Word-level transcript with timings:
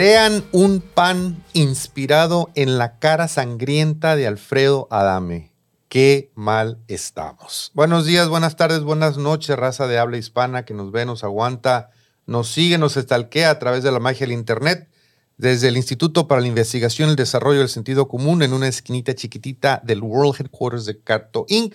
Crean 0.00 0.46
un 0.52 0.80
pan 0.80 1.44
inspirado 1.52 2.48
en 2.54 2.78
la 2.78 2.98
cara 2.98 3.28
sangrienta 3.28 4.16
de 4.16 4.26
Alfredo 4.26 4.88
Adame. 4.90 5.52
Qué 5.90 6.32
mal 6.34 6.78
estamos. 6.88 7.70
Buenos 7.74 8.06
días, 8.06 8.26
buenas 8.30 8.56
tardes, 8.56 8.80
buenas 8.80 9.18
noches, 9.18 9.54
raza 9.56 9.86
de 9.88 9.98
habla 9.98 10.16
hispana 10.16 10.64
que 10.64 10.72
nos 10.72 10.90
ve, 10.90 11.04
nos 11.04 11.22
aguanta, 11.22 11.90
nos 12.24 12.50
sigue, 12.50 12.78
nos 12.78 12.96
estalquea 12.96 13.50
a 13.50 13.58
través 13.58 13.82
de 13.82 13.92
la 13.92 14.00
magia 14.00 14.20
del 14.20 14.32
Internet, 14.32 14.88
desde 15.36 15.68
el 15.68 15.76
Instituto 15.76 16.26
para 16.26 16.40
la 16.40 16.46
Investigación 16.46 17.08
y 17.08 17.10
el 17.10 17.16
Desarrollo 17.16 17.58
del 17.58 17.68
Sentido 17.68 18.08
Común 18.08 18.42
en 18.42 18.54
una 18.54 18.68
esquinita 18.68 19.14
chiquitita 19.14 19.82
del 19.84 20.00
World 20.00 20.40
Headquarters 20.40 20.86
de 20.86 20.98
Carto 20.98 21.44
Inc. 21.46 21.74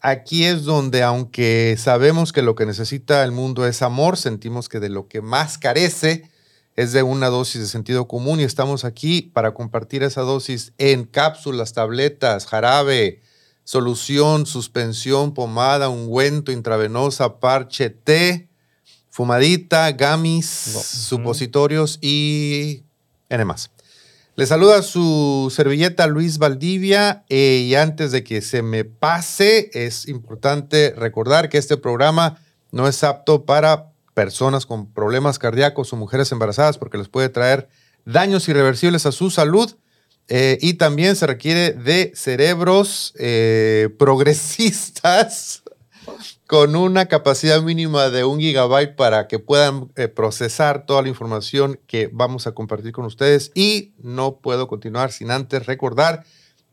Aquí 0.00 0.46
es 0.46 0.64
donde, 0.64 1.02
aunque 1.02 1.76
sabemos 1.78 2.32
que 2.32 2.40
lo 2.40 2.54
que 2.54 2.64
necesita 2.64 3.22
el 3.22 3.32
mundo 3.32 3.66
es 3.66 3.82
amor, 3.82 4.16
sentimos 4.16 4.70
que 4.70 4.80
de 4.80 4.88
lo 4.88 5.08
que 5.08 5.20
más 5.20 5.58
carece 5.58 6.29
es 6.80 6.92
de 6.92 7.02
una 7.02 7.28
dosis 7.28 7.60
de 7.60 7.66
sentido 7.66 8.08
común 8.08 8.40
y 8.40 8.44
estamos 8.44 8.86
aquí 8.86 9.20
para 9.20 9.52
compartir 9.52 10.02
esa 10.02 10.22
dosis 10.22 10.72
en 10.78 11.04
cápsulas, 11.04 11.74
tabletas, 11.74 12.46
jarabe, 12.46 13.20
solución, 13.64 14.46
suspensión, 14.46 15.34
pomada, 15.34 15.90
ungüento, 15.90 16.52
intravenosa, 16.52 17.38
parche, 17.38 17.90
té, 17.90 18.48
fumadita, 19.10 19.92
gamis, 19.92 20.46
supositorios 20.46 21.98
y 22.00 22.84
enemas. 23.28 23.70
Le 24.36 24.46
saluda 24.46 24.80
su 24.80 25.52
servilleta 25.54 26.06
Luis 26.06 26.38
Valdivia 26.38 27.26
eh, 27.28 27.66
y 27.68 27.74
antes 27.74 28.10
de 28.10 28.24
que 28.24 28.40
se 28.40 28.62
me 28.62 28.86
pase, 28.86 29.70
es 29.74 30.08
importante 30.08 30.94
recordar 30.96 31.50
que 31.50 31.58
este 31.58 31.76
programa 31.76 32.38
no 32.72 32.88
es 32.88 33.04
apto 33.04 33.44
para 33.44 33.90
personas 34.14 34.66
con 34.66 34.92
problemas 34.92 35.38
cardíacos 35.38 35.92
o 35.92 35.96
mujeres 35.96 36.32
embarazadas 36.32 36.78
porque 36.78 36.98
les 36.98 37.08
puede 37.08 37.28
traer 37.28 37.68
daños 38.04 38.48
irreversibles 38.48 39.06
a 39.06 39.12
su 39.12 39.30
salud. 39.30 39.76
Eh, 40.32 40.58
y 40.60 40.74
también 40.74 41.16
se 41.16 41.26
requiere 41.26 41.72
de 41.72 42.12
cerebros 42.14 43.14
eh, 43.18 43.88
progresistas 43.98 45.64
con 46.46 46.76
una 46.76 47.06
capacidad 47.06 47.62
mínima 47.62 48.10
de 48.10 48.24
un 48.24 48.38
gigabyte 48.38 48.94
para 48.96 49.28
que 49.28 49.38
puedan 49.38 49.92
eh, 49.96 50.08
procesar 50.08 50.86
toda 50.86 51.02
la 51.02 51.08
información 51.08 51.80
que 51.86 52.10
vamos 52.12 52.46
a 52.46 52.52
compartir 52.52 52.92
con 52.92 53.04
ustedes. 53.04 53.50
Y 53.54 53.92
no 53.98 54.38
puedo 54.38 54.68
continuar 54.68 55.12
sin 55.12 55.30
antes 55.30 55.66
recordar 55.66 56.24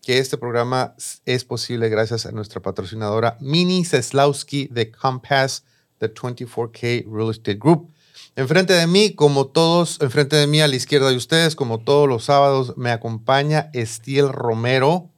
que 0.01 0.19
este 0.19 0.37
programa 0.37 0.95
es 1.25 1.43
posible 1.43 1.89
gracias 1.89 2.25
a 2.25 2.31
nuestra 2.31 2.61
patrocinadora 2.61 3.37
Mini 3.39 3.85
Seslowski 3.85 4.67
de 4.67 4.89
Compass 4.89 5.63
The 5.99 6.13
24K 6.13 7.05
Real 7.07 7.31
Estate 7.31 7.57
Group. 7.59 7.91
Enfrente 8.35 8.73
de 8.73 8.85
mí, 8.85 9.15
como 9.15 9.47
todos, 9.47 9.99
enfrente 9.99 10.35
de 10.35 10.45
mí 10.45 10.61
a 10.61 10.67
la 10.67 10.75
izquierda 10.75 11.09
de 11.09 11.15
ustedes, 11.15 11.55
como 11.55 11.79
todos 11.79 12.07
los 12.07 12.25
sábados, 12.25 12.75
me 12.77 12.91
acompaña 12.91 13.71
Estiel 13.73 14.29
Romero. 14.29 15.09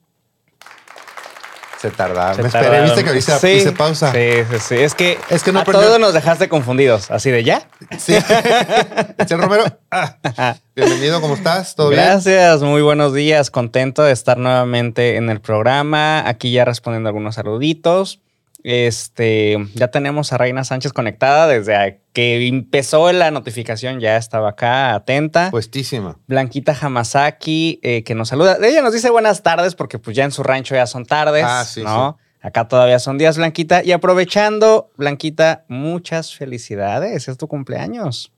Se 1.80 1.90
tarda. 1.90 2.34
me 2.34 2.48
esperé, 2.48 2.82
viste 2.82 3.04
que 3.04 3.16
hice, 3.16 3.60
sí, 3.60 3.70
pausa. 3.70 4.12
Sí, 4.12 4.44
sí, 4.50 4.58
sí. 4.58 4.74
Es 4.76 4.94
que, 4.94 5.18
es 5.30 5.42
que 5.42 5.50
no 5.50 5.60
a 5.60 5.64
todos 5.64 5.98
nos 5.98 6.12
dejaste 6.12 6.48
confundidos. 6.48 7.10
¿Así 7.10 7.30
de 7.30 7.44
ya? 7.44 7.68
Sí. 7.98 8.14
Estiel 9.18 9.40
Romero, 9.40 9.64
ah. 9.90 10.56
bienvenido, 10.74 11.20
¿cómo 11.22 11.34
estás? 11.34 11.74
¿Todo 11.74 11.88
Gracias, 11.88 12.24
bien? 12.24 12.36
Gracias, 12.38 12.62
muy 12.62 12.82
buenos 12.82 13.14
días. 13.14 13.50
Contento 13.50 14.02
de 14.02 14.12
estar 14.12 14.38
nuevamente 14.38 15.16
en 15.16 15.30
el 15.30 15.40
programa. 15.42 16.26
Aquí 16.28 16.52
ya 16.52 16.64
respondiendo 16.64 17.08
algunos 17.08 17.34
saluditos. 17.34 18.20
Este, 18.62 19.56
ya 19.74 19.88
tenemos 19.88 20.32
a 20.32 20.38
Reina 20.38 20.64
Sánchez 20.64 20.92
conectada 20.92 21.46
desde 21.46 22.02
que 22.12 22.46
empezó 22.46 23.10
la 23.12 23.30
notificación, 23.30 24.00
ya 24.00 24.16
estaba 24.16 24.50
acá, 24.50 24.94
atenta. 24.94 25.50
Puestísima. 25.50 26.18
Blanquita 26.26 26.76
Hamasaki, 26.80 27.80
eh, 27.82 28.02
que 28.02 28.14
nos 28.14 28.28
saluda. 28.28 28.58
Ella 28.62 28.82
nos 28.82 28.92
dice 28.92 29.10
buenas 29.10 29.42
tardes, 29.42 29.74
porque 29.74 29.98
pues 29.98 30.16
ya 30.16 30.24
en 30.24 30.32
su 30.32 30.42
rancho 30.42 30.74
ya 30.74 30.86
son 30.86 31.06
tardes, 31.06 31.44
ah, 31.46 31.64
sí, 31.64 31.82
¿no? 31.82 32.18
Acá 32.42 32.68
todavía 32.68 32.98
son 32.98 33.18
días, 33.18 33.36
Blanquita. 33.36 33.84
Y 33.84 33.92
aprovechando, 33.92 34.90
Blanquita, 34.96 35.64
muchas 35.68 36.34
felicidades. 36.34 37.28
Es 37.28 37.36
tu 37.36 37.48
cumpleaños. 37.48 38.32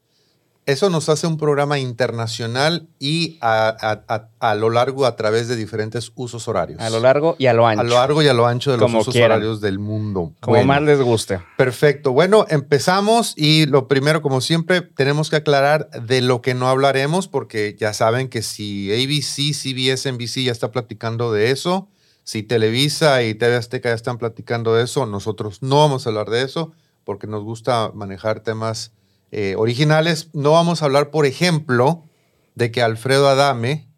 Eso 0.65 0.91
nos 0.91 1.09
hace 1.09 1.27
un 1.27 1.39
programa 1.39 1.81
internacional 1.81 2.87
y 3.01 3.37
a, 3.41 4.55
lo 4.57 4.71
largo 4.71 5.07
a 5.07 5.17
través 5.17 5.49
de 5.49 5.57
diferentes 5.57 6.13
usos 6.15 6.47
horarios. 6.47 6.81
A 6.81 6.89
lo 6.89 7.01
largo 7.01 7.35
y 7.37 7.47
a 7.47 7.53
lo 7.53 7.67
ancho. 7.67 7.81
A 7.81 7.85
lo 7.85 7.95
largo 7.95 8.23
y 8.23 8.29
a 8.29 8.33
lo 8.33 8.47
ancho 8.47 8.71
de 8.71 8.79
los 8.79 8.95
usos 8.95 9.17
horarios 9.17 9.61
del 9.61 9.81
mundo. 9.81 10.33
Como 10.39 10.63
más 10.65 10.81
les 10.83 11.01
guste. 11.01 11.41
Perfecto. 11.57 12.13
Bueno, 12.13 12.47
empezamos 12.49 13.35
y 13.37 13.67
lo 13.67 13.89
primero, 13.89 14.23
como 14.23 14.41
siempre, 14.41 14.83
tenemos 14.83 15.31
que 15.31 15.37
aclarar 15.37 15.91
de 15.91 16.21
lo 16.21 16.43
que 16.43 16.55
no 16.55 16.69
hablaremos 16.69 17.27
porque 17.27 17.77
ya 17.77 17.93
saben 17.93 18.29
que 18.29 18.43
si 18.43 18.93
ABC, 18.93 19.53
CBS, 19.53 20.13
NBC 20.13 20.45
ya 20.45 20.53
está 20.53 20.71
platicando 20.71 21.33
de 21.33 21.51
eso, 21.51 21.89
si 22.23 22.45
Televisa 22.45 23.25
y 23.25 23.35
TV 23.35 23.57
Azteca 23.57 23.89
ya 23.89 23.97
están 23.97 24.17
platicando 24.17 24.77
de 24.77 24.85
eso, 24.85 25.07
nosotros 25.07 25.61
no 25.61 25.79
vamos 25.79 26.07
a 26.07 26.11
hablar 26.11 26.31
de 26.31 26.43
eso 26.43 26.73
porque 27.03 27.27
nos 27.27 27.43
gusta 27.43 27.91
manejar 27.95 28.41
temas 28.41 28.93
eh, 29.35 29.55
originales. 29.57 30.29
No 30.35 30.53
vamos 30.53 30.83
a 30.83 30.85
hablar, 30.85 31.09
por 31.09 31.25
ejemplo, 31.25 32.05
de 32.55 32.71
que 32.71 32.83
Alfredo 32.83 33.27
Adame 33.29 33.89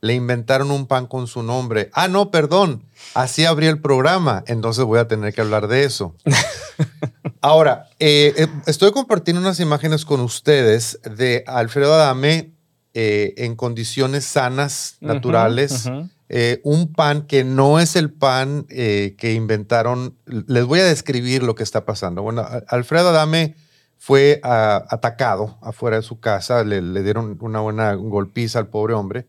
le 0.00 0.14
inventaron 0.14 0.70
un 0.70 0.86
pan 0.86 1.06
con 1.06 1.26
su 1.26 1.42
nombre. 1.42 1.90
Ah, 1.92 2.08
no, 2.08 2.30
perdón, 2.30 2.86
así 3.12 3.44
abrió 3.44 3.68
el 3.68 3.82
programa, 3.82 4.42
entonces 4.46 4.86
voy 4.86 4.98
a 4.98 5.06
tener 5.06 5.34
que 5.34 5.42
hablar 5.42 5.68
de 5.68 5.84
eso. 5.84 6.16
Ahora, 7.42 7.90
eh, 7.98 8.32
eh, 8.38 8.46
estoy 8.66 8.90
compartiendo 8.92 9.42
unas 9.42 9.60
imágenes 9.60 10.06
con 10.06 10.20
ustedes 10.20 10.98
de 11.04 11.44
Alfredo 11.46 11.92
Adame 11.92 12.54
en 12.94 13.56
condiciones 13.56 14.24
sanas, 14.24 14.96
naturales. 15.00 15.90
un 16.64 16.92
pan 16.92 17.26
que 17.26 17.44
no 17.44 17.78
es 17.80 17.96
el 17.96 18.10
pan 18.10 18.64
que 18.64 19.32
inventaron. 19.34 20.16
Les 20.24 20.64
voy 20.64 20.80
a 20.80 20.84
describir 20.84 21.42
lo 21.42 21.54
que 21.54 21.62
está 21.62 21.84
pasando. 21.84 22.22
Bueno, 22.22 22.46
Alfredo 22.66 23.10
Adame 23.10 23.54
fue 24.02 24.40
ah, 24.44 24.86
atacado 24.88 25.58
afuera 25.60 25.96
de 25.96 26.02
su 26.02 26.20
casa, 26.20 26.64
le, 26.64 26.80
dieron 27.02 27.36
una 27.42 27.60
buena 27.60 27.92
golpiza 27.92 28.58
al 28.58 28.68
pobre 28.68 28.94
hombre. 28.94 29.28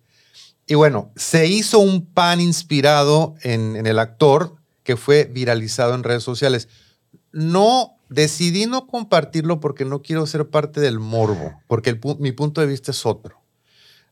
Y 0.66 0.76
bueno, 0.76 1.12
se 1.18 1.46
hizo 1.46 1.80
un 1.80 2.06
pan 2.06 2.40
inspirado 2.40 3.36
en, 3.44 3.86
el 3.86 4.00
actor 4.00 4.56
que 4.84 4.96
fue 4.96 5.26
viralizado 5.26 5.94
en 5.94 6.04
redes 6.04 6.24
sociales. 6.24 6.70
No, 7.34 7.98
decidí 8.08 8.66
no 8.66 8.88
compartirlo 8.88 9.60
porque 9.60 9.84
no 9.84 10.02
quiero 10.02 10.26
ser 10.26 10.50
parte 10.50 10.80
del 10.80 11.00
morbo, 11.00 11.54
porque 11.68 12.00
mi 12.20 12.32
punto 12.32 12.62
de 12.62 12.68
vista 12.68 12.92
es 12.92 13.06
otro. 13.06 13.42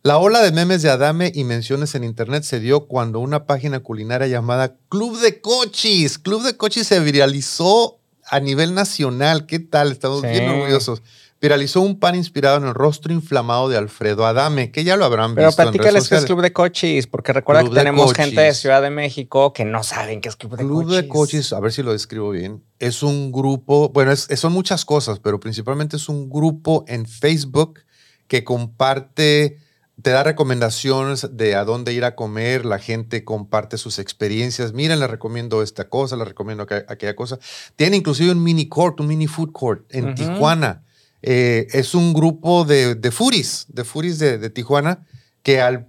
La 0.03 0.17
ola 0.17 0.41
de 0.41 0.51
memes 0.51 0.81
de 0.81 0.89
Adame 0.89 1.31
y 1.33 1.45
menciones 1.45 1.95
en 1.95 2.03
internet 2.03 2.43
se 2.43 2.59
dio 2.59 2.87
cuando 2.87 3.21
una 3.21 3.45
página 3.45 3.79
culinaria 3.79 4.27
llamada 4.27 4.75
Club 4.89 5.21
de 5.21 5.39
Cochis, 5.39 6.19
Club 6.19 6.43
de 6.43 6.57
Cochis 6.57 6.87
se 6.87 6.99
viralizó 6.99 7.98
a 8.29 8.39
nivel 8.39 8.73
nacional, 8.73 9.45
¿qué 9.45 9.59
tal? 9.59 9.91
Estamos 9.91 10.21
bien 10.21 10.47
orgullosos. 10.47 11.01
Viralizó 11.41 11.79
un 11.79 11.97
pan 11.97 12.15
inspirado 12.15 12.57
en 12.57 12.65
el 12.65 12.73
rostro 12.73 13.13
inflamado 13.13 13.69
de 13.69 13.77
Alfredo 13.77 14.25
Adame, 14.25 14.71
que 14.71 14.83
ya 14.83 14.97
lo 14.97 15.05
habrán 15.05 15.35
visto. 15.35 15.51
Pero 15.55 15.71
platícales 15.71 16.09
qué 16.09 16.15
es 16.15 16.25
Club 16.25 16.41
de 16.41 16.51
Cochis, 16.51 17.07
porque 17.07 17.31
recuerda 17.31 17.63
que 17.63 17.69
tenemos 17.69 18.13
gente 18.13 18.41
de 18.41 18.53
Ciudad 18.53 18.81
de 18.81 18.89
México 18.89 19.53
que 19.53 19.63
no 19.63 19.81
saben 19.83 20.19
qué 20.19 20.27
es 20.27 20.35
Club 20.35 20.57
de 20.57 20.63
Cochis. 20.63 20.69
Club 20.69 20.91
de 20.91 21.07
Cochis, 21.07 21.53
a 21.53 21.61
ver 21.61 21.71
si 21.71 21.81
lo 21.81 21.93
describo 21.93 22.31
bien, 22.31 22.61
es 22.77 23.03
un 23.03 23.31
grupo, 23.31 23.87
bueno, 23.89 24.13
son 24.15 24.51
muchas 24.51 24.83
cosas, 24.83 25.19
pero 25.19 25.39
principalmente 25.39 25.95
es 25.95 26.09
un 26.09 26.29
grupo 26.29 26.83
en 26.89 27.05
Facebook 27.05 27.79
que 28.27 28.43
comparte 28.43 29.59
te 30.01 30.11
da 30.11 30.23
recomendaciones 30.23 31.29
de 31.31 31.55
a 31.55 31.63
dónde 31.65 31.93
ir 31.93 32.05
a 32.05 32.15
comer, 32.15 32.65
la 32.65 32.79
gente 32.79 33.23
comparte 33.23 33.77
sus 33.77 33.99
experiencias, 33.99 34.73
miren, 34.73 34.99
les 34.99 35.09
recomiendo 35.09 35.61
esta 35.61 35.89
cosa, 35.89 36.15
les 36.15 36.27
recomiendo 36.27 36.63
aquella 36.63 37.15
cosa. 37.15 37.39
Tiene 37.75 37.97
inclusive 37.97 38.31
un 38.31 38.43
mini 38.43 38.67
court, 38.67 38.99
un 38.99 39.07
mini 39.07 39.27
food 39.27 39.51
court 39.51 39.83
en 39.89 40.15
Tijuana. 40.15 40.83
Eh, 41.21 41.67
es 41.71 41.95
un 41.95 42.13
grupo 42.13 42.63
de, 42.63 42.95
de 42.95 43.11
furis, 43.11 43.65
de 43.67 43.83
furis 43.83 44.19
de, 44.19 44.49
Tijuana, 44.49 45.05
que 45.43 45.59
al, 45.61 45.87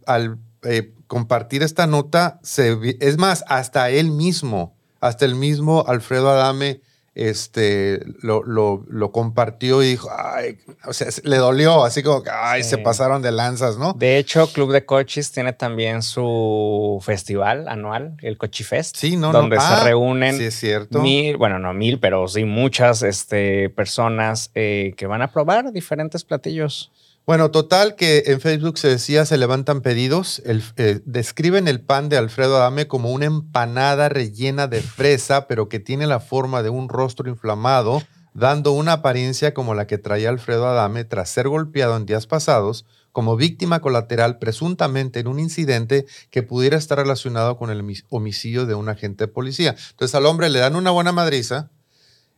eh, 0.63 0.93
compartir 1.07 1.63
esta 1.63 1.87
nota, 1.87 2.41
se, 2.43 2.77
es 3.01 3.17
más, 3.17 3.45
hasta 3.47 3.91
él 3.91 4.11
mismo, 4.11 4.77
hasta 5.01 5.25
el 5.25 5.35
mismo 5.35 5.85
Alfredo 5.87 6.31
Adame, 6.31 6.81
este, 7.21 8.01
lo, 8.23 8.43
lo, 8.43 9.13
compartió 9.13 9.83
y 9.83 9.89
dijo, 9.89 10.09
ay, 10.11 10.57
o 10.87 10.95
sea, 10.95 11.09
le 11.23 11.37
dolió, 11.37 11.85
así 11.85 12.03
como 12.03 12.23
que, 12.23 12.31
ay, 12.33 12.65
se 12.65 12.79
pasaron 12.79 13.21
de 13.21 13.31
lanzas, 13.31 13.77
¿no? 13.77 13.93
De 13.93 14.17
hecho, 14.17 14.51
Club 14.51 14.73
de 14.73 14.87
Coches 14.87 15.31
tiene 15.31 15.53
también 15.53 16.01
su 16.03 16.99
festival 17.05 17.69
anual, 17.69 18.17
el 18.23 18.39
Cochifest. 18.39 18.97
Sí, 18.97 19.19
no, 19.19 19.33
Donde 19.33 19.57
se 19.57 19.63
ah, 19.63 19.85
reúnen 19.85 20.39
sí 20.39 20.45
es 20.45 20.55
cierto. 20.55 21.01
mil, 21.01 21.37
bueno, 21.37 21.59
no 21.59 21.75
mil, 21.75 22.01
pero 22.01 22.27
sí 22.27 22.47
muchas 22.47 23.03
este, 23.03 23.69
personas 23.69 24.51
eh, 24.55 24.95
que 24.97 25.07
van 25.07 25.21
a 25.21 25.31
probar 25.31 25.73
diferentes 25.73 26.25
platillos. 26.25 26.91
Bueno, 27.27 27.51
total 27.51 27.95
que 27.95 28.25
en 28.27 28.41
Facebook 28.41 28.79
se 28.79 28.89
decía 28.89 29.25
se 29.25 29.39
levantan 29.39 29.83
pedidos. 29.83 30.43
Eh, 30.45 31.01
describen 31.05 31.69
el 31.69 31.81
pan 31.81 32.09
de 32.09 32.17
Alfredo 32.17 32.57
Adame 32.57 32.89
como 32.89 33.13
una 33.13 33.27
empanada 33.27 34.09
rellena 34.09 34.67
de 34.67 34.81
fresa, 34.81 35.47
pero 35.47 35.69
que 35.69 35.79
tiene 35.79 36.07
la 36.07 36.19
forma 36.19 36.63
de 36.63 36.71
un 36.71 36.89
rostro 36.89 37.29
inflamado, 37.29 38.03
dando 38.35 38.73
una 38.73 38.95
apariencia 38.95 39.55
como 39.55 39.75
la 39.75 39.87
que 39.87 39.99
traía 39.99 40.29
Alfredo 40.29 40.67
Adame 40.67 41.05
tras 41.05 41.31
ser 41.31 41.49
golpeado 41.49 41.97
en 41.97 42.07
días 42.07 42.27
pasados 42.27 42.85
como 43.13 43.37
víctima 43.37 43.81
colateral 43.81 44.39
presuntamente 44.39 45.21
en 45.21 45.27
un 45.27 45.41
incidente 45.41 46.07
que 46.31 46.43
pudiera 46.43 46.77
estar 46.77 46.99
relacionado 46.99 47.57
con 47.57 47.71
el 47.71 47.83
homicidio 48.09 48.67
de 48.67 48.75
un 48.75 48.89
agente 48.89 49.25
de 49.25 49.29
policía. 49.29 49.75
Entonces 49.91 50.15
al 50.15 50.27
hombre 50.27 50.49
le 50.49 50.61
dan 50.61 50.77
una 50.77 50.91
buena 50.91 51.13
madriza, 51.13 51.71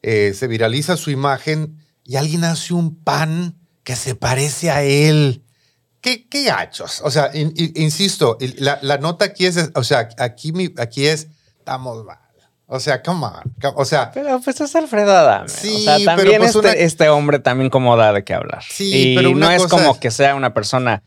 eh, 0.03 0.33
se 0.35 0.49
viraliza 0.49 0.97
su 0.97 1.11
imagen 1.11 1.77
y 2.05 2.17
alguien 2.17 2.45
hace 2.45 2.75
un 2.75 2.97
pan 2.97 3.62
que 3.85 3.97
se 3.97 4.15
parece 4.15 4.71
a 4.71 4.83
él. 4.83 5.45
¿Qué, 6.01 6.29
qué 6.29 6.45
gachos? 6.45 7.01
O 7.05 7.11
sea, 7.11 7.31
insisto, 7.35 8.37
la, 8.59 8.79
la, 8.83 8.99
nota 8.99 9.27
aquí 9.27 9.47
es, 9.47 9.71
o 9.75 9.85
sea, 9.85 10.09
aquí, 10.19 10.53
aquí 10.79 11.07
es, 11.07 11.29
estamos 11.59 12.05
mal. 12.05 12.22
O 12.75 12.81
sea, 12.81 13.03
come 13.03 13.27
on. 13.27 13.53
O 13.77 13.85
sea. 13.85 14.11
Pero 14.13 14.41
pues 14.41 14.59
es 14.63 14.75
Alfredo 14.75 15.13
Adame. 15.13 15.47
Sí, 15.47 15.75
o 15.75 15.79
sea, 15.81 16.03
también 16.07 16.39
pues, 16.41 16.57
este, 16.57 16.85
este, 16.85 17.09
hombre 17.11 17.39
también 17.39 17.69
como 17.69 17.99
da 17.99 18.15
de 18.15 18.25
qué 18.25 18.33
hablar. 18.33 18.63
Sí, 18.67 19.11
y 19.11 19.15
pero 19.15 19.35
no 19.35 19.51
es 19.51 19.67
como 19.67 20.01
que 20.01 20.11
sea 20.11 20.35
una 20.35 20.55
persona 20.55 21.03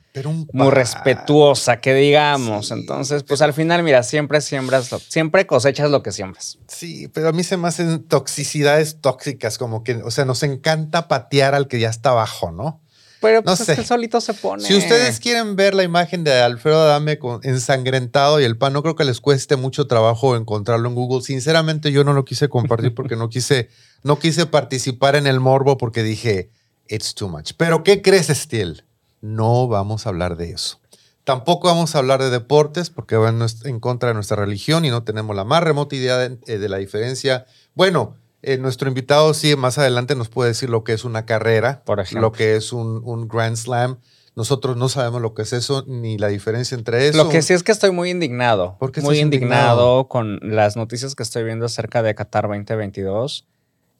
muy 0.54 0.70
respetuosa, 0.70 1.82
que 1.82 1.96
digamos. 1.96 2.70
Entonces, 2.70 3.24
pues 3.24 3.42
al 3.42 3.54
final, 3.54 3.82
mira, 3.82 4.04
siempre 4.04 4.42
siembras, 4.42 4.92
siempre 5.08 5.48
cosechas 5.48 5.90
lo 5.90 6.04
que 6.04 6.12
siembras. 6.12 6.60
Sí, 6.68 7.08
pero 7.08 7.30
a 7.30 7.32
mí 7.32 7.44
se 7.44 7.58
me 7.58 7.68
hacen 7.68 8.04
toxicidades 8.04 9.02
tóxicas, 9.02 9.58
como 9.58 9.84
que, 9.84 9.96
o 9.96 10.12
sea, 10.12 10.24
nos 10.24 10.44
encanta 10.44 11.08
patear 11.08 11.56
al 11.56 11.68
que 11.68 11.80
ya 11.80 11.90
está 11.90 12.12
abajo, 12.12 12.52
¿no? 12.52 12.80
Pero 13.22 13.44
pues 13.44 13.60
no 13.60 13.66
sé. 13.66 13.84
solito 13.84 14.22
se 14.22 14.34
pone. 14.34 14.64
Si 14.64 14.76
ustedes 14.76 15.20
quieren 15.20 15.56
ver 15.56 15.74
la 15.74 15.84
imagen 15.84 16.24
de 16.24 16.34
Alfredo 16.34 16.82
Adame 16.82 17.18
con, 17.18 17.40
ensangrentado 17.44 18.40
y 18.40 18.44
el 18.44 18.58
pan, 18.58 18.74
no 18.74 18.82
creo 18.84 18.96
que 18.96 19.06
les 19.06 19.22
cueste 19.22 19.56
mucho 19.56 19.88
trabajo 19.88 20.36
encontrarlo 20.36 20.90
en 20.90 20.96
Google. 20.96 21.22
Sinceramente, 21.22 21.92
yo 21.92 22.04
no 22.04 22.14
lo 22.14 22.26
quise 22.26 22.50
compartir 22.50 22.94
porque 22.94 23.16
no 23.16 23.30
quise, 23.30 23.70
no 24.04 24.20
quise 24.20 24.46
participar 24.46 25.16
en 25.16 25.28
el 25.28 25.40
morbo 25.40 25.78
porque 25.78 26.04
dije, 26.04 26.50
it's 26.88 27.16
too 27.16 27.30
much. 27.30 27.54
Pero, 27.58 27.84
¿qué 27.84 28.02
crees, 28.02 28.28
Steel? 28.28 28.84
No 29.22 29.68
vamos 29.68 30.06
a 30.06 30.10
hablar 30.10 30.38
de 30.38 30.52
eso. 30.52 30.80
Tampoco 31.24 31.68
vamos 31.68 31.96
a 31.96 32.00
hablar 32.00 32.22
de 32.22 32.30
deportes 32.30 32.92
porque 32.92 33.16
van 33.16 33.44
en 33.64 33.80
contra 33.80 34.10
de 34.10 34.14
nuestra 34.14 34.38
religión 34.38 34.86
y 34.86 34.92
no 34.92 35.04
tenemos 35.04 35.36
la 35.36 35.44
más 35.44 35.64
remota 35.64 35.96
idea 35.96 36.18
de, 36.18 36.38
eh, 36.46 36.60
de 36.60 36.70
la 36.70 36.78
diferencia. 36.78 37.48
Bueno, 37.74 38.16
eh, 38.46 38.58
nuestro 38.58 38.88
invitado 38.88 39.34
sí 39.34 39.56
más 39.56 39.78
adelante 39.78 40.16
nos 40.16 40.30
puede 40.30 40.50
decir 40.50 40.70
lo 40.70 40.84
que 40.84 40.94
es 40.94 41.04
una 41.04 41.26
carrera, 41.26 41.82
por 41.84 42.04
lo 42.14 42.32
que 42.32 42.56
es 42.56 42.72
un, 42.74 43.28
Grand 43.28 43.56
Slam. 43.56 43.98
Nosotros 44.36 44.78
no 44.78 44.88
sabemos 44.90 45.22
lo 45.22 45.34
que 45.34 45.44
es 45.44 45.54
eso 45.54 45.84
ni 45.88 46.18
la 46.18 46.28
diferencia 46.28 46.76
entre 46.76 47.08
eso. 47.08 47.18
Lo 47.18 47.30
que 47.30 47.42
sí 47.42 47.54
es 47.54 47.64
que 47.64 47.72
estoy 47.72 47.92
muy 47.92 48.12
indignado. 48.12 48.78
¿Por 48.78 48.92
muy 49.02 49.20
indignado? 49.20 50.08
con 50.08 50.40
las 50.44 50.76
noticias 50.76 51.16
que 51.16 51.24
estoy 51.24 51.44
viendo 51.44 51.66
acerca 51.66 52.04
de 52.04 52.14
Qatar 52.14 52.48
2022. 52.48 53.48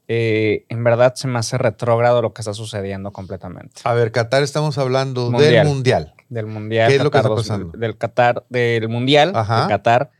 Eh, 0.08 0.64
en 0.68 0.84
verdad 0.84 1.14
se 1.16 1.26
me 1.26 1.40
hace 1.40 1.58
retrógrado 1.58 2.22
lo 2.22 2.32
que 2.32 2.42
está 2.42 2.54
sucediendo 2.54 3.10
completamente. 3.10 3.80
A 3.82 3.94
ver, 3.94 4.12
Qatar 4.12 4.44
estamos 4.44 4.78
hablando 4.78 5.30
del 5.30 5.64
Mundial. 5.64 6.14
Del 6.28 6.46
Mundial. 6.46 6.88
¿Qué 6.88 6.96
es 6.96 7.02
lo 7.02 7.10
que 7.10 7.18
está 7.18 7.34
pasando? 7.34 7.76
Del 7.76 7.96
Qatar, 7.96 8.44
del 8.48 8.88
Mundial 8.88 9.32
de 9.32 9.42
Qatar 9.68 10.10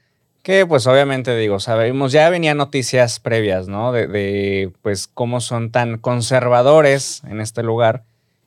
que 0.47 0.65
pues 0.65 0.87
obviamente 0.87 1.37
digo, 1.37 1.59
sabemos, 1.59 2.13
ya 2.13 2.31
venía 2.31 2.55
noticias 2.55 3.19
previas, 3.19 3.67
¿no? 3.67 3.91
De, 3.91 4.71
pues 4.81 5.09
cómo 5.13 5.41
son 5.41 5.73
tan 5.73 5.99
conservadores 5.99 7.23
en 7.29 7.41
este 7.41 7.65
lugar. 7.65 8.05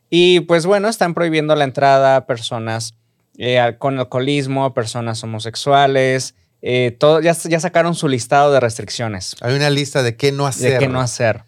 Y 0.10 0.40
pues 0.40 0.66
bueno, 0.66 0.88
están 0.88 1.14
prohibiendo 1.14 1.58
la 1.58 1.66
entrada 1.66 2.16
a 2.16 2.26
personas 2.26 2.94
eh, 3.38 3.76
con 3.80 4.00
alcoholismo, 4.00 4.74
personas 4.74 5.22
homosexuales, 5.26 6.36
eh, 6.62 6.96
todo, 6.98 7.20
ya, 7.20 7.34
ya 7.34 7.60
sacaron 7.60 7.96
su 7.96 8.08
listado 8.08 8.54
de 8.54 8.62
restricciones. 8.62 9.36
Hay 9.42 9.54
una 9.54 9.70
lista 9.70 10.02
de 10.02 10.16
qué 10.16 10.32
no 10.32 10.48
hacer. 10.48 10.72
De 10.72 10.80
qué 10.80 10.88
no 10.88 11.02
hacer. 11.02 11.44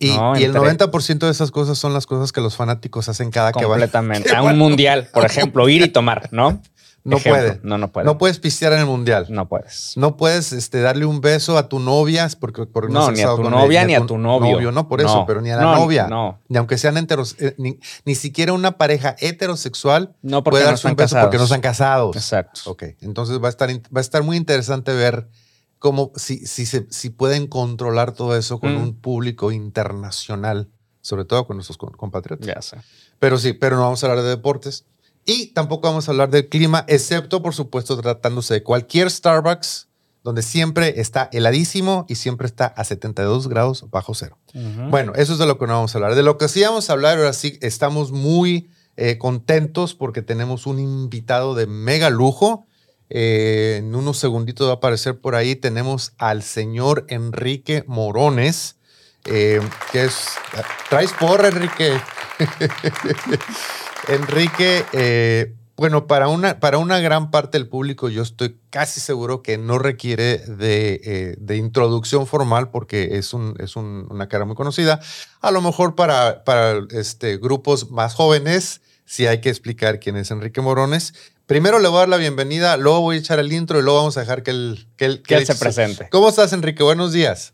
Y, 0.00 0.08
el 0.08 0.52
90% 0.52 1.18
de 1.18 1.30
esas 1.30 1.52
cosas 1.52 1.78
son 1.78 1.94
las 1.94 2.06
cosas 2.06 2.32
que 2.32 2.40
los 2.40 2.56
fanáticos 2.56 3.08
hacen 3.08 3.30
cada 3.30 3.52
que 3.52 3.64
van. 3.64 3.78
Completamente. 3.78 4.28
A 4.34 4.42
un 4.42 4.58
mundial, 4.58 5.08
por 5.14 5.24
ejemplo, 5.24 5.68
ir 5.68 5.82
y 5.82 5.88
tomar, 5.88 6.30
¿no? 6.32 6.60
No 7.04 7.18
puede. 7.18 7.60
No, 7.62 7.76
no 7.76 7.92
puede. 7.92 8.06
No 8.06 8.16
puedes 8.16 8.38
pistear 8.38 8.72
en 8.72 8.80
el 8.80 8.86
mundial. 8.86 9.26
No 9.28 9.46
puedes. 9.46 9.92
No 9.96 10.16
puedes 10.16 10.54
este, 10.54 10.80
darle 10.80 11.04
un 11.04 11.20
beso 11.20 11.58
a 11.58 11.68
tu 11.68 11.78
novia 11.78 12.26
porque, 12.40 12.64
porque 12.64 12.92
no, 12.92 13.10
ni 13.10 13.20
a 13.20 13.36
tu 13.36 13.42
novia 13.42 13.84
ni 13.84 13.94
a 13.94 14.06
tu, 14.06 14.16
novio. 14.16 14.72
No, 14.72 14.88
por 14.88 15.02
eso, 15.02 15.24
pero 15.26 15.42
ni 15.42 15.50
a 15.50 15.56
la 15.56 15.74
novia. 15.74 16.08
No. 16.08 16.40
Ni 16.48 16.56
aunque 16.56 16.78
sean 16.78 16.96
heteros, 16.96 17.36
eh, 17.38 17.54
ni, 17.58 18.14
siquiera 18.14 18.54
una 18.54 18.78
pareja 18.78 19.16
heterosexual 19.18 20.16
no 20.22 20.42
puede 20.42 20.64
darse 20.64 20.88
un 20.88 20.96
beso 20.96 21.20
porque 21.20 21.36
no 21.36 21.44
están 21.44 21.60
casados. 21.60 22.16
Exacto. 22.16 22.62
Ok. 22.70 22.84
Entonces 23.02 23.38
va 23.40 23.48
a 23.48 23.50
estar, 23.50 23.68
va 23.70 23.98
a 23.98 24.00
estar 24.00 24.22
muy 24.22 24.38
interesante 24.38 24.94
ver 24.94 25.28
cómo, 25.78 26.10
si, 26.16 26.46
si, 26.46 26.64
se, 26.64 26.86
si 26.88 27.10
pueden 27.10 27.48
controlar 27.48 28.12
todo 28.12 28.34
eso 28.34 28.58
con 28.60 28.76
mm. 28.76 28.82
un 28.82 28.94
público 28.94 29.52
internacional, 29.52 30.70
sobre 31.02 31.26
todo 31.26 31.46
con 31.46 31.58
nuestros 31.58 31.76
compatriotas. 31.76 32.46
Ya 32.46 32.62
sé. 32.62 32.78
Pero 33.18 33.36
sí, 33.36 33.52
pero 33.52 33.76
no 33.76 33.82
vamos 33.82 34.02
a 34.02 34.06
hablar 34.06 34.24
de 34.24 34.30
deportes. 34.30 34.86
Y 35.26 35.48
tampoco 35.48 35.88
vamos 35.88 36.08
a 36.08 36.12
hablar 36.12 36.30
del 36.30 36.48
clima, 36.48 36.84
excepto, 36.86 37.42
por 37.42 37.54
supuesto, 37.54 38.00
tratándose 38.00 38.54
de 38.54 38.62
cualquier 38.62 39.10
Starbucks, 39.10 39.88
donde 40.22 40.42
siempre 40.42 41.00
está 41.00 41.28
heladísimo 41.32 42.04
y 42.08 42.16
siempre 42.16 42.46
está 42.46 42.66
a 42.66 42.84
72 42.84 43.48
grados 43.48 43.90
bajo 43.90 44.14
cero. 44.14 44.38
Bueno, 44.90 45.12
eso 45.16 45.34
es 45.34 45.38
de 45.38 45.46
lo 45.46 45.58
que 45.58 45.66
no 45.66 45.74
vamos 45.74 45.94
a 45.94 45.98
hablar. 45.98 46.14
De 46.14 46.22
lo 46.22 46.38
que 46.38 46.48
sí 46.48 46.62
vamos 46.62 46.88
a 46.88 46.94
hablar, 46.94 47.18
ahora 47.18 47.32
sí, 47.32 47.58
estamos 47.60 48.12
muy 48.12 48.70
eh, 48.96 49.18
contentos 49.18 49.94
porque 49.94 50.22
tenemos 50.22 50.66
un 50.66 50.78
invitado 50.78 51.54
de 51.54 51.66
mega 51.66 52.10
lujo. 52.10 52.66
Eh, 53.10 53.76
en 53.78 53.94
unos 53.94 54.18
segunditos 54.18 54.66
va 54.66 54.72
a 54.72 54.76
aparecer 54.76 55.20
por 55.20 55.34
ahí. 55.34 55.56
Tenemos 55.56 56.12
al 56.16 56.42
señor 56.42 57.04
Enrique 57.08 57.84
Morones, 57.86 58.76
eh, 59.26 59.60
que 59.92 60.04
es... 60.04 60.26
¿Traes 60.88 61.12
porra, 61.12 61.48
Enrique? 61.48 62.00
Enrique, 64.08 64.84
eh, 64.92 65.54
bueno, 65.76 66.06
para 66.06 66.28
una, 66.28 66.60
para 66.60 66.78
una 66.78 67.00
gran 67.00 67.30
parte 67.30 67.58
del 67.58 67.68
público 67.68 68.08
yo 68.08 68.22
estoy 68.22 68.56
casi 68.70 69.00
seguro 69.00 69.42
que 69.42 69.58
no 69.58 69.78
requiere 69.78 70.38
de, 70.38 71.36
eh, 71.48 71.56
introducción 71.56 72.26
formal 72.26 72.70
porque 72.70 73.16
es, 73.18 73.32
un, 73.34 73.54
es 73.58 73.76
una 73.76 74.28
cara 74.28 74.44
muy 74.44 74.54
conocida. 74.54 75.00
A 75.40 75.50
lo 75.50 75.60
mejor 75.60 75.94
para, 75.94 76.44
para 76.44 76.80
este, 76.90 77.38
grupos 77.38 77.90
más 77.90 78.14
jóvenes 78.14 78.82
sí 79.04 79.26
hay 79.26 79.40
que 79.40 79.50
explicar 79.50 80.00
quién 80.00 80.16
es 80.16 80.30
Enrique 80.30 80.60
Morones. 80.60 81.14
Primero 81.46 81.78
le 81.78 81.88
voy 81.88 81.96
a 81.96 82.00
dar 82.00 82.08
la 82.08 82.16
bienvenida, 82.16 82.76
luego 82.76 83.00
voy 83.00 83.16
a 83.16 83.18
echar 83.18 83.38
el 83.38 83.52
intro 83.52 83.78
y 83.78 83.82
luego 83.82 83.98
vamos 83.98 84.16
a 84.16 84.20
dejar 84.20 84.42
que 84.42 84.50
él, 84.50 84.86
que 84.96 85.04
él, 85.06 85.22
que 85.22 85.34
él 85.34 85.46
se 85.46 85.54
presente. 85.54 86.08
¿Cómo 86.10 86.28
estás, 86.28 86.52
Enrique? 86.52 86.82
Buenos 86.82 87.12
días. 87.12 87.53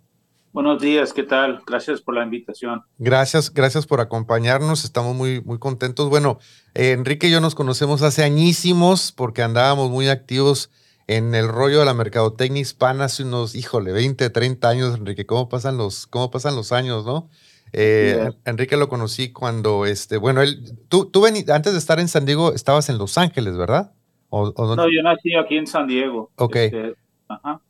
Buenos 0.53 0.83
días, 0.83 1.13
¿qué 1.13 1.23
tal? 1.23 1.63
Gracias 1.65 2.01
por 2.01 2.17
la 2.17 2.25
invitación. 2.25 2.83
Gracias, 2.99 3.55
gracias 3.55 3.87
por 3.87 4.01
acompañarnos, 4.01 4.85
estamos 4.85 5.15
muy, 5.15 5.41
muy 5.43 5.59
contentos. 5.59 6.09
Bueno, 6.09 6.39
eh, 6.75 6.91
Enrique 6.91 7.29
y 7.29 7.31
yo 7.31 7.41
nos 7.41 7.55
conocemos 7.55 8.03
hace 8.03 8.25
añísimos 8.25 9.13
porque 9.13 9.43
andábamos 9.43 9.91
muy 9.91 10.09
activos 10.09 10.71
en 11.07 11.37
el 11.37 11.47
rollo 11.47 11.79
de 11.79 11.85
la 11.85 11.95
mercadotecnia 11.95 12.63
hispana 12.63 13.05
hace 13.05 13.23
unos, 13.23 13.55
híjole, 13.55 13.93
20, 13.93 14.29
30 14.29 14.69
años, 14.69 14.97
Enrique, 14.97 15.25
¿cómo 15.25 15.49
pasan 15.49 15.77
los, 15.77 16.09
cómo 16.09 16.33
pasan 16.33 16.57
los 16.57 16.73
años, 16.73 17.07
no? 17.07 17.31
Eh, 17.73 18.31
Enrique 18.45 18.77
lo 18.77 18.89
conocí 18.89 19.33
cuando, 19.33 19.87
este, 19.87 20.17
bueno, 20.17 20.43
él, 20.43 20.77
tú, 20.89 21.07
tú 21.07 21.27
antes 21.27 21.73
de 21.73 21.79
estar 21.79 22.01
en 22.01 22.09
San 22.09 22.27
Diego, 22.27 22.53
estabas 22.53 22.89
en 22.89 22.99
Los 22.99 23.19
Ángeles, 23.19 23.57
¿verdad? 23.57 23.93
¿O, 24.31 24.53
no, 24.57 24.89
yo 24.89 25.03
nací 25.03 25.35
aquí 25.35 25.57
en 25.57 25.67
San 25.67 25.87
Diego. 25.89 26.31
Ok. 26.37 26.57
Este, 26.57 26.95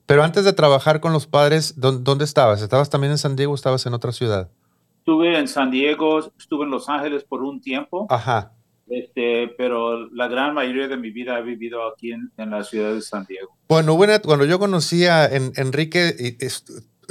pero 0.06 0.22
antes 0.22 0.44
de 0.44 0.52
trabajar 0.52 1.00
con 1.00 1.12
los 1.12 1.26
padres, 1.26 1.74
¿dónde, 1.78 2.24
estabas? 2.24 2.62
¿Estabas 2.62 2.90
también 2.90 3.12
en 3.12 3.18
San 3.18 3.36
Diego 3.36 3.52
o 3.52 3.54
estabas 3.54 3.84
en 3.86 3.94
otra 3.94 4.12
ciudad? 4.12 4.50
Estuve 4.98 5.38
en 5.38 5.48
San 5.48 5.70
Diego, 5.70 6.20
estuve 6.38 6.64
en 6.64 6.70
Los 6.70 6.88
Ángeles 6.88 7.24
por 7.24 7.42
un 7.42 7.60
tiempo. 7.60 8.06
Ajá. 8.10 8.52
Este, 8.88 9.48
pero 9.56 10.08
la 10.10 10.26
gran 10.26 10.52
mayoría 10.54 10.88
de 10.88 10.96
mi 10.96 11.10
vida 11.10 11.38
he 11.38 11.42
vivido 11.42 11.86
aquí 11.88 12.12
en, 12.12 12.50
la 12.50 12.64
ciudad 12.64 12.92
de 12.92 13.00
San 13.02 13.24
Diego. 13.24 13.56
Bueno, 13.68 13.94
bueno 13.94 14.14
cuando 14.22 14.44
yo 14.44 14.58
conocí 14.58 15.06
a 15.06 15.26
Enrique, 15.26 16.36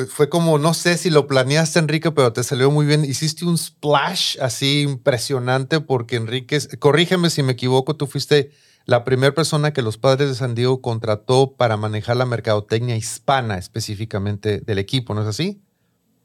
fue 0.08 0.30
como, 0.30 0.58
no 0.58 0.74
sé 0.74 0.98
si 0.98 1.10
lo 1.10 1.28
planeaste, 1.28 1.80
Enrique, 1.80 2.12
pero 2.12 2.32
te 2.32 2.44
salió 2.44 2.72
muy 2.72 2.86
bien. 2.86 3.04
Hiciste 3.04 3.46
un 3.46 3.58
splash 3.58 4.38
así 4.40 4.82
impresionante 4.82 5.82
porque 5.82 6.16
Enrique, 6.16 6.60
corrígeme 6.80 7.30
si 7.30 7.44
me 7.44 7.54
equivoco, 7.54 7.96
tú 7.96 8.08
fuiste 8.08 8.52
la 8.86 9.04
primera 9.04 9.34
persona 9.34 9.72
que 9.72 9.82
los 9.82 9.98
padres 9.98 10.30
de 10.30 10.36
San 10.36 10.56
Diego 10.56 10.82
contrató 10.82 11.56
para 11.56 11.78
manejar 11.78 12.18
la 12.18 12.26
mercadotecnia 12.26 12.96
hispana 12.96 13.58
específicamente 13.58 14.62
del 14.62 14.80
equipo, 14.80 15.14
¿no 15.14 15.22
es 15.22 15.28
así? 15.28 15.62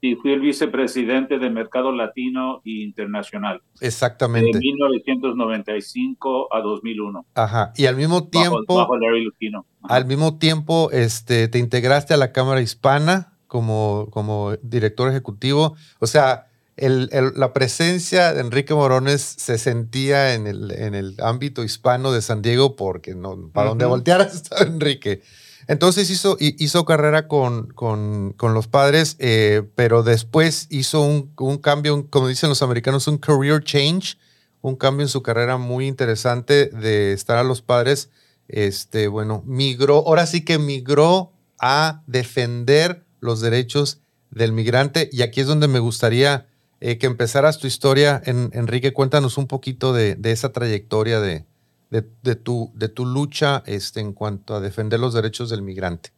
Sí, 0.04 0.16
fui 0.16 0.32
el 0.32 0.40
vicepresidente 0.40 1.38
de 1.38 1.48
Mercado 1.48 1.90
Latino 1.90 2.60
e 2.66 2.82
Internacional. 2.82 3.62
Exactamente. 3.80 4.52
De 4.52 4.58
1995 4.58 6.48
a 6.52 6.60
2001. 6.60 7.24
Ajá. 7.34 7.72
Y 7.74 7.86
al 7.86 7.96
mismo 7.96 8.28
tiempo. 8.28 8.76
Bajo, 8.76 8.98
Larry 8.98 9.24
Lupino. 9.24 9.64
Al 9.82 10.04
mismo 10.04 10.36
tiempo, 10.36 10.90
este, 10.92 11.48
te 11.48 11.58
integraste 11.58 12.12
a 12.12 12.18
la 12.18 12.32
Cámara 12.32 12.60
Hispana 12.60 13.32
como, 13.46 14.08
como 14.10 14.56
director 14.62 15.08
ejecutivo. 15.08 15.74
O 16.00 16.06
sea, 16.06 16.48
la 16.76 17.52
presencia 17.52 18.32
de 18.32 18.40
Enrique 18.40 18.74
Morones 18.74 19.22
se 19.22 19.58
sentía 19.58 20.34
en 20.34 20.46
el, 20.46 20.70
en 20.72 20.94
el 20.94 21.14
ámbito 21.20 21.62
hispano 21.62 22.12
de 22.12 22.20
San 22.20 22.42
Diego 22.42 22.74
porque 22.74 23.14
no, 23.14 23.50
para 23.52 23.68
donde 23.70 23.84
voltear 23.84 24.20
estaba 24.32 24.62
Enrique. 24.62 25.22
Entonces 25.66 26.10
hizo, 26.10 26.36
hizo 26.40 26.84
carrera 26.84 27.26
con, 27.26 27.68
con, 27.68 28.34
los 28.54 28.66
padres, 28.66 29.16
eh, 29.18 29.62
pero 29.74 30.02
después 30.02 30.66
hizo 30.68 31.00
un, 31.00 31.58
cambio, 31.58 32.06
como 32.10 32.28
dicen 32.28 32.50
los 32.50 32.62
americanos, 32.62 33.08
un 33.08 33.18
career 33.18 33.62
change, 33.64 34.18
un 34.60 34.76
cambio 34.76 35.04
en 35.04 35.08
su 35.08 35.22
carrera 35.22 35.56
muy 35.56 35.86
interesante 35.86 36.66
de 36.66 37.12
estar 37.12 37.38
a 37.38 37.44
los 37.44 37.62
padres. 37.62 38.10
Este, 38.48 39.08
bueno, 39.08 39.42
migró, 39.46 40.04
ahora 40.06 40.26
sí 40.26 40.44
que 40.44 40.58
migró 40.58 41.32
a 41.58 42.02
defender 42.06 43.04
los 43.20 43.40
derechos 43.40 44.00
del 44.30 44.52
migrante. 44.52 45.08
Y 45.12 45.22
aquí 45.22 45.40
es 45.40 45.46
donde 45.46 45.68
me 45.68 45.78
gustaría 45.78 46.46
eh, 46.86 46.98
que 46.98 47.06
empezaras 47.06 47.58
tu 47.58 47.66
historia. 47.66 48.20
En, 48.26 48.50
Enrique, 48.52 48.92
cuéntanos 48.92 49.38
un 49.38 49.46
poquito 49.46 49.94
de, 49.94 50.18
esa 50.24 50.52
trayectoria 50.52 51.18
de, 51.18 51.46
de, 51.88 52.36
tu, 52.36 52.72
de 52.74 52.90
tu 52.90 53.06
lucha 53.06 53.62
este, 53.64 54.00
en 54.00 54.12
cuanto 54.12 54.54
a 54.54 54.60
defender 54.60 55.00
los 55.00 55.14
derechos 55.14 55.48
del 55.48 55.62
migrante. 55.62 56.10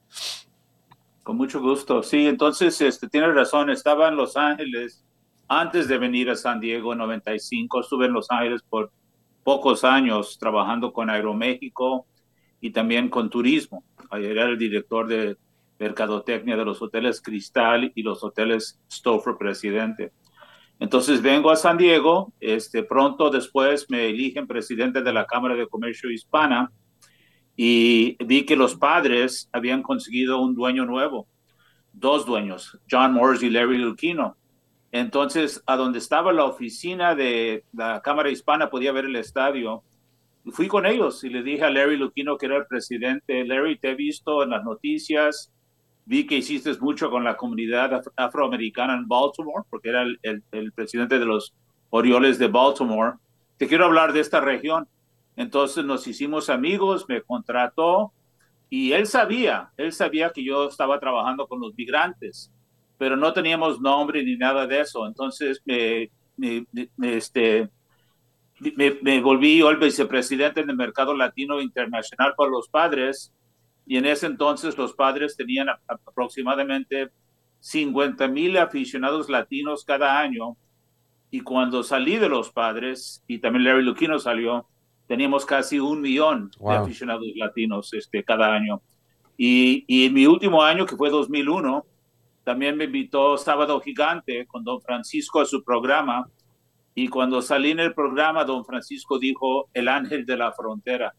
Con 1.23 1.37
mucho 1.37 1.61
gusto. 1.61 2.03
Sí, 2.03 2.27
entonces 2.27 2.81
este, 2.81 3.09
tienes 3.09 3.33
razón. 3.33 3.71
Estaba 3.71 4.09
en 4.09 4.17
Los 4.17 4.37
Ángeles 4.37 5.05
antes 5.47 5.87
de 5.87 5.99
venir 5.99 6.31
a 6.31 6.35
San 6.35 6.59
Diego 6.59 6.95
en 6.95 6.99
95. 6.99 7.83
Estuve 7.83 8.07
en 8.07 8.15
Los 8.15 8.29
Ángeles 8.29 8.63
por 8.69 8.91
pocos 9.45 9.85
años 9.85 10.37
trabajando 10.37 10.93
con 10.93 11.11
Aeroméxico 11.11 12.07
y 12.61 12.71
también 12.71 13.09
con 13.09 13.31
turismo. 13.31 13.85
Era 14.11 14.47
el 14.47 14.59
director 14.59 15.07
de 15.07 15.37
mercadotecnia 15.79 16.57
de 16.57 16.65
los 16.65 16.83
hoteles 16.83 17.23
Cristal 17.23 17.93
y 17.95 18.03
los 18.03 18.25
hoteles 18.25 18.81
Stouffer 18.91 19.37
Presidente. 19.39 20.11
Entonces 20.79 21.23
vengo 21.23 21.51
a 21.51 21.57
San 21.57 21.79
Diego, 21.79 22.33
este, 22.39 22.83
pronto 22.83 23.31
después 23.31 23.87
me 23.89 24.07
eligen 24.09 24.47
presidente 24.47 25.03
de 25.03 25.13
la 25.13 25.27
Cámara 25.27 25.55
de 25.55 25.67
Comercio 25.67 26.11
Hispana 26.11 26.71
y 27.57 28.23
vi 28.25 28.45
que 28.45 28.57
los 28.57 28.75
padres 28.75 29.49
habían 29.53 29.83
conseguido 29.83 30.39
un 30.41 30.55
dueño 30.55 30.85
nuevo, 30.85 31.27
dos 31.93 32.27
dueños, 32.27 32.79
John 32.91 33.15
Morris 33.15 33.43
y 33.43 33.49
Larry 33.49 33.79
Luquino. 33.79 34.37
Entonces, 34.93 35.63
a 35.67 35.77
donde 35.77 35.99
estaba 35.99 36.33
la 36.33 36.45
oficina 36.45 37.15
de 37.15 37.65
la 37.73 38.03
Cámara 38.03 38.31
Hispana, 38.31 38.69
podía 38.69 38.93
ver 38.93 39.07
el 39.07 39.17
estadio. 39.17 39.83
Fui 40.53 40.69
con 40.69 40.85
ellos 40.85 41.25
y 41.25 41.31
le 41.31 41.43
dije 41.43 41.65
a 41.65 41.71
Larry 41.71 41.97
Luquino, 41.97 42.37
que 42.37 42.47
era 42.47 42.59
el 42.59 42.67
presidente, 42.67 43.45
Larry, 43.47 43.79
te 43.79 43.91
he 43.91 43.95
visto 43.95 44.43
en 44.43 44.51
las 44.51 44.63
noticias, 44.63 45.53
vi 46.07 46.25
que 46.25 46.37
hiciste 46.37 46.73
mucho 46.81 47.11
con 47.11 47.25
la 47.25 47.37
comunidad 47.37 48.01
afroamericana 48.17 48.95
en 48.95 49.07
Baltimore, 49.09 49.65
porque 49.69 49.91
era 49.91 50.03
el, 50.03 50.43
el, 50.53 50.73
presidente 50.73 51.19
de 51.19 51.27
los 51.27 51.53
Orioles 51.91 52.39
de 52.39 52.47
Baltimore. 52.47 53.15
Te 53.59 53.67
quiero 53.67 53.85
hablar 53.85 54.13
de 54.13 54.21
esta 54.21 54.41
región. 54.41 54.89
Entonces 55.35 55.85
nos 55.85 56.07
hicimos 56.07 56.49
amigos, 56.49 57.07
me 57.09 57.21
contrató 57.21 58.13
y 58.71 58.93
él 58.93 59.07
sabía, 59.07 59.71
él 59.77 59.93
sabía 59.93 60.31
que 60.31 60.43
yo 60.45 60.69
estaba 60.69 60.99
trabajando 60.99 61.47
con 61.47 61.61
los 61.61 61.75
migrantes, 61.75 62.51
pero 62.97 63.17
no 63.17 63.33
teníamos 63.33 63.81
nombre 63.81 64.25
ni 64.25 64.37
nada 64.37 64.67
de 64.67 64.81
eso. 64.81 65.07
Entonces 65.07 65.61
me, 65.67 66.11
me, 66.37 66.65
este, 67.17 67.69
me, 68.77 68.97
me 69.03 69.21
volví 69.21 69.59
yo 69.59 69.71
el 69.71 69.77
vicepresidente 69.77 70.63
del 70.63 70.77
mercado 70.77 71.15
latino 71.15 71.61
internacional 71.61 72.35
para 72.37 72.51
los 72.51 72.69
padres 72.69 73.33
y 73.87 73.97
en 73.97 74.07
ese 74.07 74.27
entonces 74.27 74.77
los 74.77 74.93
padres 74.95 75.37
tenían 75.37 75.69
aproximadamente 75.87 77.11
50 77.61 78.27
mil 78.29 78.57
aficionados 78.59 79.31
latinos 79.31 79.85
cada 79.85 80.19
año. 80.19 80.57
Y 81.31 81.41
cuando 81.41 81.83
salí 81.85 82.17
de 82.17 82.29
los 82.29 82.51
padres, 82.51 83.23
y 83.29 83.39
también 83.39 83.65
Larry 83.65 83.85
Luquino 83.85 84.19
salió, 84.19 84.67
teníamos 85.07 85.47
casi 85.47 85.79
un 85.79 86.01
millón 86.01 86.51
de 86.59 86.75
aficionados 86.75 87.27
latinos 87.37 87.93
este, 87.95 88.25
cada 88.25 88.53
año. 88.53 88.83
Y, 89.37 89.85
y 89.87 90.07
en 90.07 90.15
mi 90.15 90.27
último 90.27 90.63
año, 90.63 90.85
que 90.85 90.97
fue 90.97 91.11
2001, 91.11 91.85
también 92.43 92.77
me 92.77 92.85
invitó 92.85 93.37
Sábado 93.39 93.81
Gigante 93.81 94.47
con 94.47 94.65
Don 94.65 94.81
Francisco 94.81 95.41
a 95.41 95.47
su 95.47 95.63
programa. 95.63 96.29
Y 96.95 97.09
cuando 97.09 97.43
salí 97.43 97.71
en 97.71 97.81
el 97.81 97.95
programa, 97.95 98.45
Don 98.45 98.65
Francisco 98.65 99.19
dijo 99.19 99.69
El 99.75 99.87
Ángel 99.89 100.25
de 100.27 100.37
la 100.37 100.53
Frontera. 100.53 101.13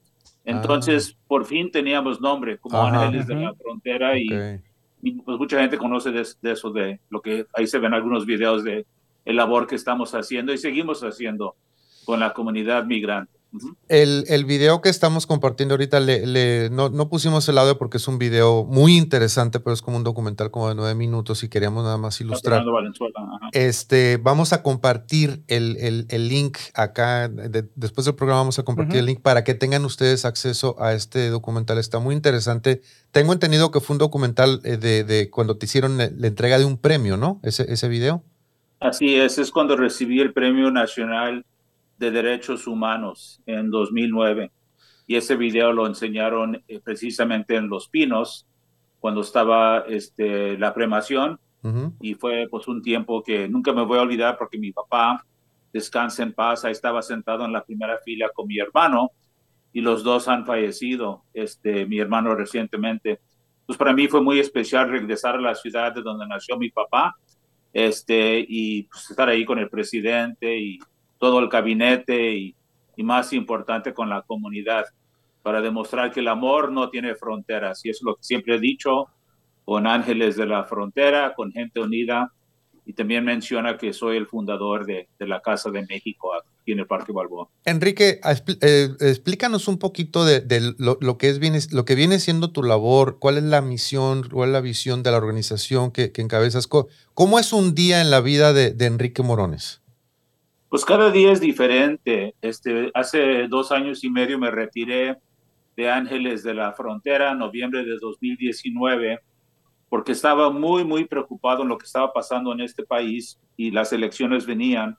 Entonces, 0.48 1.14
ah. 1.14 1.24
por 1.28 1.46
fin 1.46 1.70
teníamos 1.70 2.22
nombre 2.22 2.58
como 2.58 2.82
Ángeles 2.82 3.28
de 3.28 3.36
la 3.36 3.54
Frontera 3.54 4.18
y, 4.18 4.30
pues, 4.30 5.38
mucha 5.38 5.60
gente 5.60 5.78
conoce 5.78 6.10
de, 6.12 6.22
eso, 6.22 6.72
de 6.72 7.02
lo 7.10 7.22
que 7.22 7.46
ahí 7.54 7.68
se 7.68 7.80
ven 7.80 7.94
algunos 7.94 8.26
videos 8.26 8.64
de 8.64 8.86
el 9.26 9.36
labor 9.36 9.68
que 9.68 9.76
estamos 9.76 10.16
haciendo 10.16 10.54
y 10.54 10.58
seguimos 10.58 11.04
haciendo 11.04 11.58
con 12.06 12.22
la 12.22 12.32
comunidad 12.32 12.86
migrante 12.86 13.37
el, 13.88 14.26
el, 14.28 14.46
video 14.46 14.82
que 14.82 14.90
estamos 14.90 15.26
compartiendo 15.28 15.74
ahorita, 15.74 16.00
le, 16.00 16.70
no, 16.70 16.90
no, 16.90 17.10
pusimos 17.10 17.48
el 17.50 17.58
audio 17.58 17.78
porque 17.78 17.98
es 17.98 18.08
un 18.08 18.18
video 18.18 18.66
muy 18.66 18.98
interesante, 18.98 19.60
pero 19.60 19.74
es 19.74 19.82
como 19.82 19.98
un 19.98 20.04
documental 20.04 20.52
como 20.52 20.70
de 20.70 20.76
nueve 20.76 20.96
minutos 20.96 21.44
y 21.44 21.50
queríamos 21.50 21.84
nada 21.84 21.98
más 21.98 22.20
ilustrar. 22.22 22.64
Este, 23.54 24.18
vamos 24.18 24.54
a 24.54 24.64
compartir 24.64 25.44
el, 25.48 25.78
el, 25.78 26.06
el 26.10 26.30
link 26.30 26.58
acá, 26.74 27.30
después 27.76 28.06
del 28.06 28.16
programa 28.16 28.42
vamos 28.42 28.60
a 28.60 28.64
compartir 28.64 28.98
el 28.98 29.06
link 29.06 29.22
para 29.22 29.44
que 29.44 29.54
tengan 29.54 29.86
ustedes 29.86 30.26
acceso 30.26 30.76
a 30.80 30.94
este 30.94 31.30
documental. 31.30 31.78
Está 31.78 32.00
muy 32.00 32.16
interesante. 32.16 32.82
Tengo 33.12 33.34
entendido 33.34 33.72
que 33.72 33.80
fue 33.80 33.94
un 33.96 34.00
documental 34.00 34.62
eh, 34.64 34.78
de, 34.78 35.04
de 35.04 35.30
cuando 35.30 35.58
te 35.58 35.66
hicieron 35.66 35.98
la 35.98 36.28
entrega 36.28 36.60
de 36.60 36.66
un 36.66 36.78
premio, 36.78 37.18
¿no? 37.18 37.40
Ese, 37.44 37.72
ese 37.72 37.88
video. 37.88 38.24
Así 38.80 39.16
es, 39.16 39.38
es 39.38 39.52
cuando 39.52 39.76
recibí 39.76 40.20
el 40.20 40.34
Premio 40.34 40.70
Nacional 40.72 41.44
de 41.98 42.12
Derechos 42.12 42.68
Humanos 42.68 43.42
en 43.46 43.70
2009. 43.70 44.52
Y 45.08 45.16
ese 45.16 45.36
video 45.36 45.72
lo 45.72 45.88
enseñaron 45.88 46.64
eh, 46.68 46.80
precisamente 46.84 47.56
en 47.56 47.70
Los 47.70 47.88
Pinos, 47.88 48.46
cuando 49.00 49.22
estaba 49.22 49.86
este, 49.88 50.58
la 50.58 50.74
cremación. 50.74 51.40
Y 52.00 52.14
fue 52.14 52.48
pues 52.50 52.66
un 52.70 52.82
tiempo 52.82 53.22
que 53.22 53.50
nunca 53.50 53.74
me 53.74 53.84
voy 53.84 53.98
a 53.98 54.04
olvidar 54.04 54.38
porque 54.38 54.58
mi 54.58 54.72
papá, 54.72 55.26
descansa 55.74 56.24
en 56.24 56.32
paz, 56.32 56.64
ahí 56.64 56.72
estaba 56.72 57.02
sentado 57.02 57.44
en 57.44 57.52
la 57.52 57.64
primera 57.64 57.98
fila 58.06 58.30
con 58.34 58.48
mi 58.48 58.58
hermano 58.58 59.12
y 59.74 59.82
los 59.82 60.04
dos 60.04 60.28
han 60.28 60.46
fallecido, 60.46 61.24
este, 61.34 61.86
mi 61.86 62.00
hermano 62.00 62.36
recientemente. 62.36 63.20
Pues 63.66 63.78
para 63.78 63.94
mí 63.94 64.08
fue 64.08 64.22
muy 64.22 64.40
especial 64.40 64.90
regresar 64.90 65.36
a 65.36 65.42
la 65.42 65.56
ciudad 65.56 65.94
de 65.94 66.02
donde 66.02 66.26
nació 66.26 66.58
mi 66.58 66.70
papá 66.70 67.16
este, 67.74 68.46
y 68.48 68.84
pues, 68.84 69.10
estar 69.10 69.28
ahí 69.30 69.46
con 69.46 69.60
el 69.60 69.70
presidente 69.70 70.58
y 70.58 70.80
todo 71.20 71.40
el 71.40 71.50
gabinete 71.50 72.36
y, 72.36 72.54
más 73.04 73.32
importante 73.32 73.94
con 73.94 74.10
la 74.10 74.24
comunidad 74.24 74.86
para 75.44 75.62
demostrar 75.62 76.12
que 76.12 76.20
el 76.20 76.28
amor 76.28 76.72
no 76.72 76.90
tiene 76.90 77.14
fronteras. 77.14 77.86
Y 77.86 77.92
es 77.92 78.02
lo 78.02 78.16
que 78.16 78.24
siempre 78.24 78.56
he 78.56 78.60
dicho 78.60 79.06
con 79.66 79.86
Ángeles 79.86 80.36
de 80.36 80.48
la 80.48 80.64
Frontera, 80.64 81.36
con 81.36 81.52
Gente 81.52 81.80
Unida. 81.80 82.34
Y 82.88 82.94
también 82.94 83.24
menciona 83.24 83.78
que 83.78 83.94
soy 83.94 84.18
el 84.18 84.26
fundador 84.26 84.88
de, 84.88 85.08
la 85.20 85.42
Casa 85.42 85.70
de 85.70 85.86
México 85.86 86.34
aquí 86.34 86.72
en 86.72 86.80
el 86.80 86.88
Parque 86.88 87.12
Balboa. 87.12 87.48
Enrique, 87.66 88.20
eh, 88.62 88.90
explícanos 89.00 89.68
un 89.68 89.78
poquito 89.78 90.26
de, 90.26 90.74
lo, 90.80 91.18
que 91.20 91.30
es, 91.30 91.38
viene, 91.38 91.60
lo 91.72 91.86
que 91.86 91.94
viene 91.94 92.18
siendo 92.18 92.52
tu 92.52 92.64
labor, 92.64 93.20
cuál 93.20 93.38
es 93.38 93.44
la 93.44 93.62
misión, 93.62 94.28
cuál 94.28 94.50
es 94.50 94.54
la 94.54 94.62
visión 94.62 95.04
de 95.04 95.12
la 95.12 95.18
organización 95.18 95.92
que, 95.92 96.12
que 96.12 96.24
encabezas. 96.24 96.68
¿Cómo 96.68 97.38
es 97.38 97.54
un 97.54 97.76
día 97.76 98.02
en 98.02 98.10
la 98.10 98.22
vida 98.22 98.54
de 98.54 98.86
Enrique 98.86 99.22
Morones? 99.22 99.82
Pues 100.70 100.84
cada 100.84 101.12
día 101.12 101.32
es 101.32 101.40
diferente. 101.40 102.36
Este, 102.42 102.92
hace 102.94 103.48
dos 103.48 103.72
años 103.72 104.04
y 104.04 104.10
medio 104.10 104.38
me 104.38 104.52
retiré 104.52 105.18
de 105.78 105.90
Ángeles 105.90 106.44
de 106.44 106.54
la 106.54 106.74
Frontera, 106.74 107.34
noviembre 107.34 107.86
de 107.86 107.98
2019, 107.98 109.20
porque 109.88 110.12
estaba 110.12 110.50
muy, 110.50 110.84
muy 110.84 111.06
preocupado 111.06 111.64
en 111.64 111.70
lo 111.70 111.78
que 111.78 111.86
estaba 111.86 112.12
pasando 112.12 112.52
en 112.52 112.60
este 112.60 112.84
país 112.84 113.40
y 113.56 113.72
las 113.72 113.94
elecciones 113.94 114.46
venían. 114.46 114.98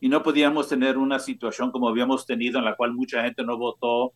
Y 0.00 0.10
no 0.10 0.22
podíamos 0.22 0.68
tener 0.68 0.98
una 0.98 1.18
situación 1.18 1.70
como 1.70 1.88
habíamos 1.88 2.26
tenido 2.26 2.58
en 2.58 2.66
la 2.66 2.76
cual 2.76 2.92
mucha 2.92 3.22
gente 3.22 3.42
no 3.42 3.56
votó 3.56 4.12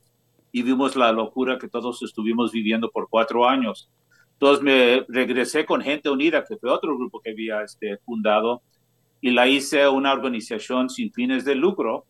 y 0.53 0.63
vimos 0.63 0.97
la 0.97 1.13
locura 1.13 1.59
que 1.59 1.69
todos 1.69 2.03
estuvimos 2.03 2.53
viviendo 2.53 2.91
por 2.91 3.09
cuatro 3.09 3.49
años. 3.49 3.89
Entonces 4.33 4.63
me 4.63 5.05
regresé 5.09 5.65
con 5.65 5.81
Gente 5.81 6.11
Unida, 6.11 6.45
que 6.45 6.57
fue 6.59 6.71
otro 6.71 6.95
grupo 6.99 7.21
que 7.21 7.31
había 7.31 7.63
este, 7.63 7.97
fundado, 7.99 8.63
y 9.21 9.31
la 9.31 9.47
hice 9.47 9.89
una 9.89 10.13
organización 10.13 10.89
sin 10.89 11.13
fines 11.13 11.45
de 11.45 11.55
lucro 11.55 12.07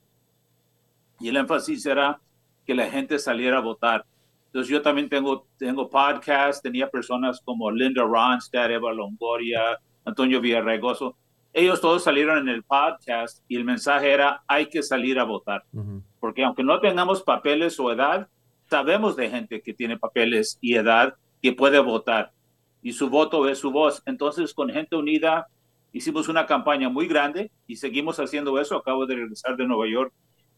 y 1.19 1.29
el 1.29 1.37
énfasis 1.37 1.85
era 1.87 2.21
que 2.67 2.75
la 2.75 2.91
gente 2.91 3.19
saliera 3.19 3.59
a 3.59 3.61
votar. 3.61 4.05
Entonces 4.47 4.71
yo 4.71 4.83
también 4.83 5.09
tengo, 5.09 5.47
tengo 5.59 5.89
podcast, 5.89 6.63
tenía 6.63 6.89
personas 6.89 7.41
como 7.45 7.71
Linda 7.71 8.03
Ronstadt, 8.03 8.71
Eva 8.71 8.93
Longoria, 8.93 9.79
Antonio 10.05 10.41
Villarregoso. 10.41 11.17
Ellos 11.53 11.81
todos 11.81 12.03
salieron 12.03 12.39
en 12.39 12.49
el 12.49 12.63
podcast 12.63 13.45
y 13.49 13.57
el 13.57 13.65
mensaje 13.65 14.11
era 14.11 14.43
hay 14.47 14.67
que 14.67 14.83
salir 14.83 15.19
a 15.19 15.25
votar. 15.25 15.65
Porque 16.21 16.45
aunque 16.45 16.63
no 16.63 16.81
tengamos 16.81 17.23
papeles 17.23 17.79
o 17.79 17.93
edad, 17.93 18.29
sabemos 18.69 19.17
de 19.17 19.31
gente 19.31 19.61
que 19.61 19.75
tiene 19.75 19.99
papeles 19.99 20.59
y 20.61 20.75
edad 20.75 21.15
que 21.43 21.53
puede 21.53 21.81
votar. 21.81 22.33
Y 22.83 22.93
su 22.93 23.11
voto 23.11 23.49
es 23.49 23.59
su 23.59 23.71
voz. 23.71 24.03
Entonces 24.07 24.55
con 24.55 24.71
Gente 24.71 24.97
Unida 24.97 25.49
Hicimos 25.93 26.29
una 26.29 26.47
campaña 26.47 26.89
muy 26.89 27.07
grande 27.09 27.51
y 27.67 27.77
seguimos 27.77 28.21
haciendo 28.21 28.61
eso. 28.61 28.77
Acabo 28.77 29.07
de 29.07 29.17
regresar 29.17 29.57
de 29.57 29.67
Nueva 29.67 29.89
York 29.89 30.13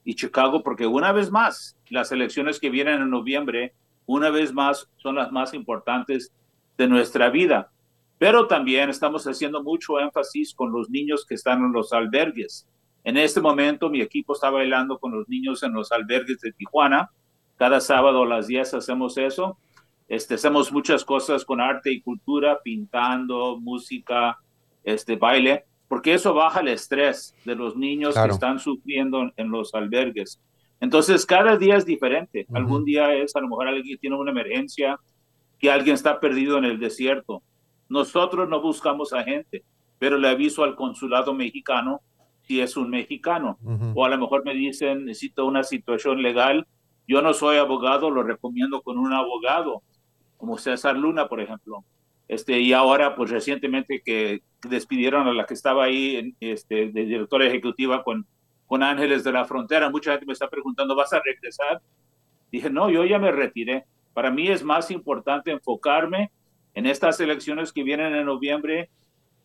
y 0.04 0.14
Chicago 0.14 0.62
porque 0.62 0.86
una 0.86 1.12
vez 1.12 1.30
más, 1.30 1.78
las 1.88 2.12
elecciones 2.12 2.60
que 2.60 2.70
vienen 2.70 3.00
en 3.00 3.10
noviembre, 3.10 3.74
una 4.06 4.30
vez 4.30 4.52
más, 4.52 4.88
son 4.96 5.14
las 5.14 5.32
más 5.32 5.54
importantes 5.54 6.32
de 6.76 6.86
nuestra 6.86 7.30
vida. 7.30 7.70
Pero 8.18 8.46
también 8.46 8.90
estamos 8.90 9.26
haciendo 9.26 9.62
mucho 9.62 9.98
énfasis 9.98 10.54
con 10.54 10.70
los 10.70 10.90
niños 10.90 11.24
que 11.26 11.34
están 11.34 11.64
en 11.64 11.72
los 11.72 11.92
albergues. 11.92 12.68
En 13.04 13.16
este 13.16 13.40
momento 13.40 13.90
mi 13.90 14.00
equipo 14.00 14.34
está 14.34 14.50
bailando 14.50 14.98
con 14.98 15.12
los 15.12 15.28
niños 15.28 15.62
en 15.62 15.72
los 15.72 15.90
albergues 15.92 16.40
de 16.40 16.52
Tijuana. 16.52 17.10
Cada 17.56 17.80
sábado 17.80 18.22
a 18.22 18.26
las 18.26 18.46
10 18.46 18.74
hacemos 18.74 19.16
eso. 19.18 19.58
Este, 20.08 20.34
hacemos 20.34 20.72
muchas 20.72 21.04
cosas 21.04 21.44
con 21.44 21.60
arte 21.60 21.90
y 21.90 22.02
cultura, 22.02 22.60
pintando, 22.62 23.58
música, 23.58 24.38
este, 24.84 25.16
baile, 25.16 25.64
porque 25.88 26.14
eso 26.14 26.34
baja 26.34 26.60
el 26.60 26.68
estrés 26.68 27.34
de 27.44 27.54
los 27.54 27.76
niños 27.76 28.14
que 28.14 28.30
están 28.30 28.58
sufriendo 28.58 29.30
en 29.36 29.50
los 29.50 29.74
albergues. 29.74 30.40
Entonces, 30.80 31.24
cada 31.26 31.56
día 31.56 31.76
es 31.76 31.86
diferente. 31.86 32.46
Algún 32.52 32.84
día 32.84 33.14
es 33.14 33.36
a 33.36 33.40
lo 33.40 33.48
mejor 33.48 33.68
alguien 33.68 33.98
tiene 33.98 34.16
una 34.16 34.32
emergencia, 34.32 34.98
que 35.58 35.70
alguien 35.70 35.94
está 35.94 36.18
perdido 36.18 36.58
en 36.58 36.64
el 36.64 36.80
desierto. 36.80 37.42
Nosotros 37.88 38.48
no 38.48 38.60
buscamos 38.60 39.12
a 39.12 39.22
gente, 39.22 39.62
pero 40.00 40.18
le 40.18 40.28
aviso 40.28 40.64
al 40.64 40.74
consulado 40.74 41.34
mexicano 41.34 42.00
si 42.42 42.60
es 42.60 42.76
un 42.76 42.90
mexicano. 42.90 43.58
O 43.94 44.04
a 44.04 44.08
lo 44.08 44.18
mejor 44.18 44.44
me 44.44 44.54
dicen, 44.54 45.04
necesito 45.04 45.46
una 45.46 45.62
situación 45.62 46.20
legal. 46.20 46.66
Yo 47.06 47.22
no 47.22 47.32
soy 47.32 47.58
abogado, 47.58 48.10
lo 48.10 48.24
recomiendo 48.24 48.82
con 48.82 48.98
un 48.98 49.12
abogado, 49.12 49.82
como 50.36 50.58
César 50.58 50.96
Luna, 50.96 51.28
por 51.28 51.40
ejemplo. 51.40 51.84
Este, 52.32 52.60
y 52.60 52.72
ahora, 52.72 53.14
pues 53.14 53.30
recientemente 53.30 54.02
que 54.04 54.42
despidieron 54.68 55.28
a 55.28 55.34
la 55.34 55.44
que 55.44 55.54
estaba 55.54 55.84
ahí 55.84 56.34
este, 56.40 56.90
de 56.90 57.04
directora 57.04 57.46
ejecutiva 57.46 58.02
con 58.02 58.26
con 58.72 58.82
Ángeles 58.82 59.22
de 59.22 59.32
la 59.32 59.44
Frontera. 59.44 59.90
Mucha 59.90 60.12
gente 60.12 60.24
me 60.24 60.32
está 60.32 60.48
preguntando, 60.48 60.96
¿vas 60.96 61.12
a 61.12 61.20
regresar? 61.22 61.82
Dije, 62.50 62.70
no, 62.70 62.88
yo 62.88 63.04
ya 63.04 63.18
me 63.18 63.30
retiré. 63.30 63.84
Para 64.14 64.30
mí 64.30 64.48
es 64.48 64.64
más 64.64 64.90
importante 64.90 65.50
enfocarme 65.50 66.30
en 66.72 66.86
estas 66.86 67.20
elecciones 67.20 67.70
que 67.70 67.82
vienen 67.82 68.14
en 68.14 68.24
noviembre, 68.24 68.88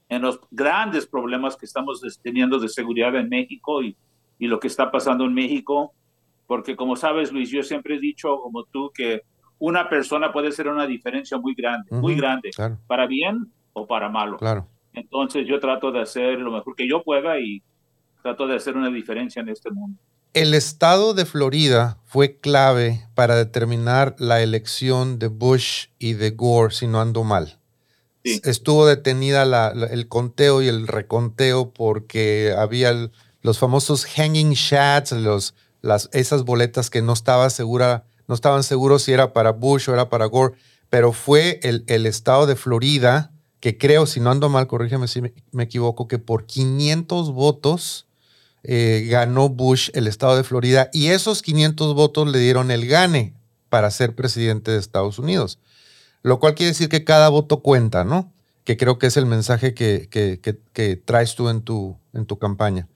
en 0.08 0.22
los 0.22 0.39
grandes 0.50 1.06
problemas 1.06 1.58
que 1.58 1.65
estamos 1.65 2.01
teniendo 2.24 2.58
de 2.58 2.70
seguridad 2.70 3.17
en 3.17 3.27
México 3.27 3.84
y, 3.84 3.98
y 4.39 4.48
lo 4.48 4.62
que 4.62 4.67
está 4.67 4.91
pasando 4.91 5.25
en 5.25 5.34
México. 5.34 5.94
Porque 6.46 6.77
como 6.77 6.96
sabes, 6.96 7.29
Luis, 7.34 7.50
yo 7.50 7.63
siempre 7.63 7.96
he 7.96 8.00
dicho, 8.00 8.39
como 8.39 8.63
tú, 8.63 8.91
que 8.94 9.24
una 9.60 9.90
persona 9.90 10.32
puede 10.32 10.52
ser 10.52 10.68
una 10.68 10.86
diferencia 10.86 11.38
muy 11.38 11.56
grande, 11.56 11.90
muy 11.92 12.16
grande, 12.16 12.52
para 12.88 13.08
bien 13.08 13.52
o 13.74 13.88
para 13.88 14.10
malo. 14.10 14.38
Claro. 14.38 14.68
Entonces 14.94 15.48
yo 15.48 15.60
trato 15.60 15.92
de 15.92 16.02
hacer 16.02 16.40
lo 16.40 16.52
mejor 16.52 16.76
que 16.76 16.88
yo 16.88 17.04
pueda 17.04 17.40
y 17.40 17.62
trato 18.22 18.48
de 18.48 18.56
hacer 18.56 18.76
una 18.76 18.89
diferencia 18.89 19.41
en 19.41 19.50
este 19.50 19.70
mundo. 19.70 20.00
El 20.34 20.54
estado 20.54 21.13
de 21.13 21.26
Florida 21.26 21.98
fue 22.06 22.39
clave 22.39 23.08
para 23.15 23.36
determinar 23.36 24.15
la 24.20 24.41
elección 24.41 25.17
de 25.17 25.28
Bush 25.28 25.88
y 25.98 26.13
de 26.13 26.32
Gore, 26.32 26.74
si 26.74 26.88
no 26.88 27.02
ando 27.02 27.24
mal. 27.24 27.60
Estuvo 28.24 28.86
detenida 28.86 29.72
el 29.89 30.08
conteo 30.10 30.62
y 30.62 30.67
el 30.67 30.88
reconteo 30.88 31.72
porque 31.72 32.54
había 32.58 33.10
los 33.41 33.58
famosos 33.58 34.06
hanging 34.06 34.54
los, 35.12 35.56
las, 35.82 36.10
esas 36.12 36.43
boletas 36.43 36.89
que 36.89 37.02
no 37.02 37.13
estaba 37.13 37.50
segura, 37.50 38.04
no 38.28 38.36
estaban 38.36 38.63
seguros 38.63 39.04
si 39.04 39.13
era 39.13 39.34
para 39.34 39.52
Bush 39.52 39.90
o 39.90 39.94
era 39.94 40.10
para 40.10 40.26
Gore, 40.26 40.56
pero 40.90 41.13
fue 41.13 41.60
el, 41.63 41.84
el 41.88 42.06
estado 42.06 42.46
de 42.46 42.56
Florida 42.56 43.32
que 43.60 43.78
creo, 43.78 44.06
si 44.06 44.20
no 44.20 44.30
ando 44.30 44.50
mal, 44.50 44.68
corrígeme 44.68 45.08
si 45.08 45.22
me 45.52 45.63
equivoco, 45.63 46.08
que 46.08 46.20
por 46.20 46.46
500 46.46 47.32
votos 47.32 48.08
eh, 48.63 49.08
ganó 49.10 49.50
Bush 49.50 49.90
el 49.94 50.08
estado 50.08 50.36
de 50.36 50.44
Florida 50.44 50.90
y 50.94 51.08
esos 51.08 51.42
500 51.42 51.96
votos 51.96 52.28
le 52.28 52.40
dieron 52.40 52.70
el 52.72 52.88
gane 52.88 53.34
para 53.70 53.90
ser 53.92 54.16
presidente 54.16 54.72
de 54.72 54.78
Estados 54.78 55.20
Unidos. 55.20 55.60
Lo 56.22 56.40
cual 56.40 56.56
quiere 56.56 56.72
decir 56.72 56.90
que 56.90 57.04
cada 57.04 57.30
voto 57.30 57.62
cuenta, 57.62 58.04
¿no? 58.04 58.34
Que 58.63 58.78
creo 58.78 59.00
que 59.00 59.08
es 59.08 59.18
el 59.18 59.26
mensaje 59.26 59.74
que, 59.74 60.10
que, 60.10 61.02
traes 61.06 61.36
tú 61.36 61.50
en 61.50 61.62
tu, 61.62 61.98
en 62.13 62.26
tu 62.26 62.38
campaña. 62.38 62.88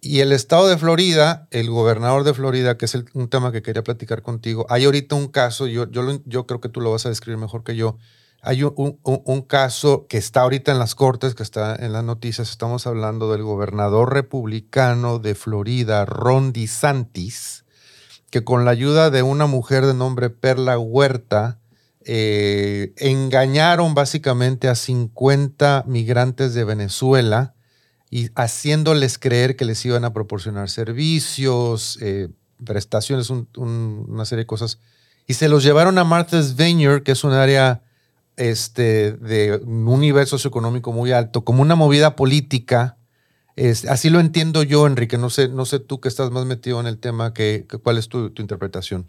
Y 0.00 0.20
el 0.20 0.32
estado 0.32 0.68
de 0.68 0.78
Florida, 0.78 1.48
el 1.50 1.70
gobernador 1.70 2.24
de 2.24 2.34
Florida, 2.34 2.76
que 2.76 2.84
es 2.84 2.94
un 3.14 3.28
tema 3.28 3.52
que 3.52 3.62
quería 3.62 3.82
platicar 3.82 4.22
contigo, 4.22 4.66
hay 4.68 4.84
ahorita 4.84 5.14
un 5.14 5.28
caso, 5.28 5.66
yo, 5.66 5.86
yo, 5.90 6.46
creo 6.46 6.60
que 6.60 6.68
tú 6.68 6.80
lo 6.80 6.92
vas 6.92 7.06
a 7.06 7.08
describir 7.08 7.38
mejor 7.38 7.64
que 7.64 7.76
yo, 7.76 7.96
hay 8.42 8.62
un, 8.62 9.42
caso 9.48 10.06
que 10.08 10.18
está 10.18 10.42
ahorita 10.42 10.70
en 10.70 10.78
las 10.78 10.94
cortes, 10.94 11.34
que 11.34 11.42
está 11.42 11.74
en 11.74 11.92
las 11.92 12.04
noticias. 12.04 12.48
Estamos 12.48 12.86
hablando 12.86 13.32
del 13.32 13.42
gobernador 13.42 14.12
republicano 14.14 15.18
de 15.18 15.34
Florida, 15.34 16.04
Ron 16.04 16.52
DeSantis, 16.52 17.64
que 18.30 18.44
con 18.44 18.64
la 18.64 18.70
ayuda 18.70 19.10
de 19.10 19.22
una 19.24 19.46
mujer 19.46 19.84
de 19.84 19.94
nombre 19.94 20.30
Perla 20.30 20.78
Huerta, 20.78 21.58
eh, 22.04 22.92
engañaron 22.98 23.94
básicamente 23.94 24.68
a 24.68 24.76
50 24.76 25.82
migrantes 25.88 26.54
de 26.54 26.62
Venezuela 26.62 27.55
y 28.10 28.30
haciéndoles 28.34 29.18
creer 29.18 29.56
que 29.56 29.64
les 29.64 29.84
iban 29.84 30.04
a 30.04 30.12
proporcionar 30.12 30.70
servicios, 30.70 31.98
eh, 32.00 32.28
prestaciones, 32.64 33.30
una 33.30 34.24
serie 34.24 34.44
de 34.44 34.46
cosas. 34.46 34.80
Y 35.26 35.34
se 35.34 35.48
los 35.48 35.64
llevaron 35.64 35.98
a 35.98 36.04
Martha's 36.04 36.56
Vineyard, 36.56 37.02
que 37.02 37.12
es 37.12 37.24
un 37.24 37.32
área 37.32 37.82
este, 38.36 39.12
de 39.12 39.60
un 39.64 40.00
nivel 40.00 40.26
socioeconómico 40.26 40.92
muy 40.92 41.12
alto, 41.12 41.44
como 41.44 41.62
una 41.62 41.74
movida 41.74 42.16
política. 42.16 42.96
Así 43.88 44.10
lo 44.10 44.20
entiendo 44.20 44.62
yo, 44.62 44.86
Enrique. 44.86 45.18
No 45.18 45.30
sé, 45.30 45.48
no 45.48 45.64
sé 45.64 45.80
tú 45.80 46.00
que 46.00 46.08
estás 46.08 46.30
más 46.30 46.44
metido 46.46 46.78
en 46.80 46.86
el 46.86 46.98
tema, 46.98 47.32
que, 47.34 47.66
¿cuál 47.82 47.98
es 47.98 48.08
tu, 48.08 48.32
interpretación? 48.36 49.08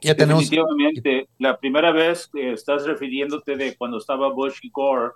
Ya 0.00 0.14
Definitivamente, 0.14 1.28
la 1.38 1.58
primera 1.58 1.92
vez 1.92 2.28
que 2.32 2.52
estás 2.52 2.86
refiriéndote 2.86 3.56
de 3.56 3.76
cuando 3.76 3.98
estaba 3.98 4.32
Bush 4.32 4.58
y 4.62 4.70
Gore, 4.70 5.12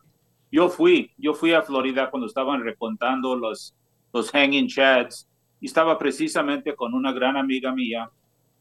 yo 0.52 0.68
fui, 0.68 1.10
yo 1.18 1.34
fui 1.34 1.52
a 1.52 1.62
Florida 1.62 2.10
cuando 2.10 2.28
estaban 2.28 2.62
recontando 2.62 3.34
los, 3.34 3.74
los 4.12 4.30
hanging 4.30 4.68
chats 4.68 5.28
y 5.60 5.66
estaba 5.66 5.98
precisamente 5.98 6.76
con 6.76 6.94
una 6.94 7.12
gran 7.12 7.36
amiga 7.36 7.72
mía, 7.72 8.08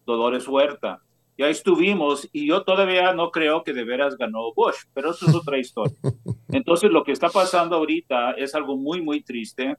Dolores 0.06 0.48
Huerta 0.48 1.00
ya 1.42 1.48
estuvimos 1.48 2.30
y 2.32 2.48
yo 2.48 2.64
todavía 2.64 3.14
no 3.14 3.32
creo 3.32 3.64
que 3.64 3.74
de 3.74 3.84
veras 3.84 4.16
ganó 4.16 4.54
Bush, 4.54 4.84
pero 4.94 5.10
eso 5.10 5.26
es 5.28 5.36
otra 5.36 5.58
historia. 5.58 5.98
Entonces 6.50 6.92
lo 6.92 7.04
que 7.04 7.12
está 7.14 7.30
pasando 7.30 7.78
ahorita 7.78 8.34
es 8.34 8.54
algo 8.54 8.78
muy, 8.78 9.02
muy 9.02 9.24
triste 9.24 9.76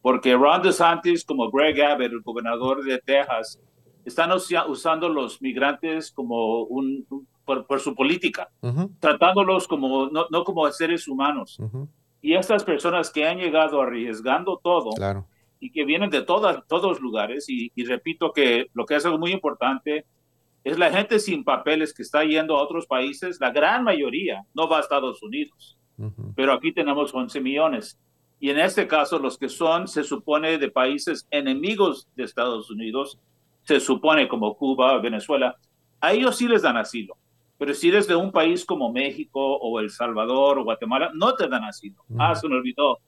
porque 0.00 0.34
Ron 0.34 0.62
DeSantis 0.62 1.24
como 1.24 1.50
Greg 1.50 1.80
Abbott, 1.82 2.12
el 2.12 2.22
gobernador 2.22 2.82
de 2.82 2.98
Texas, 2.98 3.60
están 4.04 4.32
usando 4.32 5.08
los 5.08 5.40
migrantes 5.42 6.10
como 6.10 6.62
un, 6.64 7.06
por, 7.66 7.80
su 7.80 7.94
política, 7.94 8.50
tratándolos 9.00 9.68
como 9.68 10.08
no, 10.10 10.26
no, 10.30 10.44
como 10.44 10.70
seres 10.70 11.08
humanos. 11.08 11.58
Y 12.20 12.34
estas 12.34 12.64
personas 12.64 13.10
que 13.10 13.26
han 13.26 13.38
llegado 13.38 13.80
arriesgando 13.80 14.60
todo 14.62 14.90
y 15.60 15.70
que 15.70 15.84
vienen 15.84 16.10
de 16.10 16.22
todas, 16.22 16.66
todos 16.66 17.00
lugares, 17.00 17.48
y, 17.48 17.70
y 17.74 17.84
repito 17.84 18.32
que 18.32 18.66
lo 18.74 18.84
que 18.84 18.96
es 18.96 19.04
algo 19.06 19.18
muy 19.18 19.32
importante 19.32 20.06
es 20.64 20.78
la 20.78 20.90
gente 20.90 21.18
sin 21.18 21.44
papeles 21.44 21.92
que 21.92 22.02
está 22.02 22.24
yendo 22.24 22.56
a 22.56 22.62
otros 22.62 22.86
países, 22.86 23.40
la 23.40 23.50
gran 23.50 23.82
mayoría 23.82 24.44
no 24.54 24.68
va 24.68 24.78
a 24.78 24.80
Estados 24.80 25.22
Unidos, 25.22 25.76
pero 26.36 26.52
aquí 26.52 26.72
tenemos 26.72 27.12
11 27.12 27.40
millones. 27.40 27.98
Y 28.38 28.50
en 28.50 28.58
este 28.58 28.88
caso, 28.88 29.18
los 29.18 29.38
que 29.38 29.48
son, 29.48 29.86
se 29.86 30.02
supone, 30.02 30.58
de 30.58 30.70
países 30.70 31.26
enemigos 31.30 32.08
de 32.16 32.24
Estados 32.24 32.70
Unidos, 32.70 33.18
se 33.62 33.78
supone 33.80 34.28
como 34.28 34.56
Cuba, 34.56 34.98
Venezuela, 34.98 35.56
a 36.00 36.12
ellos 36.12 36.36
sí 36.36 36.48
les 36.48 36.62
dan 36.62 36.76
asilo. 36.76 37.16
Pero 37.62 37.74
si 37.74 37.90
eres 37.90 38.08
de 38.08 38.16
un 38.16 38.32
país 38.32 38.64
como 38.64 38.92
México 38.92 39.38
o 39.38 39.78
El 39.78 39.88
Salvador 39.88 40.58
o 40.58 40.64
Guatemala, 40.64 41.12
no 41.14 41.36
te 41.36 41.46
dan 41.46 41.62
asilo. 41.62 42.02
Ah, 42.18 42.34
se 42.34 42.48
me 42.48 42.56
olvidó 42.56 42.98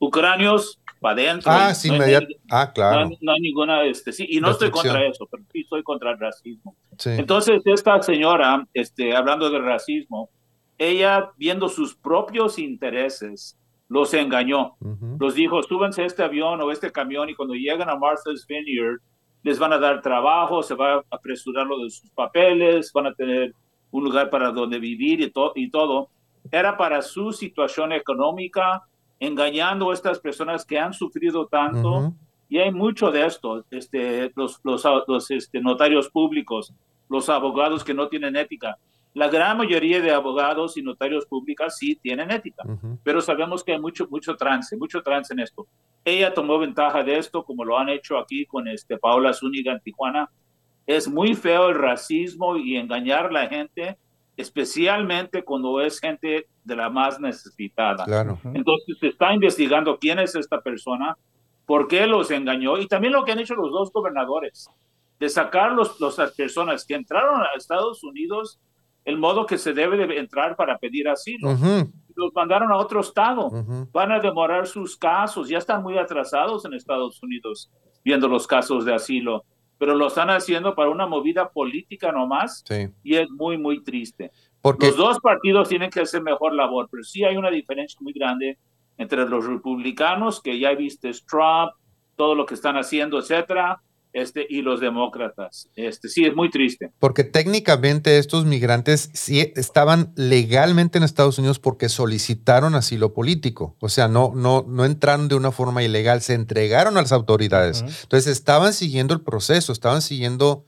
ucranios 0.00 0.80
para 0.98 1.12
adentro. 1.12 1.52
Ah, 1.52 1.72
sí, 1.72 1.90
no 1.90 2.04
ah, 2.50 2.72
claro. 2.72 3.08
No 3.20 3.32
hay, 3.32 3.40
ninguna, 3.40 3.84
este, 3.84 4.10
sí, 4.10 4.26
y 4.28 4.40
no 4.40 4.50
estoy 4.50 4.72
contra 4.72 5.06
eso, 5.06 5.28
pero 5.30 5.44
sí 5.52 5.60
estoy 5.60 5.84
contra 5.84 6.10
el 6.10 6.18
racismo. 6.18 6.74
Entonces, 7.04 7.62
esta 7.64 8.02
señora, 8.02 8.66
este, 8.74 9.14
hablando 9.14 9.48
de 9.48 9.60
racismo, 9.60 10.28
ella, 10.76 11.30
viendo 11.36 11.68
sus 11.68 11.94
propios 11.94 12.58
intereses, 12.58 13.56
los 13.88 14.12
engañó. 14.12 14.74
Los 15.20 15.36
dijo, 15.36 15.62
súbanse 15.62 16.02
a 16.02 16.06
este 16.06 16.24
avión 16.24 16.60
o 16.60 16.72
este 16.72 16.90
camión 16.90 17.28
y 17.28 17.36
cuando 17.36 17.54
llegan 17.54 17.88
a 17.88 17.94
Martha's 17.94 18.44
Vineyard, 18.44 18.98
les 19.44 19.56
van 19.60 19.72
a 19.72 19.78
dar 19.78 20.02
trabajo, 20.02 20.64
se 20.64 20.74
va 20.74 20.94
a 20.94 21.02
apresurar 21.12 21.64
lo 21.64 21.78
de 21.84 21.90
sus 21.90 22.10
papeles, 22.10 22.90
van 22.92 23.06
a 23.06 23.14
tener 23.14 23.54
un 23.90 24.04
lugar 24.04 24.30
para 24.30 24.50
donde 24.52 24.78
vivir 24.78 25.20
y, 25.20 25.32
y 25.54 25.70
todo. 25.70 26.08
Era 26.50 26.76
para 26.76 27.02
su 27.02 27.32
situación 27.32 27.92
económica, 27.92 28.82
engañando 29.18 29.90
a 29.90 29.94
estas 29.94 30.18
personas 30.18 30.64
que 30.64 30.78
han 30.78 30.92
sufrido 30.92 31.46
tanto. 31.46 32.12
Y 32.48 32.58
hay 32.58 32.72
mucho 32.72 33.12
de 33.12 33.26
esto, 33.26 33.64
este, 33.70 34.32
los, 34.34 34.58
los, 34.64 34.84
los 35.06 35.30
este, 35.30 35.60
notarios 35.60 36.08
públicos, 36.08 36.72
los 37.08 37.28
abogados 37.28 37.84
que 37.84 37.94
no 37.94 38.08
tienen 38.08 38.34
ética. 38.34 38.76
La 39.14 39.28
gran 39.28 39.56
mayoría 39.56 40.00
de 40.00 40.12
abogados 40.12 40.76
y 40.76 40.82
notarios 40.82 41.26
públicos 41.26 41.76
sí 41.76 41.96
tienen 41.96 42.30
ética, 42.30 42.62
pero 43.02 43.20
sabemos 43.20 43.64
que 43.64 43.72
hay 43.72 43.80
mucho, 43.80 44.06
mucho 44.08 44.36
trance, 44.36 44.76
mucho 44.76 45.02
trance 45.02 45.32
en 45.32 45.40
esto. 45.40 45.66
Ella 46.04 46.32
tomó 46.32 46.58
ventaja 46.58 47.02
de 47.02 47.18
esto, 47.18 47.44
como 47.44 47.64
lo 47.64 47.76
han 47.76 47.88
hecho 47.88 48.18
aquí 48.18 48.46
con 48.46 48.68
este 48.68 48.98
Paula 48.98 49.32
Zúñiga 49.32 49.72
en 49.72 49.80
Tijuana. 49.80 50.30
Es 50.90 51.06
muy 51.06 51.34
feo 51.34 51.68
el 51.68 51.76
racismo 51.76 52.56
y 52.56 52.76
engañar 52.76 53.26
a 53.26 53.30
la 53.30 53.46
gente 53.46 53.96
especialmente 54.36 55.44
cuando 55.44 55.80
es 55.80 56.00
gente 56.00 56.48
de 56.64 56.76
la 56.76 56.90
más 56.90 57.20
necesitada. 57.20 58.04
Claro. 58.04 58.40
Entonces 58.54 58.98
se 58.98 59.08
está 59.08 59.32
investigando 59.32 59.98
quién 60.00 60.18
es 60.18 60.34
esta 60.34 60.60
persona, 60.60 61.16
por 61.64 61.86
qué 61.86 62.06
los 62.08 62.32
engañó 62.32 62.76
y 62.78 62.88
también 62.88 63.12
lo 63.12 63.24
que 63.24 63.32
han 63.32 63.38
hecho 63.38 63.54
los 63.54 63.70
dos 63.70 63.92
gobernadores, 63.92 64.68
de 65.20 65.28
sacar 65.28 65.72
los, 65.72 66.00
las 66.00 66.32
personas 66.32 66.84
que 66.84 66.94
entraron 66.94 67.40
a 67.40 67.56
Estados 67.56 68.02
Unidos 68.02 68.58
el 69.04 69.16
modo 69.16 69.46
que 69.46 69.58
se 69.58 69.72
debe 69.72 69.96
de 69.96 70.18
entrar 70.18 70.56
para 70.56 70.76
pedir 70.78 71.08
asilo. 71.08 71.56
Los 72.16 72.34
mandaron 72.34 72.72
a 72.72 72.76
otro 72.76 73.00
estado. 73.00 73.48
Van 73.92 74.10
a 74.10 74.18
demorar 74.18 74.66
sus 74.66 74.96
casos. 74.96 75.48
Ya 75.48 75.58
están 75.58 75.82
muy 75.82 75.98
atrasados 75.98 76.64
en 76.64 76.74
Estados 76.74 77.22
Unidos 77.22 77.70
viendo 78.04 78.28
los 78.28 78.46
casos 78.46 78.84
de 78.84 78.94
asilo. 78.94 79.44
Pero 79.80 79.94
lo 79.94 80.08
están 80.08 80.28
haciendo 80.28 80.74
para 80.74 80.90
una 80.90 81.06
movida 81.06 81.48
política 81.48 82.12
nomás. 82.12 82.62
Y 83.02 83.16
es 83.16 83.30
muy, 83.30 83.56
muy 83.56 83.82
triste. 83.82 84.30
Porque... 84.60 84.88
Los 84.88 84.96
dos 84.98 85.20
partidos 85.20 85.70
tienen 85.70 85.88
que 85.88 86.02
hacer 86.02 86.20
mejor 86.20 86.52
labor, 86.52 86.86
pero 86.90 87.02
sí 87.02 87.24
hay 87.24 87.38
una 87.38 87.50
diferencia 87.50 87.98
muy 88.02 88.12
grande 88.12 88.58
entre 88.98 89.26
los 89.26 89.46
republicanos, 89.46 90.42
que 90.42 90.58
ya 90.58 90.74
viste 90.74 91.10
Trump, 91.26 91.72
todo 92.14 92.34
lo 92.34 92.44
que 92.44 92.52
están 92.52 92.76
haciendo, 92.76 93.18
etcétera, 93.18 93.80
este, 94.12 94.46
y 94.48 94.62
los 94.62 94.80
demócratas. 94.80 95.68
Este, 95.76 96.08
sí, 96.08 96.24
es 96.24 96.34
muy 96.34 96.50
triste. 96.50 96.90
Porque 96.98 97.24
técnicamente 97.24 98.18
estos 98.18 98.44
migrantes 98.44 99.10
sí 99.12 99.52
estaban 99.56 100.12
legalmente 100.16 100.98
en 100.98 101.04
Estados 101.04 101.38
Unidos 101.38 101.58
porque 101.58 101.88
solicitaron 101.88 102.74
asilo 102.74 103.12
político. 103.12 103.76
O 103.80 103.88
sea, 103.88 104.08
no, 104.08 104.32
no, 104.34 104.64
no 104.68 104.84
entraron 104.84 105.28
de 105.28 105.36
una 105.36 105.52
forma 105.52 105.82
ilegal, 105.82 106.22
se 106.22 106.34
entregaron 106.34 106.96
a 106.96 107.02
las 107.02 107.12
autoridades. 107.12 107.82
Entonces 108.02 108.26
estaban 108.26 108.72
siguiendo 108.72 109.14
el 109.14 109.20
proceso, 109.20 109.72
estaban 109.72 110.02
siguiendo, 110.02 110.66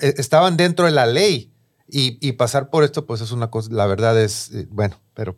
e, 0.00 0.14
estaban 0.18 0.56
dentro 0.56 0.86
de 0.86 0.92
la 0.92 1.06
ley. 1.06 1.52
Y, 1.88 2.32
pasar 2.32 2.68
por 2.68 2.82
esto, 2.82 3.06
pues 3.06 3.20
es 3.20 3.30
una 3.30 3.48
cosa, 3.48 3.68
la 3.72 3.86
verdad 3.86 4.20
es, 4.20 4.52
eh, 4.52 4.66
bueno, 4.70 5.00
pero 5.14 5.36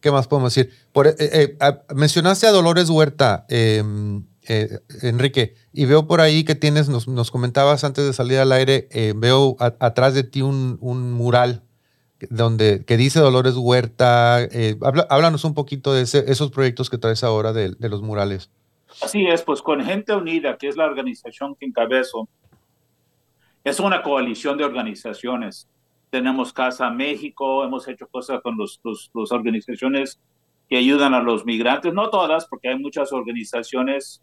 ¿qué 0.00 0.12
más 0.12 0.28
podemos 0.28 0.54
decir? 0.54 0.72
Por, 0.92 1.08
eh, 1.08 1.16
eh, 1.18 1.56
mencionaste 1.92 2.46
a 2.46 2.52
Dolores 2.52 2.88
Huerta. 2.88 3.46
Em, 3.48 4.24
eh, 4.48 4.80
Enrique, 5.02 5.54
y 5.72 5.84
veo 5.84 6.08
por 6.08 6.20
ahí 6.20 6.44
que 6.44 6.56
tienes, 6.56 6.88
nos, 6.88 7.30
comentabas 7.30 7.84
antes 7.84 8.04
de 8.04 8.12
salir 8.12 8.38
al 8.38 8.50
aire, 8.50 8.88
eh, 8.90 9.12
veo 9.14 9.56
atrás 9.58 10.14
de 10.14 10.24
ti 10.24 10.42
un, 10.42 10.78
mural 11.12 11.62
donde, 12.28 12.84
que 12.84 12.96
dice 12.96 13.20
Dolores 13.20 13.54
Huerta. 13.56 14.42
Eh, 14.42 14.76
háblanos 15.08 15.44
un 15.44 15.54
poquito 15.54 15.92
de 15.92 16.02
esos 16.02 16.50
proyectos 16.50 16.90
que 16.90 16.98
traes 16.98 17.22
ahora 17.22 17.52
de, 17.52 17.76
los 17.88 18.02
murales. 18.02 18.50
Así 19.00 19.26
es, 19.26 19.42
pues 19.42 19.62
con 19.62 19.82
Gente 19.84 20.12
Unida, 20.12 20.56
que 20.58 20.68
es 20.68 20.76
la 20.76 20.86
organización 20.86 21.54
que 21.54 21.66
encabezo, 21.66 22.28
es 23.64 23.78
una 23.78 24.02
coalición 24.02 24.58
de 24.58 24.64
organizaciones. 24.64 25.68
Tenemos 26.10 26.52
Casa 26.52 26.90
México, 26.90 27.64
hemos 27.64 27.86
hecho 27.86 28.08
cosas 28.08 28.40
con 28.42 28.58
las 28.58 28.80
los, 28.82 29.32
organizaciones 29.32 30.20
que 30.68 30.76
ayudan 30.76 31.14
a 31.14 31.22
los 31.22 31.44
migrantes, 31.44 31.94
no 31.94 32.10
todas, 32.10 32.46
porque 32.46 32.68
hay 32.68 32.78
muchas 32.78 33.12
organizaciones 33.12 34.20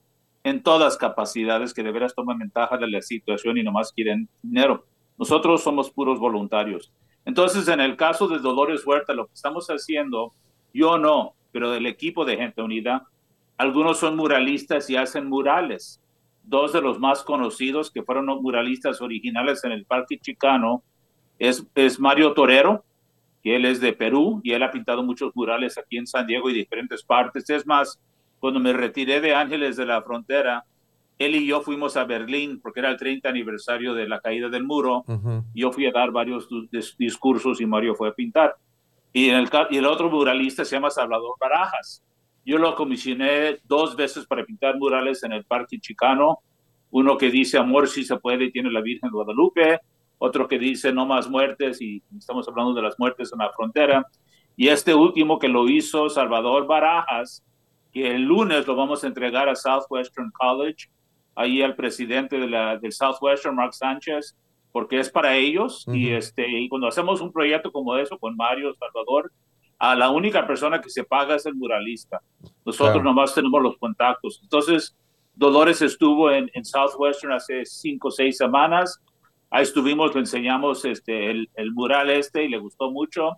en 0.49 0.63
todas 0.63 0.97
capacidades 0.97 1.73
que 1.73 1.83
de 1.83 1.91
veras 1.91 2.15
toman 2.15 2.39
ventaja 2.39 2.77
de 2.77 2.89
la 2.89 3.01
situación 3.01 3.57
y 3.57 3.63
nomás 3.63 3.93
quieren 3.93 4.27
dinero. 4.41 4.85
Nosotros 5.17 5.63
somos 5.63 5.91
puros 5.91 6.19
voluntarios. 6.19 6.91
Entonces, 7.25 7.67
en 7.67 7.79
el 7.79 7.95
caso 7.95 8.27
de 8.27 8.39
Dolores 8.39 8.85
Huerta, 8.85 9.13
lo 9.13 9.27
que 9.27 9.33
estamos 9.33 9.67
haciendo, 9.67 10.33
yo 10.73 10.97
no, 10.97 11.33
pero 11.51 11.71
del 11.71 11.85
equipo 11.85 12.25
de 12.25 12.37
Gente 12.37 12.61
Unida, 12.61 13.07
algunos 13.57 13.99
son 13.99 14.15
muralistas 14.15 14.89
y 14.89 14.95
hacen 14.95 15.27
murales. 15.27 16.01
Dos 16.43 16.73
de 16.73 16.81
los 16.81 16.99
más 16.99 17.23
conocidos 17.23 17.91
que 17.91 18.03
fueron 18.03 18.25
muralistas 18.41 19.01
originales 19.01 19.63
en 19.65 19.73
el 19.73 19.85
Parque 19.85 20.17
Chicano 20.17 20.83
es, 21.37 21.65
es 21.75 21.99
Mario 21.99 22.33
Torero, 22.33 22.83
que 23.43 23.55
él 23.55 23.65
es 23.65 23.79
de 23.81 23.93
Perú 23.93 24.41
y 24.43 24.53
él 24.53 24.63
ha 24.63 24.71
pintado 24.71 25.03
muchos 25.03 25.35
murales 25.35 25.77
aquí 25.77 25.97
en 25.97 26.07
San 26.07 26.25
Diego 26.25 26.49
y 26.49 26.53
diferentes 26.53 27.03
partes. 27.03 27.49
Es 27.49 27.67
más, 27.67 27.99
cuando 28.39 28.59
me 28.59 28.73
retiré 28.73 29.21
de 29.21 29.35
Ángeles 29.35 29.75
de 29.75 29.85
la 29.85 30.01
Frontera, 30.01 30.65
él 31.17 31.35
y 31.35 31.45
yo 31.45 31.61
fuimos 31.61 31.97
a 31.97 32.05
Berlín 32.05 32.61
porque 32.61 32.79
era 32.79 32.89
el 32.89 32.97
30 32.97 33.27
aniversario 33.27 33.93
de 33.93 34.07
la 34.07 34.21
caída 34.21 34.47
del 34.47 34.63
muro. 34.63 35.03
Yo 35.53 35.71
fui 35.71 35.85
a 35.85 35.91
dar 35.91 36.11
varios 36.11 36.47
discursos 36.97 37.59
y 37.59 37.65
Mario 37.65 37.93
fue 37.93 38.07
a 38.07 38.13
pintar. 38.13 38.55
Y, 39.11 39.29
el, 39.29 39.49
y 39.69 39.77
el 39.77 39.85
otro 39.85 40.09
muralista 40.09 40.63
se 40.63 40.77
llama 40.77 40.89
Salvador 40.89 41.35
Barajas. 41.39 42.03
Yo 42.45 42.57
lo 42.57 42.73
comisioné 42.75 43.57
dos 43.65 43.97
veces 43.97 44.25
para 44.25 44.45
pintar 44.45 44.77
murales 44.77 45.21
en 45.23 45.33
el 45.33 45.43
Parque 45.43 45.79
Chicano. 45.79 46.39
Uno 46.91 47.17
que 47.17 47.29
dice 47.29 47.57
amor 47.57 47.89
si 47.89 48.05
se 48.05 48.17
puede 48.17 48.45
y 48.45 48.51
tiene 48.51 48.71
la 48.71 48.81
Virgen 48.81 49.09
de 49.09 49.13
Guadalupe. 49.13 49.79
Otro 50.19 50.47
que 50.47 50.57
dice 50.57 50.93
no 50.93 51.05
más 51.05 51.29
muertes 51.29 51.81
y 51.81 52.01
estamos 52.17 52.47
hablando 52.47 52.73
de 52.73 52.81
las 52.81 52.97
muertes 52.97 53.31
en 53.33 53.39
la 53.39 53.51
frontera. 53.51 54.05
Y 54.55 54.69
este 54.69 54.93
último 54.93 55.37
que 55.37 55.49
lo 55.49 55.67
hizo 55.67 56.09
Salvador 56.09 56.65
Barajas, 56.65 57.43
que 57.91 58.15
el 58.15 58.23
lunes 58.23 58.67
lo 58.67 58.75
vamos 58.75 59.03
a 59.03 59.07
entregar 59.07 59.49
a 59.49 59.55
Southwestern 59.55 60.31
College, 60.31 60.89
ahí 61.35 61.61
al 61.61 61.75
presidente 61.75 62.39
de 62.39 62.47
la, 62.47 62.77
del 62.77 62.91
Southwestern, 62.91 63.55
Mark 63.55 63.73
Sánchez, 63.73 64.35
porque 64.71 64.99
es 64.99 65.09
para 65.09 65.35
ellos. 65.35 65.85
y, 65.91 66.09
este, 66.09 66.47
y 66.47 66.69
cuando 66.69 66.87
hacemos 66.87 67.21
un 67.21 67.31
proyecto 67.31 67.71
como 67.71 67.95
eso 67.95 68.17
con 68.17 68.35
Mario 68.35 68.73
Salvador, 68.73 69.31
a 69.79 69.95
la 69.95 70.09
única 70.09 70.45
persona 70.45 70.81
que 70.81 70.89
se 70.89 71.05
paga 71.05 71.35
es 71.35 71.45
el 71.45 71.55
muralista. 71.55 72.21
Nosotros 72.65 73.01
nomás 73.01 73.33
tenemos 73.33 73.61
los 73.61 73.77
contactos. 73.77 74.39
Entonces, 74.43 74.95
Dolores 75.33 75.81
estuvo 75.81 76.29
en, 76.31 76.51
en 76.53 76.65
Southwestern 76.65 77.31
hace 77.31 77.65
cinco 77.65 78.09
o 78.09 78.11
seis 78.11 78.35
semanas. 78.37 78.99
Ahí 79.49 79.63
estuvimos, 79.63 80.13
le 80.13 80.19
enseñamos 80.19 80.83
este, 80.83 81.31
el, 81.31 81.49
el 81.55 81.71
mural 81.71 82.09
este 82.09 82.43
y 82.43 82.49
le 82.49 82.57
gustó 82.57 82.91
mucho. 82.91 83.37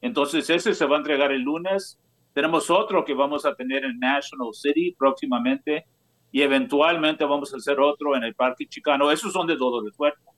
Entonces, 0.00 0.48
ese 0.48 0.74
se 0.74 0.86
va 0.86 0.94
a 0.94 1.00
entregar 1.00 1.32
el 1.32 1.42
lunes. 1.42 1.98
Tenemos 2.32 2.70
otro 2.70 3.04
que 3.04 3.14
vamos 3.14 3.44
a 3.44 3.54
tener 3.54 3.84
en 3.84 3.98
National 3.98 4.52
City 4.52 4.94
próximamente 4.96 5.86
y 6.32 6.42
eventualmente 6.42 7.24
vamos 7.24 7.52
a 7.52 7.56
hacer 7.56 7.80
otro 7.80 8.16
en 8.16 8.24
el 8.24 8.34
Parque 8.34 8.66
Chicano. 8.66 9.10
Esos 9.10 9.32
son 9.32 9.46
de 9.46 9.56
Dolores 9.56 9.94
Huerta. 9.98 10.30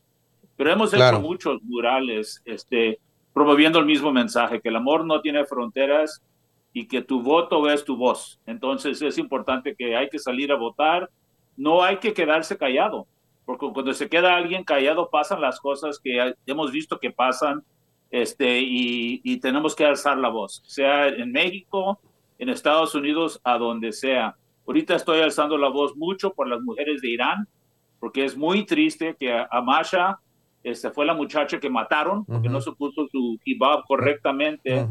Pero 0.57 0.71
hemos 0.71 0.95
hecho 0.95 1.21
muchos 1.21 1.63
murales 1.63 2.41
este, 2.45 2.99
promoviendo 3.33 3.79
el 3.79 3.87
mismo 3.87 4.13
mensaje, 4.13 4.61
que 4.61 4.69
el 4.69 4.77
amor 4.77 5.05
no 5.05 5.21
tiene 5.21 5.45
fronteras 5.45 6.23
y 6.73 6.87
que 6.87 7.03
tu 7.03 7.23
voto 7.23 7.69
es 7.69 7.85
tu 7.85 7.97
voz. 7.97 8.41
Entonces 8.47 9.01
es 9.03 9.19
importante 9.19 9.75
que 9.77 9.97
hay 9.97 10.09
que 10.09 10.19
salir 10.19 10.53
a 10.53 10.57
votar, 10.57 11.11
no 11.57 11.83
hay 11.83 11.99
que 11.99 12.15
quedarse 12.15 12.57
callado, 12.57 13.07
porque 13.45 13.67
cuando 13.73 13.93
se 13.93 14.09
queda 14.09 14.37
alguien 14.37 14.65
callado 14.65 15.11
pasan 15.11 15.41
las 15.41 15.61
cosas 15.61 15.99
que 15.99 16.35
hemos 16.47 16.73
visto 16.73 16.99
que 16.99 17.11
pasan 17.11 17.63
este, 18.13 18.61
y, 18.61 19.41
tenemos 19.41 19.75
que 19.75 19.87
alzar 19.87 20.19
la 20.19 20.29
voz, 20.29 20.63
sea 20.67 21.09
en 21.09 21.33
México, 21.33 21.99
en 22.39 22.51
Estados 22.51 22.95
Unidos, 22.95 23.41
a 23.43 23.57
donde 23.57 23.91
sea. 23.91 24.37
Ahorita 24.67 24.95
estoy 24.95 25.21
alzando 25.21 25.57
la 25.57 25.71
voz 25.71 25.97
mucho 25.97 26.35
por 26.35 26.47
las 26.47 26.61
mujeres 26.61 27.01
de 27.01 27.09
Irán, 27.09 27.49
porque 27.99 28.27
es 28.27 28.37
muy 28.37 28.67
triste 28.67 29.17
que 29.19 29.33
a 29.33 29.63
Masha 29.63 30.19
este, 30.63 30.91
fue 30.91 31.07
la 31.07 31.15
muchacha 31.15 31.59
que 31.59 31.71
mataron 31.71 32.25
porque 32.27 32.51
no 32.51 32.61
se 32.61 32.73
puso 32.73 33.09
su 33.09 33.39
hijab 33.45 33.85
correctamente. 33.87 34.87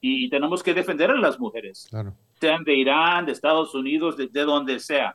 Y 0.00 0.30
tenemos 0.30 0.62
que 0.62 0.72
defender 0.72 1.10
a 1.10 1.16
las 1.16 1.38
mujeres, 1.38 1.88
sean 2.40 2.64
de 2.64 2.74
Irán, 2.74 3.26
de 3.26 3.32
Estados 3.32 3.74
Unidos, 3.74 4.16
de, 4.16 4.28
donde 4.28 4.80
sea. 4.80 5.14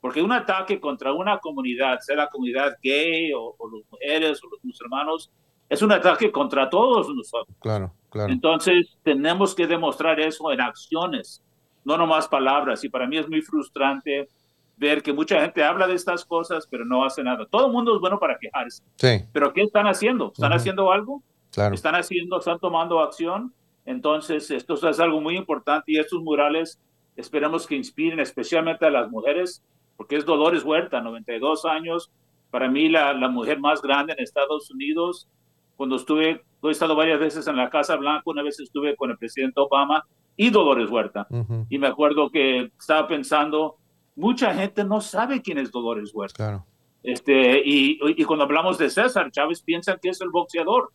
Porque 0.00 0.20
un 0.20 0.32
ataque 0.32 0.80
contra 0.80 1.12
una 1.12 1.38
comunidad, 1.38 2.00
sea 2.00 2.16
la 2.16 2.28
comunidad 2.28 2.76
gay 2.82 3.32
o, 3.32 3.54
o 3.56 3.70
las 3.70 3.90
mujeres 3.90 4.42
o 4.42 4.48
los 4.50 4.64
musulmanos, 4.64 5.30
es 5.68 5.82
un 5.82 5.92
ataque 5.92 6.30
contra 6.30 6.70
todos 6.70 7.08
nosotros. 7.08 7.56
Claro, 7.60 7.92
claro. 8.10 8.32
Entonces, 8.32 8.96
tenemos 9.02 9.54
que 9.54 9.66
demostrar 9.66 10.20
eso 10.20 10.50
en 10.52 10.60
acciones, 10.60 11.42
no 11.84 11.96
nomás 11.96 12.28
palabras. 12.28 12.84
Y 12.84 12.88
para 12.88 13.06
mí 13.06 13.18
es 13.18 13.28
muy 13.28 13.42
frustrante 13.42 14.28
ver 14.76 15.02
que 15.02 15.12
mucha 15.12 15.40
gente 15.40 15.64
habla 15.64 15.86
de 15.86 15.94
estas 15.94 16.24
cosas, 16.24 16.66
pero 16.70 16.84
no 16.84 17.04
hace 17.04 17.22
nada. 17.22 17.46
Todo 17.50 17.66
el 17.66 17.72
mundo 17.72 17.94
es 17.94 18.00
bueno 18.00 18.18
para 18.18 18.38
quejarse. 18.38 18.82
Sí. 18.96 19.24
Pero 19.32 19.52
¿qué 19.52 19.62
están 19.62 19.86
haciendo? 19.86 20.32
¿Están 20.32 20.52
haciendo 20.52 20.92
algo? 20.92 21.22
Claro. 21.50 21.74
¿Están 21.74 21.94
haciendo, 21.94 22.38
están 22.38 22.58
tomando 22.58 23.00
acción? 23.00 23.52
Entonces, 23.84 24.50
esto 24.50 24.74
es 24.74 25.00
algo 25.00 25.20
muy 25.20 25.36
importante 25.36 25.92
y 25.92 25.98
estos 25.98 26.20
murales 26.22 26.78
esperemos 27.16 27.66
que 27.66 27.76
inspiren 27.76 28.20
especialmente 28.20 28.84
a 28.84 28.90
las 28.90 29.10
mujeres, 29.10 29.64
porque 29.96 30.16
es 30.16 30.26
Dolores 30.26 30.64
Huerta, 30.64 31.00
92 31.00 31.64
años, 31.64 32.10
para 32.50 32.68
mí 32.68 32.88
la, 32.88 33.14
la 33.14 33.28
mujer 33.28 33.58
más 33.58 33.80
grande 33.80 34.12
en 34.12 34.22
Estados 34.22 34.70
Unidos, 34.70 35.28
cuando 35.76 35.96
estuve, 35.96 36.42
he 36.62 36.70
estado 36.70 36.96
varias 36.96 37.20
veces 37.20 37.46
en 37.46 37.56
la 37.56 37.70
Casa 37.70 37.96
Blanca, 37.96 38.22
una 38.26 38.42
vez 38.42 38.58
estuve 38.60 38.96
con 38.96 39.10
el 39.10 39.18
presidente 39.18 39.60
Obama 39.60 40.04
y 40.36 40.50
Dolores 40.50 40.90
Huerta. 40.90 41.26
Y 41.68 41.78
me 41.78 41.86
acuerdo 41.86 42.30
que 42.30 42.70
estaba 42.78 43.06
pensando, 43.08 43.76
mucha 44.14 44.54
gente 44.54 44.84
no 44.84 45.00
sabe 45.00 45.42
quién 45.42 45.58
es 45.58 45.70
Dolores 45.70 46.10
Huerta. 46.14 46.36
Claro. 46.36 46.66
Este, 47.02 47.62
y, 47.64 48.00
y, 48.02 48.24
cuando 48.24 48.44
hablamos 48.44 48.78
de 48.78 48.90
César, 48.90 49.30
Chávez 49.30 49.62
piensa 49.62 49.96
que 49.96 50.08
es 50.08 50.20
el 50.20 50.30
boxeador. 50.30 50.90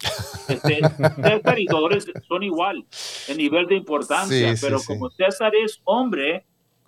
Este, 0.50 0.82
César 1.24 1.58
y 1.58 1.66
Dolores 1.66 2.06
son 2.28 2.44
igual 2.44 2.86
en 3.30 3.38
nivel 3.38 3.66
de 3.68 3.76
importancia, 3.76 4.54
pero 4.60 4.80
como 4.86 5.10
César 5.10 5.54
es 5.56 5.80
hombre, 5.86 6.46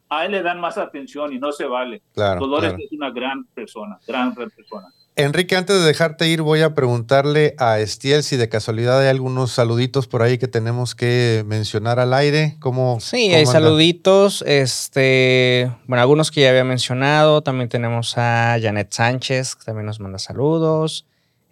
a 0.09 0.25
él 0.25 0.33
le 0.33 0.41
dan 0.41 0.59
más 0.59 0.77
atención 0.77 1.31
y 1.31 1.39
no 1.39 1.53
se 1.53 1.65
vale. 1.65 2.01
Claro, 2.13 2.41
Dolores 2.41 2.73
es 2.77 2.91
una 2.91 3.11
gran 3.11 3.45
persona, 3.45 3.97
gran, 4.05 4.33
gran 4.33 4.49
persona. 4.49 4.89
Enrique, 5.15 5.55
antes 5.55 5.79
de 5.79 5.85
dejarte 5.85 6.27
ir, 6.27 6.41
voy 6.41 6.61
a 6.61 6.73
preguntarle 6.73 7.53
a 7.59 7.79
Estiel 7.79 8.23
si 8.23 8.35
de 8.35 8.49
casualidad 8.49 8.99
hay 8.99 9.09
algunos 9.09 9.51
saluditos 9.51 10.07
por 10.07 10.23
ahí 10.23 10.39
que 10.39 10.47
tenemos 10.47 10.95
que 10.95 11.43
mencionar 11.45 11.99
al 11.99 12.15
aire. 12.15 12.57
¿Cómo, 12.59 12.99
sí, 12.99 13.27
cómo 13.27 13.37
hay 13.37 13.45
saluditos. 13.45 14.43
Este, 14.47 15.71
bueno, 15.85 16.01
algunos 16.01 16.31
que 16.31 16.41
ya 16.41 16.49
había 16.49 16.63
mencionado. 16.63 17.43
También 17.43 17.69
tenemos 17.69 18.17
a 18.17 18.57
Janet 18.59 18.91
Sánchez, 18.91 19.55
que 19.55 19.65
también 19.65 19.85
nos 19.85 19.99
manda 19.99 20.17
saludos. 20.17 21.05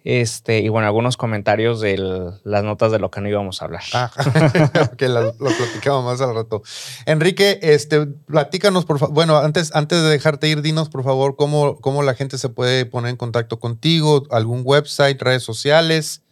Este, 0.04 0.60
y 0.60 0.68
bueno, 0.68 0.88
algunos 0.88 1.16
comentarios 1.16 1.80
de 1.80 1.96
las 2.42 2.64
notas 2.64 2.90
de 2.90 2.98
lo 2.98 3.08
que 3.10 3.20
no 3.20 3.28
íbamos 3.28 3.62
a 3.62 3.66
hablar. 3.66 3.82
Ah, 3.94 4.10
que 4.98 5.08
lo, 5.08 5.22
lo 5.22 5.36
platicamos 5.38 6.04
más 6.04 6.20
al 6.20 6.34
rato. 6.34 6.62
Enrique, 7.06 7.60
este, 7.62 8.06
platícanos, 8.06 8.84
por 8.84 8.98
favor. 8.98 9.14
Bueno, 9.14 9.38
antes, 9.38 9.72
antes 9.76 10.02
de 10.02 10.08
dejarte 10.08 10.48
ir, 10.48 10.60
dinos, 10.60 10.88
por 10.88 11.04
favor, 11.04 11.36
cómo, 11.36 11.80
cómo 11.80 12.02
la 12.02 12.14
gente 12.14 12.36
se 12.36 12.48
puede 12.48 12.84
poner 12.84 13.10
en 13.10 13.16
contacto 13.16 13.60
contigo, 13.60 14.24
algún 14.30 14.62
website, 14.64 15.22
redes 15.22 15.44
sociales, 15.44 16.24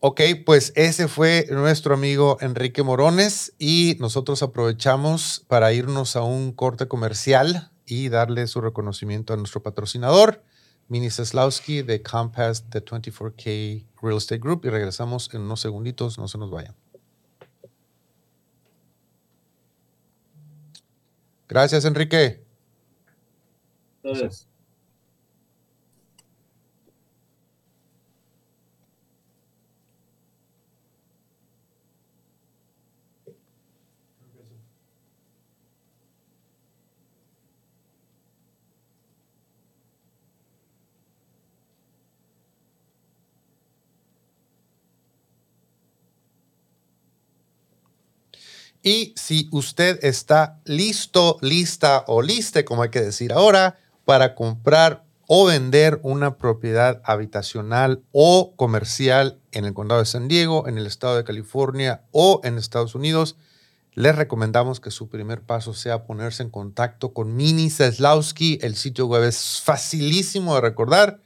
Ok, 0.02 0.22
pues 0.46 0.72
ese 0.76 1.08
fue 1.08 1.46
nuestro 1.50 1.92
amigo 1.92 2.38
Enrique 2.40 2.82
Morones 2.82 3.52
y 3.58 3.98
nosotros 4.00 4.42
aprovechamos 4.42 5.44
para 5.46 5.74
irnos 5.74 6.16
a 6.16 6.22
un 6.22 6.52
corte 6.52 6.88
comercial 6.88 7.70
y 7.84 8.08
darle 8.08 8.46
su 8.46 8.62
reconocimiento 8.62 9.34
a 9.34 9.36
nuestro 9.36 9.62
patrocinador, 9.62 10.42
Mini 10.88 11.10
Seslowski 11.10 11.82
de 11.82 12.02
Compass 12.02 12.70
de 12.70 12.82
24K 12.82 13.84
Real 14.00 14.16
Estate 14.16 14.38
Group 14.38 14.64
y 14.64 14.70
regresamos 14.70 15.28
en 15.34 15.42
unos 15.42 15.60
segunditos, 15.60 16.18
no 16.18 16.28
se 16.28 16.38
nos 16.38 16.50
vayan. 16.50 16.74
Gracias, 21.46 21.84
Enrique. 21.84 22.42
Gracias. 24.02 24.49
Y 48.82 49.12
si 49.16 49.48
usted 49.52 49.98
está 50.02 50.58
listo, 50.64 51.36
lista 51.42 52.04
o 52.06 52.22
liste, 52.22 52.64
como 52.64 52.82
hay 52.82 52.90
que 52.90 53.02
decir 53.02 53.32
ahora, 53.32 53.78
para 54.04 54.34
comprar 54.34 55.04
o 55.32 55.44
vender 55.44 56.00
una 56.02 56.38
propiedad 56.38 57.00
habitacional 57.04 58.02
o 58.10 58.56
comercial 58.56 59.38
en 59.52 59.64
el 59.64 59.74
condado 59.74 60.00
de 60.00 60.06
San 60.06 60.26
Diego, 60.26 60.66
en 60.66 60.76
el 60.76 60.86
estado 60.86 61.16
de 61.16 61.22
California 61.22 62.02
o 62.10 62.40
en 62.42 62.58
Estados 62.58 62.96
Unidos, 62.96 63.36
les 63.92 64.16
recomendamos 64.16 64.80
que 64.80 64.90
su 64.90 65.08
primer 65.08 65.42
paso 65.42 65.72
sea 65.72 66.04
ponerse 66.04 66.42
en 66.42 66.50
contacto 66.50 67.12
con 67.12 67.36
Mini 67.36 67.70
Seslowski. 67.70 68.58
El 68.60 68.74
sitio 68.74 69.06
web 69.06 69.22
es 69.22 69.60
facilísimo 69.62 70.56
de 70.56 70.62
recordar. 70.62 71.20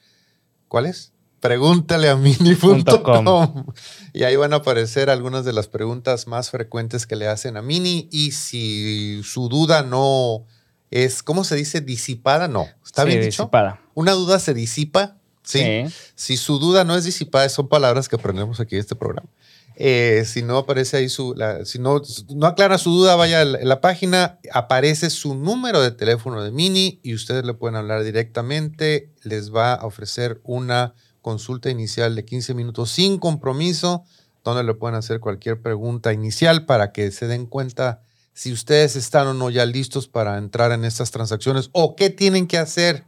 ¿Cuál 0.69 0.85
es? 0.85 1.14
Pregúntale 1.45 2.09
a 2.09 2.17
mini.com. 2.17 3.67
Y 4.15 4.23
ahí 4.23 4.35
van 4.35 4.55
a 4.55 4.57
aparecer 4.57 5.11
algunas 5.11 5.45
de 5.45 5.53
las 5.53 5.69
preguntas 5.69 6.27
más 6.27 6.49
frecuentes 6.49 7.07
que 7.07 7.17
le 7.17 7.29
hacen 7.29 7.59
a 7.59 7.63
Mini. 7.63 8.09
Y 8.11 8.31
si 8.31 9.21
su 9.25 9.51
duda 9.51 9.83
no 9.83 10.47
es, 10.91 11.23
¿cómo 11.23 11.45
se 11.45 11.55
dice? 11.57 11.83
Disipada, 11.83 12.49
no. 12.49 12.67
¿Está 12.83 13.03
sí, 13.03 13.09
bien 13.09 13.21
dicho? 13.21 13.43
Disipada. 13.43 13.83
Una 13.93 14.13
duda 14.13 14.39
se 14.39 14.55
disipa. 14.55 15.19
¿sí? 15.43 15.59
Sí. 15.59 15.95
Si 16.15 16.37
su 16.39 16.59
duda 16.59 16.83
no 16.83 16.97
es 16.97 17.05
disipada, 17.05 17.47
son 17.51 17.69
palabras 17.69 18.09
que 18.09 18.17
aprendemos 18.17 18.59
aquí 18.59 18.77
en 18.77 18.81
este 18.81 18.97
programa. 18.97 19.29
Eh, 19.77 20.23
si 20.25 20.41
no 20.41 20.57
aparece 20.57 20.97
ahí 20.97 21.11
su, 21.11 21.35
la, 21.35 21.67
si 21.67 21.79
no, 21.79 22.01
no 22.35 22.47
aclara 22.47 22.79
su 22.79 22.91
duda, 22.91 23.17
vaya 23.17 23.43
a 23.43 23.45
la, 23.45 23.59
la, 23.59 23.81
página, 23.83 24.39
aparece 24.51 25.11
su 25.11 25.35
número 25.35 25.83
de 25.83 25.91
teléfono 25.91 26.43
de 26.43 26.53
Mini 26.53 27.01
y 27.03 27.13
ustedes 27.13 27.45
le 27.45 27.53
pueden 27.53 27.77
hablar 27.77 28.03
directamente. 28.03 29.11
Les 29.25 29.55
va 29.55 29.75
a 29.75 29.85
ofrecer 29.85 30.41
una 30.43 30.95
consulta 31.25 31.71
inicial 31.71 32.15
de 32.15 32.27
15 32.27 32.53
minutos 32.53 32.91
sin 32.91 33.19
compromiso, 33.19 34.05
donde 34.45 34.63
le 34.63 34.75
pueden 34.75 34.95
hacer 34.95 35.21
cualquier 35.21 35.59
pregunta 35.61 36.13
inicial 36.13 36.67
para 36.67 36.93
que 36.93 37.11
se 37.11 37.27
den 37.27 37.47
cuenta 37.47 38.03
si 38.35 38.53
ustedes 38.53 38.95
están 38.95 39.27
o 39.29 39.33
no 39.33 39.49
ya 39.49 39.65
listos 39.65 40.07
para 40.07 40.37
entrar 40.37 40.71
en 40.73 40.85
estas 40.85 41.11
transacciones 41.11 41.71
o 41.73 41.97
qué 41.97 42.11
tienen 42.11 42.47
que 42.47 42.59
hacer 42.59 43.05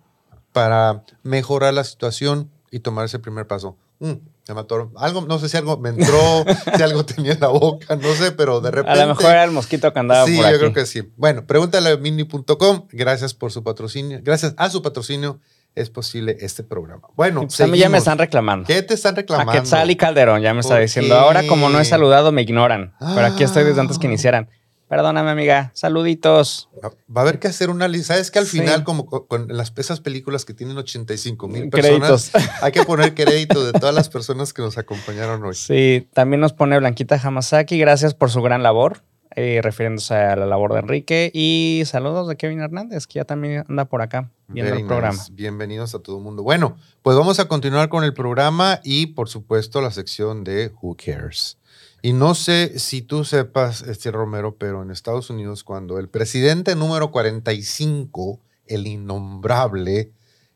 para 0.54 1.04
mejorar 1.24 1.74
la 1.74 1.84
situación 1.84 2.50
y 2.70 2.80
tomar 2.80 3.04
ese 3.04 3.18
primer 3.18 3.46
paso. 3.46 3.76
Mm, 3.98 4.12
me 4.48 4.54
mató. 4.54 4.90
Algo, 4.96 5.20
no 5.20 5.38
sé 5.38 5.50
si 5.50 5.58
algo 5.58 5.76
me 5.76 5.90
entró, 5.90 6.44
si 6.76 6.82
algo 6.82 7.04
tenía 7.04 7.32
en 7.32 7.40
la 7.40 7.48
boca, 7.48 7.96
no 7.96 8.14
sé, 8.14 8.32
pero 8.32 8.62
de 8.62 8.70
repente. 8.70 8.98
A 8.98 9.04
lo 9.04 9.14
mejor 9.14 9.30
era 9.30 9.44
el 9.44 9.50
mosquito 9.50 9.92
que 9.92 9.98
andaba 9.98 10.24
sí, 10.24 10.36
por 10.36 10.44
yo 10.44 10.48
aquí. 10.48 10.58
creo 10.58 10.72
que 10.72 10.86
sí. 10.86 11.02
Bueno, 11.16 11.46
pregúntale 11.46 11.90
a 11.90 11.96
mini.com. 11.98 12.86
Gracias 12.92 13.34
por 13.34 13.52
su 13.52 13.62
patrocinio. 13.62 14.20
Gracias 14.22 14.54
a 14.56 14.70
su 14.70 14.80
patrocinio 14.80 15.38
es 15.76 15.90
posible 15.90 16.38
este 16.40 16.64
programa. 16.64 17.08
Bueno, 17.14 17.42
pues 17.42 17.60
a 17.60 17.66
mí 17.66 17.78
ya 17.78 17.88
me 17.88 17.98
están 17.98 18.18
reclamando. 18.18 18.66
¿Qué 18.66 18.82
te 18.82 18.94
están 18.94 19.14
reclamando? 19.14 19.52
A 19.52 19.54
Quetzal 19.54 19.90
y 19.90 19.96
Calderón 19.96 20.40
ya 20.40 20.54
me 20.54 20.60
está 20.60 20.78
diciendo. 20.78 21.14
Ahora, 21.14 21.46
como 21.46 21.68
no 21.68 21.78
he 21.78 21.84
saludado, 21.84 22.32
me 22.32 22.42
ignoran. 22.42 22.94
Ah. 22.98 23.12
Pero 23.14 23.26
aquí 23.28 23.44
estoy 23.44 23.62
desde 23.62 23.80
antes 23.80 23.98
que 23.98 24.06
iniciaran. 24.06 24.48
Perdóname, 24.88 25.30
amiga. 25.30 25.72
Saluditos. 25.74 26.70
Va 26.84 27.20
a 27.20 27.24
haber 27.24 27.40
que 27.40 27.48
hacer 27.48 27.70
una 27.70 27.88
lista. 27.88 28.14
¿Sabes 28.14 28.30
que 28.30 28.38
al 28.38 28.46
final, 28.46 28.78
sí. 28.78 28.84
como 28.84 29.06
con 29.06 29.48
las 29.48 29.72
pesas 29.72 30.00
películas 30.00 30.44
que 30.44 30.54
tienen 30.54 30.78
85 30.78 31.48
mil 31.48 31.68
personas, 31.68 32.30
Créditos. 32.30 32.52
hay 32.62 32.72
que 32.72 32.84
poner 32.84 33.14
crédito 33.14 33.66
de 33.66 33.72
todas 33.72 33.94
las 33.94 34.08
personas 34.08 34.52
que 34.52 34.62
nos 34.62 34.78
acompañaron 34.78 35.44
hoy? 35.44 35.56
Sí, 35.56 36.08
también 36.14 36.40
nos 36.40 36.52
pone 36.52 36.78
Blanquita 36.78 37.20
Hamasaki. 37.22 37.78
Gracias 37.78 38.14
por 38.14 38.30
su 38.30 38.40
gran 38.42 38.62
labor. 38.62 39.02
Eh, 39.38 39.60
refiriéndose 39.60 40.14
a 40.14 40.34
la 40.34 40.46
labor 40.46 40.72
de 40.72 40.78
Enrique. 40.78 41.30
Y 41.34 41.82
saludos 41.84 42.26
de 42.26 42.36
Kevin 42.36 42.60
Hernández, 42.60 43.06
que 43.06 43.18
ya 43.18 43.26
también 43.26 43.66
anda 43.68 43.84
por 43.84 44.00
acá 44.00 44.30
viendo 44.48 44.70
Very 44.70 44.80
el 44.80 44.88
programa. 44.88 45.12
Nice. 45.12 45.30
Bienvenidos 45.30 45.94
a 45.94 45.98
todo 45.98 46.16
el 46.16 46.22
mundo. 46.22 46.42
Bueno, 46.42 46.78
pues 47.02 47.18
vamos 47.18 47.38
a 47.38 47.46
continuar 47.46 47.90
con 47.90 48.02
el 48.02 48.14
programa 48.14 48.80
y, 48.82 49.08
por 49.08 49.28
supuesto, 49.28 49.82
la 49.82 49.90
sección 49.90 50.42
de 50.42 50.72
Who 50.80 50.96
Cares. 50.96 51.58
Y 52.00 52.14
no 52.14 52.34
sé 52.34 52.78
si 52.78 53.02
tú 53.02 53.24
sepas, 53.24 53.82
este 53.82 54.10
Romero, 54.10 54.56
pero 54.56 54.82
en 54.82 54.90
Estados 54.90 55.28
Unidos, 55.28 55.64
cuando 55.64 55.98
el 55.98 56.08
presidente 56.08 56.74
número 56.74 57.10
45, 57.10 58.40
el 58.68 58.86
innombrable, 58.86 60.12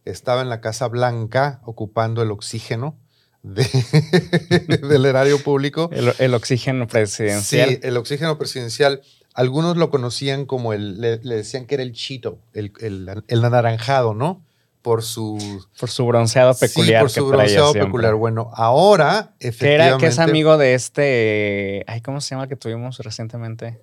estaba 0.07 0.41
en 0.41 0.49
la 0.49 0.63
Casa 0.63 0.89
Blanca 0.89 1.61
ocupando 1.65 2.23
el 2.23 2.31
oxígeno 2.31 2.97
de- 3.43 4.79
del 4.89 5.07
erario 5.07 5.43
público. 5.43 5.89
El, 5.93 6.13
el 6.19 6.35
oxígeno 6.35 6.87
presidencial. 6.87 7.69
Sí, 7.71 7.79
el 7.83 7.97
oxígeno 7.97 8.37
presidencial. 8.39 9.03
Algunos 9.35 9.77
lo 9.77 9.91
conocían 9.91 10.45
como 10.45 10.73
el, 10.73 11.01
le, 11.01 11.19
le 11.23 11.37
decían 11.37 11.67
que 11.67 11.75
era 11.77 11.83
el 11.85 11.93
chito, 11.93 12.39
el, 12.53 12.73
el- 12.81 13.23
el 13.29 13.45
anaranjado, 13.45 14.13
¿no? 14.15 14.45
Por 14.83 15.03
su, 15.03 15.39
Por 15.79 15.91
su 15.91 16.07
bronceado 16.07 16.55
peculiar 16.55 17.01
sí, 17.03 17.03
por 17.03 17.11
su 17.11 17.29
bronceado 17.29 17.73
peculiar. 17.75 18.15
Bueno, 18.15 18.51
ahora, 18.55 19.35
efectivamente. 19.39 19.85
era 19.87 19.99
que 19.99 20.07
es 20.07 20.19
amigo 20.19 20.57
de 20.57 20.73
este. 20.75 21.85
Ay, 21.87 22.01
¿cómo 22.01 22.21
se 22.23 22.35
llama 22.35 22.49
que 22.49 22.57
tuvimos 22.57 22.99
recientemente? 22.99 23.81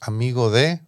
amigo 0.00 0.50
de. 0.50 0.80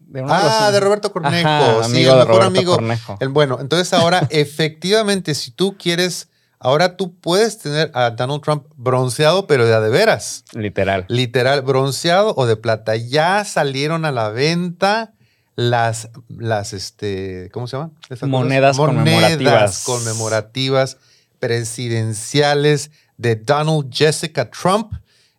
De 0.00 0.24
Ah, 0.26 0.70
de 0.72 0.80
Roberto 0.80 1.12
Cornejo. 1.12 1.46
Ajá, 1.46 1.84
sí, 1.84 1.90
amigo 1.90 2.12
el 2.12 2.18
de 2.20 2.24
mejor 2.24 2.26
Roberto 2.28 2.46
amigo. 2.46 2.72
Cornejo. 2.74 3.16
El 3.20 3.28
bueno, 3.28 3.58
entonces 3.60 3.92
ahora, 3.92 4.26
efectivamente, 4.30 5.34
si 5.34 5.50
tú 5.50 5.76
quieres, 5.78 6.28
ahora 6.58 6.96
tú 6.96 7.14
puedes 7.14 7.58
tener 7.58 7.90
a 7.94 8.10
Donald 8.10 8.42
Trump 8.42 8.66
bronceado, 8.76 9.46
pero 9.46 9.66
de 9.66 9.74
a 9.74 9.80
de 9.80 9.90
veras. 9.90 10.44
Literal. 10.52 11.04
Literal, 11.08 11.62
bronceado 11.62 12.34
o 12.36 12.46
de 12.46 12.56
plata. 12.56 12.96
Ya 12.96 13.44
salieron 13.44 14.04
a 14.04 14.12
la 14.12 14.30
venta 14.30 15.12
las, 15.56 16.10
las 16.28 16.72
este, 16.72 17.50
¿cómo 17.52 17.66
se 17.66 17.76
llaman? 17.76 17.92
Monedas 18.22 18.76
conmemorativas. 18.76 19.38
Monedas 19.38 19.84
conmemorativas 19.84 20.98
presidenciales 21.38 22.90
de 23.16 23.36
Donald 23.36 23.90
Jessica 23.92 24.50
Trump, 24.50 24.92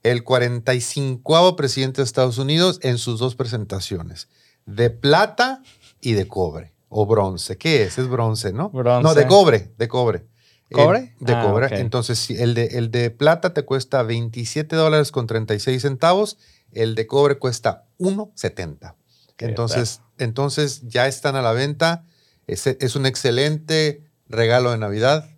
el 0.04 0.24
45 0.24 1.56
presidente 1.56 2.02
de 2.02 2.06
Estados 2.06 2.38
Unidos, 2.38 2.80
en 2.82 2.98
sus 2.98 3.20
dos 3.20 3.36
presentaciones, 3.36 4.28
de 4.66 4.90
plata 4.90 5.62
y 6.02 6.14
de 6.14 6.28
cobre, 6.28 6.74
o 6.90 7.06
bronce. 7.06 7.58
¿Qué 7.58 7.84
es? 7.84 7.98
Es 7.98 8.08
bronce, 8.08 8.54
¿no? 8.54 8.70
Bronce. 8.70 9.04
No, 9.04 9.14
de 9.14 9.28
cobre, 9.28 9.72
de 9.78 9.88
cobre. 9.88 10.26
¿Cobre? 10.72 11.00
Eh, 11.00 11.14
de 11.20 11.34
Ah, 11.34 11.44
cobre. 11.46 11.66
ok. 11.68 11.72
Entonces, 11.74 12.30
el 12.30 12.54
de, 12.54 12.66
el 12.74 12.92
de 12.92 13.10
plata 13.10 13.54
te 13.54 13.64
cuesta 13.64 14.04
27 14.04 14.76
dólares 14.76 15.12
con 15.12 15.28
36 15.28 15.82
centavos, 15.82 16.38
el 16.72 16.96
de 16.96 17.08
cobre 17.08 17.38
cuesta 17.38 17.86
1.70. 18.00 18.96
¿Qué 19.38 19.46
Entonces, 19.46 20.02
entonces 20.18 20.82
ya 20.88 21.08
están 21.08 21.36
a 21.36 21.42
la 21.42 21.52
venta. 21.54 22.04
Es, 22.48 22.66
es 22.68 22.96
un 22.96 23.06
excelente 23.06 24.02
regalo 24.28 24.72
de 24.72 24.78
Navidad. 24.78 25.30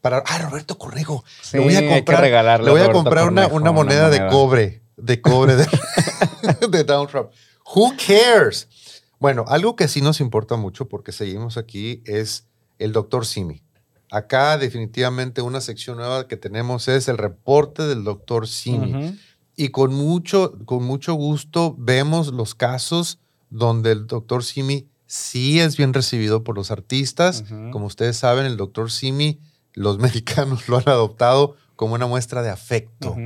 Para, 0.00 0.18
ah, 0.26 0.38
Roberto 0.38 0.76
Cornejo. 0.78 1.24
Sí, 1.42 1.56
le 1.58 1.64
voy 1.64 1.74
a 1.74 1.78
hay 1.78 1.88
que 1.88 1.94
comprar, 1.96 2.20
regalarle 2.20 2.66
le 2.66 2.72
voy 2.72 2.80
a 2.82 2.92
comprar 2.92 3.28
una, 3.28 3.42
Cornejo 3.42 3.56
una 3.56 3.70
una 3.70 3.72
moneda 3.72 4.10
de 4.10 4.18
moneda. 4.18 4.30
cobre. 4.32 4.82
De 4.96 5.20
cobre 5.20 5.56
de, 5.56 5.66
de 6.70 6.84
Donald 6.84 7.10
Trump. 7.10 7.30
Who 7.74 7.92
cares? 7.96 8.68
Bueno, 9.18 9.44
algo 9.48 9.76
que 9.76 9.88
sí 9.88 10.00
nos 10.02 10.20
importa 10.20 10.56
mucho 10.56 10.88
porque 10.88 11.12
seguimos 11.12 11.56
aquí 11.56 12.02
es 12.04 12.46
el 12.78 12.92
doctor 12.92 13.24
Simi. 13.26 13.62
Acá 14.10 14.58
definitivamente 14.58 15.42
una 15.42 15.60
sección 15.60 15.96
nueva 15.96 16.28
que 16.28 16.36
tenemos 16.36 16.88
es 16.88 17.08
el 17.08 17.18
reporte 17.18 17.82
del 17.84 18.04
doctor 18.04 18.46
Simi. 18.48 19.18
Y 19.56 19.68
con 19.68 19.94
mucho, 19.94 20.54
con 20.64 20.82
mucho 20.84 21.14
gusto 21.14 21.74
vemos 21.78 22.32
los 22.32 22.54
casos 22.54 23.18
donde 23.50 23.92
el 23.92 24.06
doctor 24.06 24.42
Simi 24.44 24.88
sí 25.06 25.60
es 25.60 25.76
bien 25.76 25.92
recibido 25.94 26.42
por 26.44 26.56
los 26.56 26.70
artistas. 26.70 27.44
Como 27.70 27.86
ustedes 27.86 28.16
saben, 28.16 28.46
el 28.46 28.56
doctor 28.56 28.90
Simi, 28.90 29.40
los 29.74 29.98
mexicanos 30.00 30.68
lo 30.68 30.78
han 30.78 30.88
adoptado 30.88 31.56
como 31.76 31.94
una 31.94 32.06
muestra 32.06 32.42
de 32.42 32.50
afecto 32.50 33.16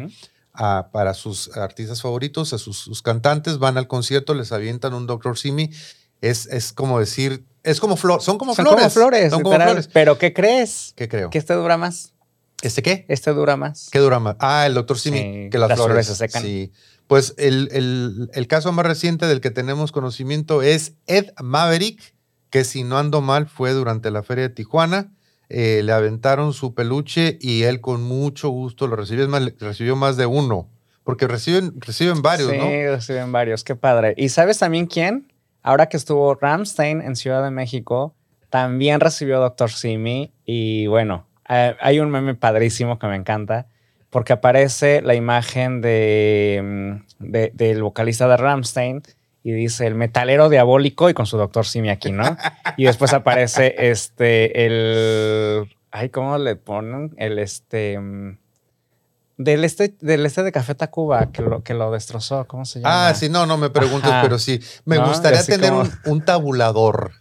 a- 0.53 0.89
para 0.93 1.15
sus 1.15 1.55
artistas 1.57 2.03
favoritos, 2.03 2.53
a 2.53 2.59
sus, 2.59 2.79
sus 2.79 3.01
cantantes, 3.03 3.59
van 3.59 3.79
al 3.79 3.89
concierto, 3.89 4.35
les 4.35 4.53
avientan 4.53 4.93
un 4.95 5.07
doctor 5.07 5.39
Simi. 5.39 5.71
Es, 6.21 6.47
es 6.47 6.73
como 6.73 6.99
decir, 6.99 7.45
es 7.69 7.81
como 7.81 7.97
flor, 7.97 8.23
son 8.23 8.39
como 8.39 8.55
Son 8.55 8.65
flores. 8.65 8.81
como 8.83 8.91
flores. 8.91 9.31
Son 9.31 9.43
como 9.43 9.55
literal. 9.55 9.69
flores. 9.71 9.89
Pero 9.93 10.19
¿qué 10.19 10.33
crees? 10.33 10.93
¿Qué 10.97 11.09
creo? 11.09 11.31
Que 11.31 11.39
este 11.39 11.55
dura 11.55 11.77
más. 11.77 12.13
¿Este 12.63 12.83
qué? 12.83 13.05
Este 13.09 13.31
dura 13.33 13.57
más. 13.57 13.89
¿Qué 13.93 13.99
dura 14.01 14.19
más? 14.19 14.37
Ah, 14.41 14.67
el 14.67 14.75
doctor 14.75 14.99
Simi, 14.99 15.19
Sí, 15.19 15.49
que 15.51 15.59
las, 15.59 15.69
las 15.69 15.79
flores, 15.79 15.93
flores 15.93 16.07
se 16.09 16.15
secan. 16.17 16.43
Sí. 16.43 16.73
Pues 17.07 17.35
el, 17.39 17.69
el- 17.73 18.31
el 18.35 18.47
caso 18.49 18.73
más 18.73 18.85
reciente 18.85 19.27
del 19.27 19.41
que 19.41 19.51
tenemos 19.51 19.93
conocimiento 19.93 20.63
es 20.63 20.95
Ed 21.07 21.31
Maverick, 21.43 22.15
que 22.51 22.65
si 22.65 22.83
no 22.85 22.99
ando 22.99 23.21
mal 23.21 23.47
fue 23.47 23.73
durante 23.73 24.11
la 24.11 24.23
feria 24.23 24.49
de 24.49 24.55
Tijuana. 24.55 25.13
Eh, 25.51 25.81
le 25.83 25.93
aventaron 25.93 26.53
su 26.53 26.75
peluche 26.75 27.39
y 27.41 27.63
él 27.63 27.81
con 27.81 28.03
mucho 28.03 28.51
gusto 28.51 28.87
lo 28.87 28.97
recibió. 28.97 29.23
Es 29.25 29.31
más, 29.31 29.43
recibió 29.59 29.97
más 29.97 30.17
de 30.19 30.27
uno, 30.27 30.69
porque 31.05 31.27
reciben, 31.27 31.81
reciben 31.81 32.21
varios, 32.21 32.51
sí, 32.51 32.59
¿no? 32.59 32.65
reciben 32.67 33.33
varios. 33.33 33.65
Qué 33.65 33.75
padre. 33.75 34.13
¿Y 34.19 34.29
sabes 34.29 34.59
también 34.59 34.87
quién? 34.87 35.33
Ahora 35.69 35.91
que 35.91 35.99
estuvo 35.99 36.35
Ramstein 36.35 37.03
en 37.03 37.15
Ciudad 37.15 37.45
de 37.45 37.51
México, 37.51 38.15
también 38.49 39.01
recibió 39.01 39.39
Doctor 39.39 39.71
Simi. 39.71 40.33
Y 40.47 40.87
bueno, 40.87 41.27
eh, 41.47 41.77
hay 41.79 42.01
un 42.01 42.11
meme 42.11 42.35
padrísimo 42.35 42.99
que 42.99 43.07
me 43.07 43.17
encanta, 43.17 43.67
porque 44.09 44.33
aparece 44.33 45.03
la 45.03 45.15
imagen 45.15 45.83
de, 45.83 46.63
mm, 47.21 47.31
de- 47.31 47.51
del 47.53 47.83
vocalista 47.83 48.27
de 48.29 48.39
Ramstein 48.39 49.03
y 49.43 49.53
dice 49.53 49.87
el 49.87 49.95
metalero 49.95 50.49
diabólico 50.49 51.11
y 51.11 51.13
con 51.13 51.27
su 51.27 51.37
Doctor 51.37 51.67
Simi 51.67 51.91
aquí, 51.91 52.13
¿no? 52.13 52.25
y 52.79 52.85
después 52.87 53.13
aparece 53.13 53.75
este, 53.91 54.65
el. 54.65 55.69
Ay, 55.91 56.09
¿cómo 56.09 56.39
le 56.39 56.57
ponen? 56.57 57.13
El 57.19 57.39
este. 57.39 57.99
Del 59.39 59.65
este, 59.65 59.95
del 60.01 60.27
este 60.27 60.43
de 60.43 60.51
Café 60.53 60.75
Tacuba, 60.75 61.31
que 61.31 61.43
lo, 61.43 61.63
que 61.63 61.73
lo 61.73 61.91
destrozó, 61.93 62.45
¿cómo 62.47 62.65
se 62.65 62.81
llama? 62.81 63.09
Ah, 63.09 63.15
sí, 63.15 63.29
no, 63.29 63.47
no 63.47 63.57
me 63.57 63.71
preguntes, 63.71 64.11
Ajá. 64.11 64.23
pero 64.23 64.39
sí. 64.39 64.61
Me 64.85 64.97
¿No? 64.97 65.07
gustaría 65.09 65.43
tener 65.45 65.71
como- 65.71 65.83
un, 65.83 65.93
un 66.07 66.25
tabulador, 66.25 67.13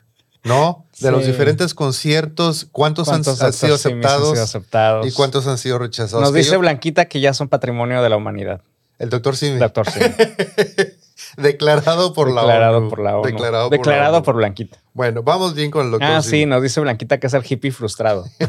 ¿no? 0.44 0.86
De 1.00 1.12
los 1.12 1.26
diferentes 1.28 1.76
conciertos, 1.76 2.68
cuántos, 2.72 3.08
han, 3.10 3.24
¿Cuántos 3.24 3.42
han 3.44 3.54
sido. 3.54 3.78
Simis 3.78 3.86
han 3.86 4.00
aceptados 4.12 4.32
sido 4.32 4.44
aceptados? 4.44 5.08
y 5.08 5.12
cuántos 5.12 5.46
han 5.46 5.60
sido 5.60 5.78
rechazados. 5.78 6.24
Nos 6.24 6.34
dice 6.34 6.54
yo- 6.54 6.60
Blanquita 6.60 7.06
que 7.06 7.20
ya 7.22 7.36
son 7.36 7.50
patrimonio 7.50 8.02
de 8.02 8.10
la 8.10 8.18
humanidad. 8.18 8.62
el 8.98 9.10
doctor 9.12 9.36
Simi. 9.38 9.60
Doctor 9.60 9.88
Simi. 9.88 10.06
Declarado 11.38 12.14
por 12.14 12.32
la 12.32 12.42
Declarado 12.42 12.78
ONU. 12.80 12.90
por 12.90 13.00
la 13.00 13.16
ONU. 13.18 13.24
Declarado, 13.26 13.70
Declarado, 13.70 14.12
por, 14.12 14.18
la 14.18 14.24
por. 14.24 14.36
Blanquita. 14.36 14.78
Bueno, 14.94 15.22
vamos 15.22 15.54
bien 15.54 15.70
con 15.70 15.86
el 15.86 15.92
doctor 15.92 16.10
Ah, 16.10 16.22
sí, 16.24 16.48
nos 16.48 16.64
dice 16.64 16.80
Blanquita 16.82 17.20
que 17.20 17.28
es 17.28 17.34
el 17.36 17.44
hippie 17.48 17.72
frustrado. 17.72 18.26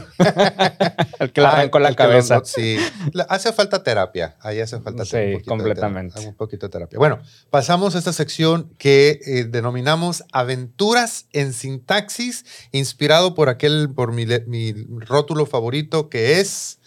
el 1.19 1.33
que 1.33 1.41
le 1.41 1.47
Ah, 1.47 1.51
arrancó 1.53 1.79
la 1.79 1.89
que 1.89 1.93
lo- 2.05 2.09
cabeza. 2.11 2.41
sí. 2.45 2.79
Hace 3.29 3.53
falta 3.53 3.83
terapia. 3.83 4.37
Ahí 4.41 4.61
hace 4.61 4.81
falta 4.81 5.05
Sí, 5.05 5.11
poquito 5.33 5.39
de 5.39 5.45
completamente. 5.45 6.13
terapia, 6.15 6.31
un 6.31 6.37
poquito 6.37 6.67
de 6.67 6.71
terapia. 6.71 6.99
Bueno, 6.99 7.19
pasamos 7.51 7.95
a 7.95 7.99
esta 7.99 8.13
sección 8.13 8.73
que 8.79 9.21
eh, 9.27 9.45
denominamos 9.45 10.25
Aventuras 10.33 11.27
en 11.33 11.53
Sintaxis, 11.53 12.45
inspirado 12.73 13.35
por 13.35 13.49
aquel, 13.49 13.91
por 13.95 14.13
mi, 14.13 14.25
mi 14.47 14.73
rótulo 15.01 15.45
favorito 15.47 16.09
que 16.09 16.41
es 16.41 16.78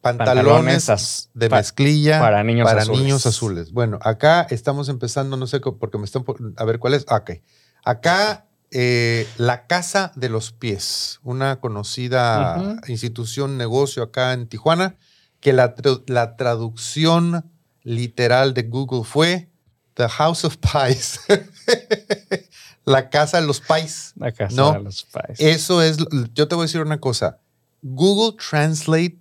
pantalones, 0.00 1.28
de 1.34 1.48
mezclilla 1.48 2.20
para 2.20 2.42
niños 2.42 2.64
para 2.66 2.82
azules. 2.82 3.00
niños 3.00 3.26
azules. 3.26 3.72
Bueno, 3.72 3.98
acá 4.02 4.46
estamos 4.50 4.88
empezando, 4.88 5.36
no 5.36 5.46
sé, 5.46 5.60
porque 5.60 5.98
me 5.98 6.04
están... 6.04 6.24
A 6.56 6.64
ver, 6.64 6.78
¿cuál 6.78 6.94
es? 6.94 7.04
Ah, 7.08 7.16
ok. 7.16 7.30
Acá, 7.84 8.46
eh, 8.70 9.26
la 9.36 9.66
Casa 9.66 10.12
de 10.16 10.28
los 10.28 10.52
Pies, 10.52 11.20
una 11.22 11.60
conocida 11.60 12.78
institución, 12.88 13.56
negocio 13.58 14.02
acá 14.02 14.32
en 14.32 14.46
Tijuana, 14.46 14.96
que 15.40 15.52
la, 15.52 15.74
tra- 15.74 16.02
la 16.06 16.36
traducción 16.36 17.50
literal 17.82 18.52
de 18.54 18.62
Google 18.64 19.04
fue 19.04 19.48
The 19.94 20.08
House 20.08 20.44
of 20.44 20.56
Pies. 20.58 21.20
la 22.84 23.08
Casa 23.10 23.40
de 23.40 23.46
los 23.46 23.60
Pies. 23.60 24.12
La 24.16 24.32
casa 24.32 24.54
No, 24.54 24.72
de 24.72 24.80
los 24.82 25.04
pais. 25.04 25.38
Eso 25.40 25.82
es, 25.82 25.98
yo 26.34 26.48
te 26.48 26.54
voy 26.54 26.62
a 26.64 26.66
decir 26.66 26.80
una 26.80 26.98
cosa. 27.00 27.38
Google 27.82 28.36
Translate 28.38 29.18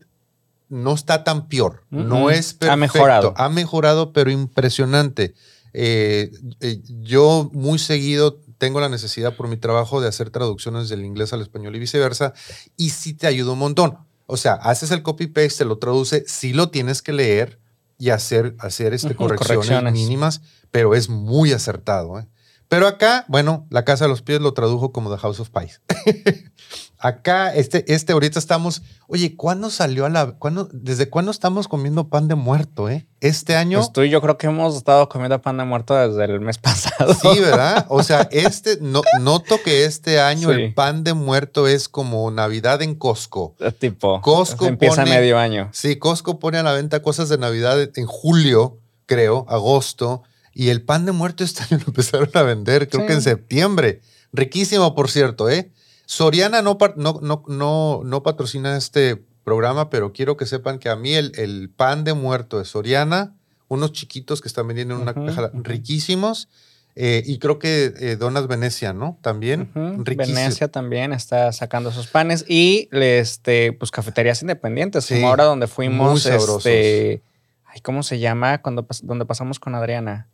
no 0.70 0.94
está 0.94 1.24
tan 1.24 1.48
peor. 1.48 1.84
No 1.90 2.30
es 2.30 2.54
perfecto. 2.54 2.74
Ha 2.74 2.78
mejorado. 2.78 3.34
Ha 3.36 3.50
mejorado, 3.50 4.14
pero 4.14 4.32
impresionante. 4.32 5.34
Eh, 5.74 6.32
eh, 6.62 6.82
yo 7.02 7.50
muy 7.54 7.78
seguido 7.80 8.40
tengo 8.58 8.80
la 8.80 8.90
necesidad 8.90 9.36
por 9.36 9.48
mi 9.48 9.58
trabajo 9.58 10.02
de 10.02 10.08
hacer 10.08 10.30
traducciones 10.30 10.90
del 10.90 11.06
inglés 11.06 11.34
al 11.34 11.42
español 11.42 11.76
y 11.76 11.80
viceversa. 11.80 12.34
Y 12.78 12.92
sí 12.92 13.14
te 13.14 13.28
ayuda 13.28 13.54
un 13.54 13.60
montón. 13.60 13.98
O 14.26 14.38
sea, 14.38 14.54
haces 14.54 14.92
el 14.92 15.02
copy-paste, 15.02 15.60
te 15.60 15.66
lo 15.66 15.78
traduce, 15.80 16.24
sí 16.28 16.54
lo 16.54 16.70
tienes 16.70 17.02
que 17.02 17.14
leer 17.14 17.60
y 17.98 18.12
hacer, 18.12 18.56
hacer 18.60 18.94
este, 18.94 19.08
Ujú, 19.10 19.18
correcciones, 19.18 19.56
correcciones. 19.68 19.94
mínimas, 19.94 20.42
pero 20.72 20.94
es 20.94 21.10
muy 21.10 21.52
acertado. 21.52 22.20
¿eh? 22.20 22.28
Pero 22.70 22.88
acá, 22.88 23.26
bueno, 23.28 23.66
La 23.72 23.84
Casa 23.84 24.06
de 24.06 24.10
los 24.10 24.22
Pies 24.22 24.40
lo 24.42 24.54
tradujo 24.54 24.92
como 24.94 25.12
The 25.12 25.18
House 25.18 25.40
of 25.40 25.50
Pies. 25.50 25.82
acá, 27.00 27.54
este, 27.56 27.92
este, 27.94 28.14
ahorita 28.14 28.38
estamos. 28.40 28.82
Oye, 29.08 29.36
¿cuándo 29.36 29.70
salió 29.72 30.06
a 30.06 30.10
la. 30.10 30.34
Cuándo, 30.34 30.70
¿Desde 30.72 31.10
cuándo 31.10 31.32
estamos 31.32 31.68
comiendo 31.68 32.10
pan 32.10 32.28
de 32.28 32.36
muerto, 32.36 32.90
eh? 32.90 33.08
Este 33.22 33.56
año. 33.56 33.80
Pues 33.80 33.92
tú 33.92 34.04
y 34.04 34.10
yo 34.10 34.22
creo 34.22 34.38
que 34.38 34.48
hemos 34.48 34.76
estado 34.76 35.10
comiendo 35.10 35.42
pan 35.42 35.58
de 35.58 35.64
muerto 35.66 35.96
desde 35.96 36.26
el 36.32 36.42
mes 36.42 36.58
pasado. 36.62 37.14
Sí, 37.16 37.40
¿verdad? 37.40 37.86
O 37.90 38.04
sea, 38.04 38.28
este, 38.32 38.78
no, 38.82 39.02
noto 39.20 39.60
que 39.64 39.86
este 39.86 40.20
año 40.20 40.50
Sí. 40.50 40.62
el 40.62 40.74
pan 40.74 41.04
de 41.04 41.14
muerto 41.14 41.68
es 41.68 41.90
como 41.90 42.30
Navidad 42.32 42.82
en 42.82 42.96
Costco. 42.96 43.56
tipo. 43.80 44.22
Costco 44.22 44.68
empieza 44.68 45.04
pone- 45.04 45.16
medio 45.16 45.40
año. 45.40 45.70
Sí, 45.74 45.98
Costco 45.98 46.38
pone 46.40 46.60
a 46.60 46.64
la 46.64 46.74
venta 46.74 47.02
cosas 47.02 47.30
de 47.30 47.38
Navidad 47.40 47.80
en 47.96 48.06
julio, 48.06 48.78
creo, 49.08 49.46
agosto. 49.50 50.22
Y 50.60 50.70
el 50.72 50.82
pan 50.82 51.06
de 51.06 51.14
muerto 51.14 51.44
este 51.46 51.64
año 51.64 51.80
lo 51.86 51.88
empezaron 51.88 52.30
a 52.34 52.42
vender, 52.44 52.90
creo 52.90 53.02
Sí. 53.04 53.08
que 53.08 53.14
en 53.14 53.22
septiembre. 53.22 54.02
Riquísimo, 54.34 54.94
por 54.94 55.10
cierto, 55.10 55.50
¿eh? 55.50 55.72
Soriana 56.06 56.62
no, 56.62 56.78
no, 56.98 57.20
no, 57.22 57.44
no, 57.48 58.02
no 58.04 58.24
patrocina 58.24 58.76
este 58.76 59.24
programa, 59.46 59.90
pero 59.90 60.12
quiero 60.12 60.36
que 60.38 60.46
sepan 60.46 60.78
que 60.80 60.90
a 60.90 60.96
mí 60.98 61.14
el, 61.14 61.32
el 61.36 61.70
pan 61.70 62.04
de 62.04 62.14
muerto 62.14 62.60
de 62.60 62.66
Soriana, 62.66 63.34
unos 63.70 63.94
chiquitos 63.94 64.42
que 64.42 64.48
están 64.50 64.68
vendiendo 64.68 64.96
en 64.96 65.02
una 65.02 65.14
caja, 65.14 65.50
riquísimos. 65.54 66.50
eh, 66.96 67.24
y 67.26 67.38
creo 67.40 67.58
que 67.60 67.94
eh, 67.98 68.16
Donas 68.18 68.48
Venecia, 68.48 68.92
¿no? 68.92 69.18
También. 69.22 69.72
Venecia 69.74 70.68
también 70.68 71.14
está 71.14 71.54
sacando 71.54 71.92
sus 71.94 72.08
panes 72.08 72.44
y 72.50 72.90
este, 72.92 73.72
pues 73.72 73.92
cafeterías 73.92 74.42
independientes, 74.42 75.06
Sí, 75.06 75.14
como 75.16 75.30
ahora 75.30 75.46
donde 75.46 75.68
muy 75.68 75.74
fuimos, 75.74 76.24
sabrosos. 76.24 76.66
este, 76.66 77.22
ay, 77.66 77.80
¿cómo 77.82 78.04
se 78.04 78.20
llama? 78.20 78.62
Cuando 78.62 78.86
donde 79.04 79.26
pasamos 79.26 79.60
con 79.60 79.74
Adriana. 79.76 80.28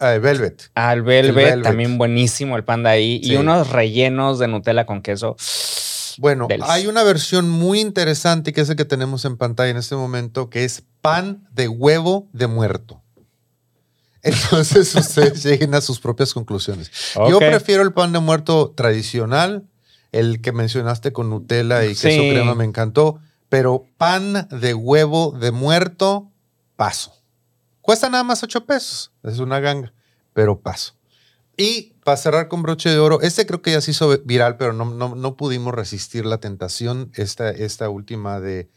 Ah, 0.00 0.16
Velvet. 0.18 0.70
Al 0.74 1.02
Velvet, 1.02 1.34
Velvet. 1.34 1.62
también 1.64 1.98
buenísimo 1.98 2.56
el 2.56 2.64
pan 2.64 2.82
de 2.84 2.90
ahí 2.90 3.20
Sí. 3.24 3.32
y 3.32 3.36
unos 3.36 3.70
rellenos 3.70 4.38
de 4.38 4.46
Nutella 4.48 4.86
con 4.86 5.02
queso. 5.02 5.36
Bueno, 6.18 6.46
Delis. 6.48 6.66
hay 6.68 6.86
una 6.86 7.02
versión 7.04 7.48
muy 7.48 7.80
interesante 7.80 8.52
que 8.52 8.60
es 8.60 8.68
el 8.70 8.76
que 8.76 8.84
tenemos 8.84 9.24
en 9.24 9.36
pantalla 9.36 9.70
en 9.70 9.76
este 9.76 9.94
momento, 9.96 10.50
que 10.50 10.64
es 10.64 10.82
pan 11.00 11.46
de 11.52 11.68
huevo 11.68 12.28
de 12.32 12.46
muerto. 12.48 13.02
Entonces 14.22 14.94
ustedes 14.94 15.42
lleguen 15.44 15.74
a 15.74 15.80
sus 15.80 16.00
propias 16.00 16.34
conclusiones. 16.34 16.90
Yo 17.28 17.38
prefiero 17.38 17.82
el 17.82 17.92
pan 17.92 18.12
de 18.12 18.18
muerto 18.18 18.72
tradicional, 18.76 19.64
el 20.12 20.40
que 20.40 20.52
mencionaste 20.52 21.12
con 21.12 21.30
Nutella 21.30 21.84
y 21.84 21.88
queso 21.90 22.08
Sí. 22.08 22.30
crema 22.30 22.54
me 22.54 22.64
encantó, 22.64 23.20
pero 23.48 23.86
pan 23.96 24.48
de 24.50 24.74
huevo 24.74 25.36
de 25.40 25.50
muerto, 25.52 26.30
paso. 26.76 27.14
Cuesta 27.88 28.10
nada 28.10 28.22
más 28.22 28.42
8 28.42 28.66
pesos, 28.66 29.12
es 29.22 29.38
una 29.38 29.60
ganga, 29.60 29.94
pero 30.34 30.60
paso. 30.60 30.92
Y 31.56 31.94
para 32.04 32.18
cerrar 32.18 32.48
con 32.48 32.60
broche 32.60 32.90
de 32.90 32.98
oro, 32.98 33.22
este 33.22 33.46
creo 33.46 33.62
que 33.62 33.72
ya 33.72 33.80
se 33.80 33.92
hizo 33.92 34.14
viral, 34.26 34.58
pero 34.58 34.74
no, 34.74 34.84
no, 34.84 35.14
no 35.14 35.36
pudimos 35.38 35.72
resistir 35.72 36.26
la 36.26 36.36
tentación, 36.36 37.10
esta, 37.14 37.48
esta 37.48 37.88
última 37.88 38.40
de 38.40 38.68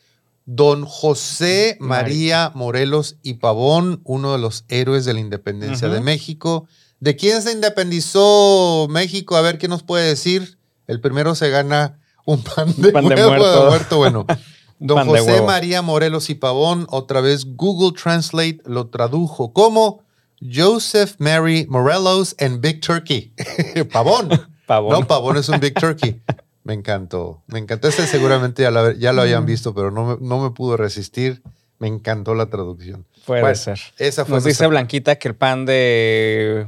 Don 0.45 0.85
José 0.85 1.75
María 1.81 2.53
Morelos 2.55 3.17
y 3.21 3.33
Pavón, 3.33 3.99
uno 4.05 4.31
de 4.31 4.39
los 4.39 4.63
héroes 4.69 5.03
de 5.03 5.13
la 5.13 5.19
independencia 5.19 5.89
de 5.89 5.99
México. 5.99 6.69
¿De 7.01 7.17
quién 7.17 7.41
se 7.41 7.51
independizó 7.51 8.87
México? 8.89 9.35
A 9.35 9.41
ver 9.41 9.57
qué 9.57 9.67
nos 9.67 9.83
puede 9.83 10.07
decir. 10.07 10.57
El 10.87 11.01
primero 11.01 11.35
se 11.35 11.49
gana 11.49 11.99
un 12.25 12.41
pan 12.41 12.73
de, 12.77 12.93
pan 12.93 13.09
de 13.09 13.15
muerto. 13.17 13.63
de 13.63 13.69
muerto. 13.69 13.97
Bueno, 13.97 14.25
Don 14.83 14.97
pan 14.97 15.07
José. 15.07 15.41
María 15.43 15.81
Morelos 15.83 16.29
y 16.31 16.35
Pavón, 16.35 16.87
otra 16.89 17.21
vez 17.21 17.45
Google 17.55 17.95
Translate 18.01 18.59
lo 18.65 18.87
tradujo 18.87 19.53
como 19.53 20.01
Joseph 20.41 21.15
Mary 21.19 21.67
Morelos 21.69 22.35
and 22.39 22.61
Big 22.61 22.81
Turkey. 22.81 23.31
Pavón. 23.93 24.29
Pavón. 24.65 24.91
No, 25.01 25.07
Pavón 25.07 25.37
es 25.37 25.49
un 25.49 25.59
Big 25.59 25.75
Turkey. 25.75 26.19
Me 26.63 26.73
encantó. 26.73 27.41
Me 27.47 27.59
encantó. 27.59 27.87
Este 27.87 28.07
seguramente 28.07 28.63
ya 28.63 28.71
lo, 28.71 28.91
ya 28.91 29.13
lo 29.13 29.21
Mm. 29.21 29.25
habían 29.25 29.45
visto, 29.45 29.73
pero 29.75 29.91
no 29.91 30.05
me, 30.05 30.17
no 30.19 30.39
me 30.39 30.49
pudo 30.51 30.77
resistir. 30.77 31.41
Me 31.79 31.87
encantó 31.87 32.33
la 32.35 32.47
traducción. 32.47 33.05
Puede 33.25 33.41
Bueno, 33.41 33.55
ser. 33.55 33.79
Esa 33.97 34.25
fue 34.25 34.35
Nos 34.35 34.43
dice 34.43 34.65
Blanquita 34.67 35.15
que 35.17 35.27
el 35.27 35.35
pan 35.35 35.65
de 35.65 36.67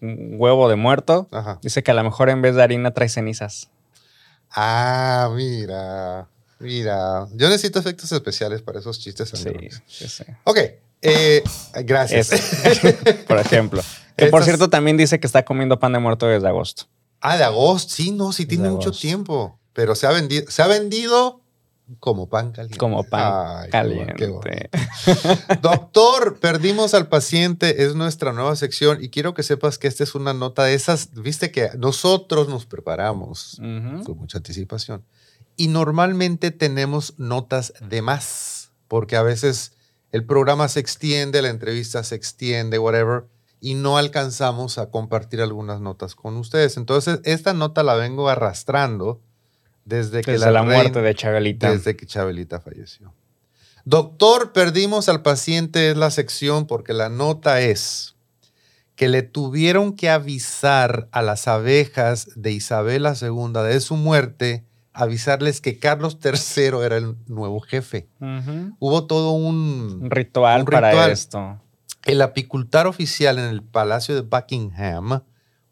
huevo 0.00 0.68
de 0.68 0.76
muerto 0.76 1.28
Ajá. 1.30 1.58
dice 1.62 1.82
que 1.82 1.90
a 1.90 1.94
lo 1.94 2.02
mejor 2.04 2.28
en 2.30 2.42
vez 2.42 2.54
de 2.56 2.62
harina 2.62 2.90
trae 2.92 3.08
cenizas. 3.08 3.68
Ah, 4.50 5.30
mira. 5.34 6.28
Mira. 6.64 7.28
Yo 7.34 7.48
necesito 7.48 7.78
efectos 7.78 8.10
especiales 8.10 8.62
para 8.62 8.80
esos 8.80 8.98
chistes. 8.98 9.28
Sí, 9.28 9.50
sí, 9.86 10.08
sí. 10.08 10.24
Ok. 10.44 10.58
eh, 11.02 11.44
gracias. 11.84 12.32
Ese, 12.32 13.14
por 13.28 13.38
ejemplo. 13.38 13.82
Que 14.16 14.26
por 14.26 14.44
cierto 14.44 14.70
también 14.70 14.96
dice 14.96 15.18
que 15.18 15.26
está 15.26 15.44
comiendo 15.44 15.80
pan 15.80 15.92
de 15.92 15.98
muerto 15.98 16.28
desde 16.28 16.46
agosto. 16.46 16.84
Ah, 17.20 17.36
de 17.36 17.42
agosto. 17.42 17.92
Sí, 17.92 18.12
no, 18.12 18.32
sí 18.32 18.46
tiene 18.46 18.68
mucho 18.70 18.92
tiempo. 18.92 19.58
Pero 19.72 19.96
se 19.96 20.06
ha 20.06 20.12
vendido, 20.12 20.48
se 20.48 20.62
ha 20.62 20.68
vendido 20.68 21.40
como 21.98 22.28
pan 22.28 22.52
caliente. 22.52 22.78
Como 22.78 23.02
pan 23.02 23.58
Ay, 23.58 23.64
qué 23.64 23.70
caliente. 23.70 24.70
Doctor, 25.62 26.38
perdimos 26.38 26.94
al 26.94 27.08
paciente. 27.08 27.82
Es 27.82 27.96
nuestra 27.96 28.32
nueva 28.32 28.54
sección 28.54 29.02
y 29.02 29.08
quiero 29.08 29.34
que 29.34 29.42
sepas 29.42 29.78
que 29.78 29.88
esta 29.88 30.04
es 30.04 30.14
una 30.14 30.32
nota 30.32 30.62
de 30.62 30.74
esas. 30.74 31.12
Viste 31.12 31.50
que 31.50 31.70
nosotros 31.76 32.48
nos 32.48 32.66
preparamos 32.66 33.56
con 33.58 34.16
mucha 34.16 34.38
anticipación 34.38 35.04
y 35.56 35.68
normalmente 35.68 36.50
tenemos 36.50 37.14
notas 37.18 37.72
de 37.88 38.02
más 38.02 38.72
porque 38.88 39.16
a 39.16 39.22
veces 39.22 39.72
el 40.12 40.24
programa 40.24 40.68
se 40.68 40.80
extiende, 40.80 41.42
la 41.42 41.48
entrevista 41.48 42.04
se 42.04 42.14
extiende, 42.14 42.78
whatever, 42.78 43.24
y 43.60 43.74
no 43.74 43.96
alcanzamos 43.98 44.78
a 44.78 44.90
compartir 44.90 45.40
algunas 45.40 45.80
notas 45.80 46.14
con 46.14 46.36
ustedes. 46.36 46.76
Entonces, 46.76 47.20
esta 47.24 47.54
nota 47.54 47.82
la 47.82 47.94
vengo 47.94 48.28
arrastrando 48.28 49.20
desde 49.84 50.22
que 50.22 50.32
Desde 50.32 50.50
la, 50.50 50.60
reina- 50.60 50.74
muerte 50.76 51.00
de 51.02 51.14
Chabelita. 51.14 51.70
desde 51.70 51.96
que 51.96 52.06
Chabelita 52.06 52.60
falleció. 52.60 53.12
Doctor, 53.84 54.52
perdimos 54.52 55.08
al 55.08 55.22
paciente 55.22 55.90
es 55.90 55.96
la 55.96 56.10
sección 56.10 56.66
porque 56.66 56.92
la 56.94 57.08
nota 57.08 57.60
es 57.60 58.14
que 58.96 59.08
le 59.08 59.22
tuvieron 59.22 59.94
que 59.96 60.08
avisar 60.08 61.08
a 61.10 61.20
las 61.20 61.48
abejas 61.48 62.28
de 62.36 62.52
Isabela 62.52 63.14
II 63.20 63.52
de 63.64 63.80
su 63.80 63.96
muerte, 63.96 64.64
avisarles 64.94 65.60
que 65.60 65.78
Carlos 65.78 66.18
III 66.24 66.84
era 66.84 66.96
el 66.96 67.16
nuevo 67.26 67.60
jefe. 67.60 68.08
Hubo 68.78 69.04
todo 69.06 69.32
Un 69.32 70.00
un... 70.02 70.10
ritual 70.10 70.60
Un 70.60 70.66
para 70.66 70.90
ritual. 70.90 71.10
esto. 71.10 71.60
El 72.04 72.22
apicultor 72.22 72.86
oficial 72.86 73.38
en 73.38 73.46
el 73.46 73.62
Palacio 73.62 74.14
de 74.14 74.20
Buckingham 74.22 75.22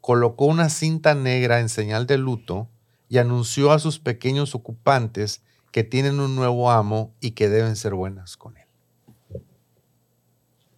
colocó 0.01 0.45
una 0.45 0.69
cinta 0.69 1.15
negra 1.15 1.59
en 1.59 1.69
señal 1.69 2.05
de 2.05 2.17
luto 2.17 2.67
y 3.07 3.19
anunció 3.19 3.71
a 3.71 3.79
sus 3.79 3.99
pequeños 3.99 4.53
ocupantes 4.55 5.41
que 5.71 5.83
tienen 5.83 6.19
un 6.19 6.35
nuevo 6.35 6.69
amo 6.71 7.13
y 7.21 7.31
que 7.31 7.49
deben 7.49 7.75
ser 7.75 7.93
buenas 7.93 8.35
con 8.37 8.57
él. 8.57 8.62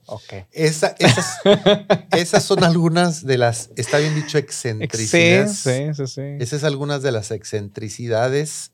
Ok. 0.08 0.34
Esa- 0.52 0.96
esas, 1.00 1.38
esas 2.12 2.44
son 2.44 2.64
algunas 2.64 3.26
de 3.26 3.38
las, 3.38 3.70
está 3.76 3.98
bien 3.98 4.16
dicho, 4.16 4.38
excentricidades. 4.38 5.58
sí, 5.58 5.94
sí, 5.94 6.08
sí. 6.08 6.22
Esas 6.40 6.62
son 6.62 6.68
algunas 6.68 7.02
de 7.02 7.12
las 7.12 7.32
excentricidades 7.32 8.72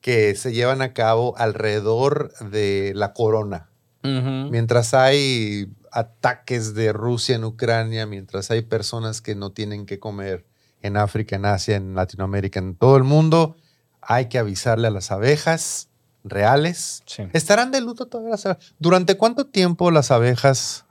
que 0.00 0.34
se 0.34 0.52
llevan 0.52 0.80
a 0.82 0.92
cabo 0.94 1.36
alrededor 1.36 2.32
de 2.50 2.92
la 2.94 3.12
corona. 3.12 3.68
Mientras 4.02 4.94
hay 4.94 5.68
ataques 5.92 6.72
de 6.72 6.90
Rusia 6.94 7.36
en 7.36 7.44
Ucrania, 7.44 8.06
mientras 8.06 8.50
hay 8.50 8.62
personas 8.62 9.20
que 9.20 9.34
no 9.34 9.52
tienen 9.52 9.84
que 9.84 9.98
comer 9.98 10.46
en 10.80 10.96
África, 10.96 11.36
en 11.36 11.44
Asia, 11.44 11.76
en 11.76 11.94
Latinoamérica, 11.94 12.58
en 12.60 12.74
todo 12.76 12.96
el 12.96 13.04
mundo, 13.04 13.56
hay 14.00 14.30
que 14.30 14.38
avisarle 14.38 14.86
a 14.88 14.90
las 14.90 15.10
abejas 15.10 15.89
reales. 16.24 17.02
Sí. 17.06 17.24
¿Estarán 17.32 17.70
de 17.70 17.80
luto 17.80 18.06
todavía 18.06 18.30
las 18.32 18.46
abejas? 18.46 18.74
¿Durante 18.78 19.16
cuánto 19.16 19.46
tiempo 19.46 19.90
las 19.90 20.10
abejas 20.10 20.84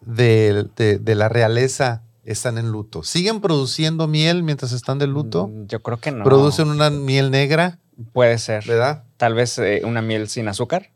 de, 0.00 0.68
de- 0.76 0.98
de 0.98 1.14
la 1.14 1.28
realeza 1.28 2.02
están 2.24 2.58
en 2.58 2.70
luto? 2.70 3.02
¿Siguen 3.02 3.40
produciendo 3.40 4.06
miel 4.06 4.42
mientras 4.42 4.72
están 4.72 4.98
de 4.98 5.06
luto? 5.06 5.48
Mm, 5.48 5.66
Yo 5.66 5.82
creo 5.82 5.98
que 5.98 6.10
no. 6.12 6.24
¿Producen 6.24 6.68
una 6.68 6.90
miel 6.90 7.30
negra? 7.30 7.78
Puede 8.12 8.38
ser. 8.38 8.64
¿Verdad? 8.66 9.04
Tal 9.16 9.34
vez 9.34 9.58
eh, 9.58 9.82
una 9.84 10.02
miel 10.02 10.28
sin 10.28 10.46
azúcar. 10.48 10.90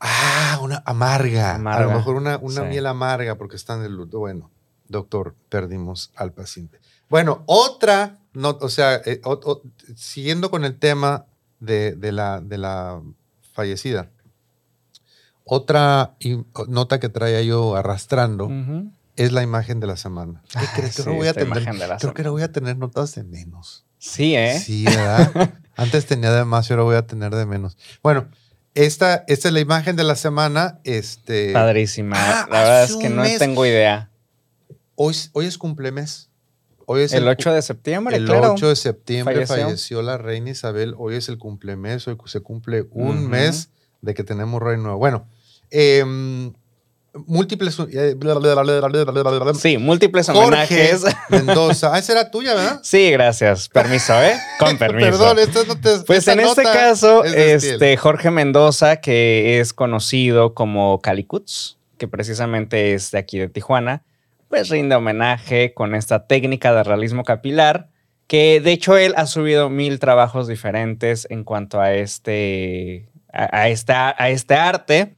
Ah, 0.00 0.58
una 0.62 0.82
amarga. 0.86 1.54
A 1.56 1.80
lo 1.80 1.90
mejor 1.90 2.14
una, 2.16 2.38
una 2.38 2.62
sí. 2.62 2.66
miel 2.68 2.86
amarga 2.86 3.36
porque 3.36 3.56
están 3.56 3.82
de 3.82 3.88
luto. 3.88 4.18
Bueno, 4.20 4.50
doctor, 4.88 5.34
perdimos 5.48 6.12
al 6.16 6.32
paciente. 6.32 6.78
Bueno, 7.08 7.42
otra, 7.46 8.18
no, 8.32 8.56
o 8.60 8.68
sea, 8.68 8.96
eh, 9.04 9.20
o- 9.24 9.32
o- 9.44 9.62
siguiendo 9.96 10.50
con 10.50 10.64
el 10.64 10.78
tema 10.78 11.26
de, 11.64 11.92
de 11.92 12.12
la, 12.12 12.40
de 12.40 12.58
la 12.58 13.00
fallecida, 13.52 14.10
otra 15.44 16.14
nota 16.68 17.00
que 17.00 17.08
traía 17.08 17.42
yo 17.42 17.76
arrastrando 17.76 18.50
es 19.16 19.32
la 19.32 19.42
imagen 19.42 19.78
de 19.80 19.86
la 19.86 19.96
semana. 19.96 20.42
¿Qué 20.50 20.58
Ay, 20.60 20.66
crees? 20.74 20.94
sí, 20.94 21.02
Creo 21.02 21.12
que 21.14 21.18
voy 21.18 21.28
a 21.28 21.34
tener, 21.34 21.64
creo 21.98 22.14
que 22.14 22.22
ahora 22.22 22.30
voy 22.30 22.42
a 22.42 22.52
tener 22.52 22.76
notas 22.78 23.14
de 23.14 23.24
menos. 23.24 23.84
Sí, 23.98 24.34
¿eh? 24.36 24.58
Sí, 24.58 24.84
¿verdad? 24.84 25.54
Antes 25.76 26.06
tenía 26.06 26.32
de 26.32 26.44
más 26.44 26.68
y 26.68 26.72
ahora 26.72 26.82
voy 26.84 26.96
a 26.96 27.06
tener 27.06 27.34
de 27.34 27.46
menos. 27.46 27.76
Bueno, 28.02 28.28
esta, 28.74 29.24
esta 29.28 29.48
es 29.48 29.54
la 29.54 29.60
imagen 29.60 29.96
de 29.96 30.04
la 30.04 30.16
semana. 30.16 30.80
Este, 30.84 31.52
Padrísima. 31.52 32.16
Ah, 32.18 32.46
la 32.50 32.58
verdad 32.60 32.84
es 32.84 32.96
que 32.96 33.08
no 33.08 33.22
mes. 33.22 33.38
tengo 33.38 33.64
idea. 33.66 34.10
hoy, 34.94 35.14
hoy 35.32 35.46
es 35.46 35.58
cumplemes. 35.58 36.30
Hoy 36.86 37.02
es 37.02 37.12
el, 37.12 37.22
el 37.22 37.28
8 37.28 37.52
de 37.52 37.62
septiembre. 37.62 38.16
El 38.16 38.26
claro, 38.26 38.52
8 38.52 38.68
de 38.68 38.76
septiembre 38.76 39.46
falleció. 39.46 40.02
la 40.02 40.18
reina 40.18 40.50
Isabel. 40.50 40.94
Hoy 40.98 41.16
es 41.16 41.28
el 41.28 41.38
cumplemes, 41.38 42.06
hoy 42.08 42.16
se 42.26 42.40
cumple 42.40 42.86
un 42.90 43.08
uh 43.08 43.20
-huh. 43.20 43.28
mes 43.28 43.70
de 44.00 44.14
que 44.14 44.24
tenemos 44.24 44.62
rey 44.62 44.76
nuevo. 44.76 44.98
Bueno, 44.98 45.26
múltiples. 47.26 47.78
Sí, 49.58 49.78
múltiples 49.78 50.28
homenajes. 50.28 51.02
Jorge 51.02 51.16
Mendoza. 51.30 51.94
Ah, 51.94 51.98
esa 51.98 52.12
era 52.12 52.30
tuya, 52.30 52.54
¿verdad? 52.54 52.80
Sí, 52.82 53.10
gracias. 53.10 53.68
Permiso, 53.68 54.20
¿eh? 54.22 54.36
Con 54.58 54.78
permiso. 54.78 55.10
Perdón, 55.10 55.38
esto 55.38 55.64
no 55.66 55.80
te. 55.80 56.00
Pues 56.00 56.26
en 56.28 56.40
este 56.40 56.62
caso, 56.62 57.24
este, 57.24 57.96
Jorge 57.96 58.30
Mendoza, 58.30 58.96
que 58.96 59.60
es 59.60 59.72
conocido 59.72 60.54
como 60.54 61.00
Calicuts, 61.00 61.78
que 61.98 62.08
precisamente 62.08 62.94
es 62.94 63.10
de 63.10 63.18
aquí 63.18 63.38
de 63.38 63.48
Tijuana 63.48 64.02
pues 64.54 64.68
rinde 64.68 64.94
homenaje 64.94 65.74
con 65.74 65.96
esta 65.96 66.28
técnica 66.28 66.72
de 66.72 66.84
realismo 66.84 67.24
capilar, 67.24 67.88
que 68.28 68.60
de 68.60 68.70
hecho 68.70 68.96
él 68.96 69.12
ha 69.16 69.26
subido 69.26 69.68
mil 69.68 69.98
trabajos 69.98 70.46
diferentes 70.46 71.26
en 71.28 71.42
cuanto 71.42 71.80
a 71.80 71.92
este, 71.92 73.08
a, 73.32 73.62
a 73.62 73.68
esta- 73.68 74.14
a 74.16 74.30
este 74.30 74.54
arte, 74.54 75.16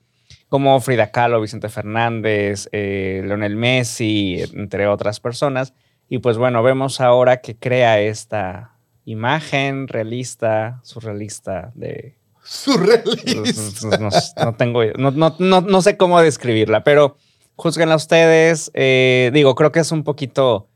como 0.49 0.81
Frida 0.81 1.11
Kahlo, 1.11 1.39
Vicente 1.43 1.69
Fernández, 1.69 2.71
eh, 2.73 3.21
Leonel 3.27 3.57
Messi, 3.57 4.43
entre 4.55 4.87
otras 4.87 5.21
personas. 5.21 5.75
Y 6.09 6.21
pues 6.21 6.39
bueno, 6.39 6.63
vemos 6.63 7.03
ahora 7.03 7.43
que 7.43 7.59
crea 7.59 8.01
esta 8.01 8.79
imagen 9.05 9.87
realista, 9.87 10.81
surrealista 10.83 11.73
de... 11.75 12.17
Surrealista. 12.43 13.99
No, 13.99 14.09
no 14.47 14.55
tengo, 14.57 14.83
no, 14.97 15.11
no- 15.11 15.37
no- 15.39 15.61
no 15.61 15.83
sé 15.83 15.99
cómo 15.99 16.23
describirla, 16.23 16.85
pero 16.85 17.19
juzguenla 17.57 17.97
ustedes. 17.97 18.71
eh, 18.75 19.31
digo, 19.35 19.55
creo 19.55 19.73
que 19.73 19.81
es 19.81 19.91
un 19.93 20.05
poquito 20.05 20.69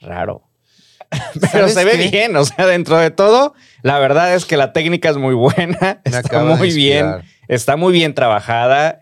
raro. 0.00 0.48
Pero 1.52 1.68
¿Sabes 1.68 1.74
se 1.74 1.84
ve 1.84 1.92
qué? 1.98 2.08
bien, 2.10 2.36
o 2.36 2.44
sea, 2.44 2.66
dentro 2.66 2.96
de 2.96 3.10
todo, 3.10 3.54
la 3.82 3.98
verdad 3.98 4.34
es 4.34 4.46
que 4.46 4.56
la 4.56 4.72
técnica 4.72 5.10
es 5.10 5.16
muy 5.18 5.34
buena, 5.34 6.00
Me 6.04 6.18
está 6.18 6.42
muy 6.44 6.72
bien, 6.72 7.06
está 7.48 7.76
muy 7.76 7.92
bien 7.92 8.14
trabajada. 8.14 8.98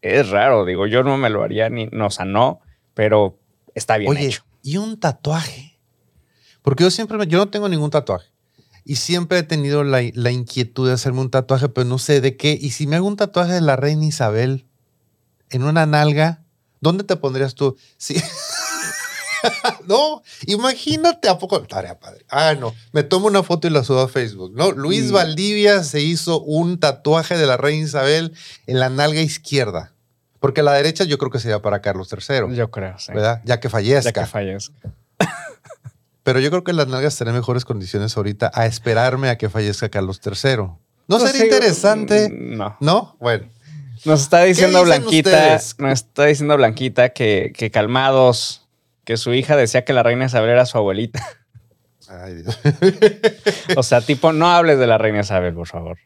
Es 0.00 0.30
raro, 0.30 0.64
digo, 0.64 0.86
yo 0.86 1.02
no 1.02 1.18
me 1.18 1.28
lo 1.28 1.42
haría 1.42 1.68
ni, 1.68 1.86
no, 1.92 2.06
o 2.06 2.10
sea, 2.10 2.24
no, 2.24 2.60
pero 2.94 3.38
está 3.74 3.98
bien 3.98 4.10
Oye, 4.10 4.26
hecho. 4.28 4.44
y 4.62 4.78
un 4.78 4.98
tatuaje. 4.98 5.78
Porque 6.62 6.84
yo 6.84 6.90
siempre, 6.90 7.18
me- 7.18 7.26
yo 7.26 7.36
no 7.38 7.48
tengo 7.50 7.68
ningún 7.68 7.90
tatuaje. 7.90 8.28
Y 8.82 8.96
siempre 8.96 9.38
he 9.38 9.42
tenido 9.42 9.84
la, 9.84 10.00
la 10.14 10.30
inquietud 10.30 10.88
de 10.88 10.94
hacerme 10.94 11.20
un 11.20 11.30
tatuaje, 11.30 11.68
pero 11.68 11.86
no 11.86 11.98
sé 11.98 12.22
de 12.22 12.38
qué. 12.38 12.56
Y 12.58 12.70
si 12.70 12.86
me 12.86 12.96
hago 12.96 13.06
un 13.06 13.16
tatuaje 13.16 13.52
de 13.52 13.60
la 13.60 13.76
reina 13.76 14.06
Isabel 14.06 14.66
en 15.50 15.62
una 15.64 15.86
nalga, 15.86 16.42
¿dónde 16.80 17.04
te 17.04 17.16
pondrías 17.16 17.54
tú? 17.54 17.76
Sí. 17.98 18.16
no, 19.86 20.22
imagínate 20.46 21.28
a 21.28 21.38
poco. 21.38 21.60
Tarea 21.62 21.98
padre. 21.98 22.24
Ah, 22.28 22.54
no. 22.58 22.74
Me 22.92 23.02
tomo 23.02 23.26
una 23.26 23.42
foto 23.42 23.66
y 23.66 23.70
la 23.70 23.82
subo 23.84 24.00
a 24.00 24.08
Facebook. 24.08 24.52
No, 24.54 24.70
Luis 24.72 25.10
Mm. 25.10 25.14
Valdivia 25.14 25.84
se 25.84 26.00
hizo 26.00 26.40
un 26.42 26.78
tatuaje 26.78 27.36
de 27.36 27.46
la 27.46 27.56
reina 27.56 27.86
Isabel 27.86 28.34
en 28.66 28.78
la 28.80 28.88
nalga 28.88 29.20
izquierda. 29.20 29.92
Porque 30.40 30.62
la 30.62 30.72
derecha 30.72 31.04
yo 31.04 31.18
creo 31.18 31.30
que 31.30 31.38
sería 31.38 31.60
para 31.60 31.80
Carlos 31.82 32.08
III, 32.12 32.54
Yo 32.54 32.70
creo, 32.70 32.98
sí. 32.98 33.12
¿verdad? 33.12 33.42
Ya 33.44 33.60
que 33.60 33.68
Ya 33.68 33.72
fallezca. 33.72 34.12
que 34.12 34.26
fallezca. 34.26 34.74
Pero 36.22 36.40
yo 36.40 36.50
creo 36.50 36.64
que 36.64 36.72
las 36.72 36.86
nalgas 36.88 37.14
estarán 37.14 37.34
en 37.34 37.40
mejores 37.40 37.64
condiciones 37.64 38.16
ahorita 38.16 38.50
a 38.54 38.66
esperarme 38.66 39.28
a 39.30 39.36
que 39.38 39.48
fallezca 39.50 39.88
Carlos 39.88 40.20
III. 40.24 40.56
¿No 40.56 40.78
Pues 41.18 41.24
sería 41.24 41.44
interesante? 41.44 42.28
mm, 42.30 42.56
No. 42.56 42.76
¿No? 42.80 43.16
Bueno. 43.20 43.48
Nos 44.04 44.22
está 44.22 44.42
diciendo 44.42 44.82
Blanquita, 44.82 45.30
ustedes? 45.30 45.76
nos 45.78 45.92
está 45.92 46.24
diciendo 46.24 46.56
Blanquita 46.56 47.10
que, 47.10 47.52
que 47.54 47.70
calmados, 47.70 48.66
que 49.04 49.16
su 49.16 49.34
hija 49.34 49.56
decía 49.56 49.84
que 49.84 49.92
la 49.92 50.02
reina 50.02 50.26
Isabel 50.26 50.50
era 50.50 50.66
su 50.66 50.78
abuelita. 50.78 51.24
Ay, 52.08 52.42
Dios. 52.42 52.58
O 53.76 53.82
sea, 53.82 54.00
tipo, 54.00 54.32
no 54.32 54.50
hables 54.50 54.78
de 54.78 54.86
la 54.86 54.98
reina 54.98 55.20
Isabel, 55.20 55.54
por 55.54 55.66
favor. 55.66 55.98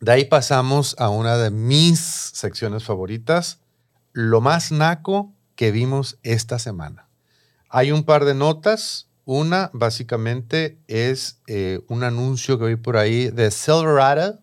De 0.00 0.12
ahí 0.12 0.24
pasamos 0.24 0.96
a 0.98 1.10
una 1.10 1.36
de 1.36 1.50
mis 1.50 2.00
secciones 2.00 2.84
favoritas, 2.84 3.58
lo 4.12 4.40
más 4.40 4.72
naco 4.72 5.34
que 5.56 5.70
vimos 5.72 6.18
esta 6.22 6.58
semana. 6.58 7.08
Hay 7.68 7.92
un 7.92 8.04
par 8.04 8.24
de 8.24 8.34
notas. 8.34 9.08
Una, 9.26 9.70
básicamente, 9.74 10.78
es 10.88 11.40
eh, 11.46 11.80
un 11.88 12.02
anuncio 12.02 12.58
que 12.58 12.64
vi 12.64 12.76
por 12.76 12.96
ahí 12.96 13.28
de 13.28 13.50
Silverado, 13.50 14.40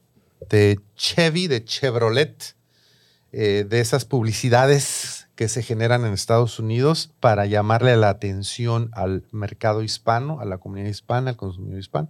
de 0.50 0.80
Chevy, 0.96 1.48
de 1.48 1.66
Chevrolet, 1.66 2.56
eh, 3.32 3.66
de 3.68 3.80
esas 3.80 4.06
publicidades 4.06 5.28
que 5.36 5.48
se 5.50 5.62
generan 5.62 6.06
en 6.06 6.14
Estados 6.14 6.58
Unidos 6.60 7.12
para 7.20 7.46
llamarle 7.46 7.96
la 7.98 8.10
atención 8.10 8.90
al 8.94 9.24
mercado 9.32 9.84
hispano, 9.84 10.40
a 10.40 10.46
la 10.46 10.58
comunidad 10.58 10.90
hispana, 10.90 11.32
al 11.32 11.36
consumidor 11.38 11.80
hispano. 11.80 12.10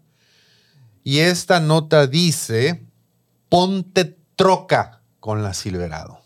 Y 1.04 1.20
esta 1.20 1.60
nota 1.60 2.08
dice, 2.08 2.86
ponte 3.50 4.18
troca 4.36 5.02
con 5.20 5.44
la 5.44 5.54
Silverado. 5.54 6.20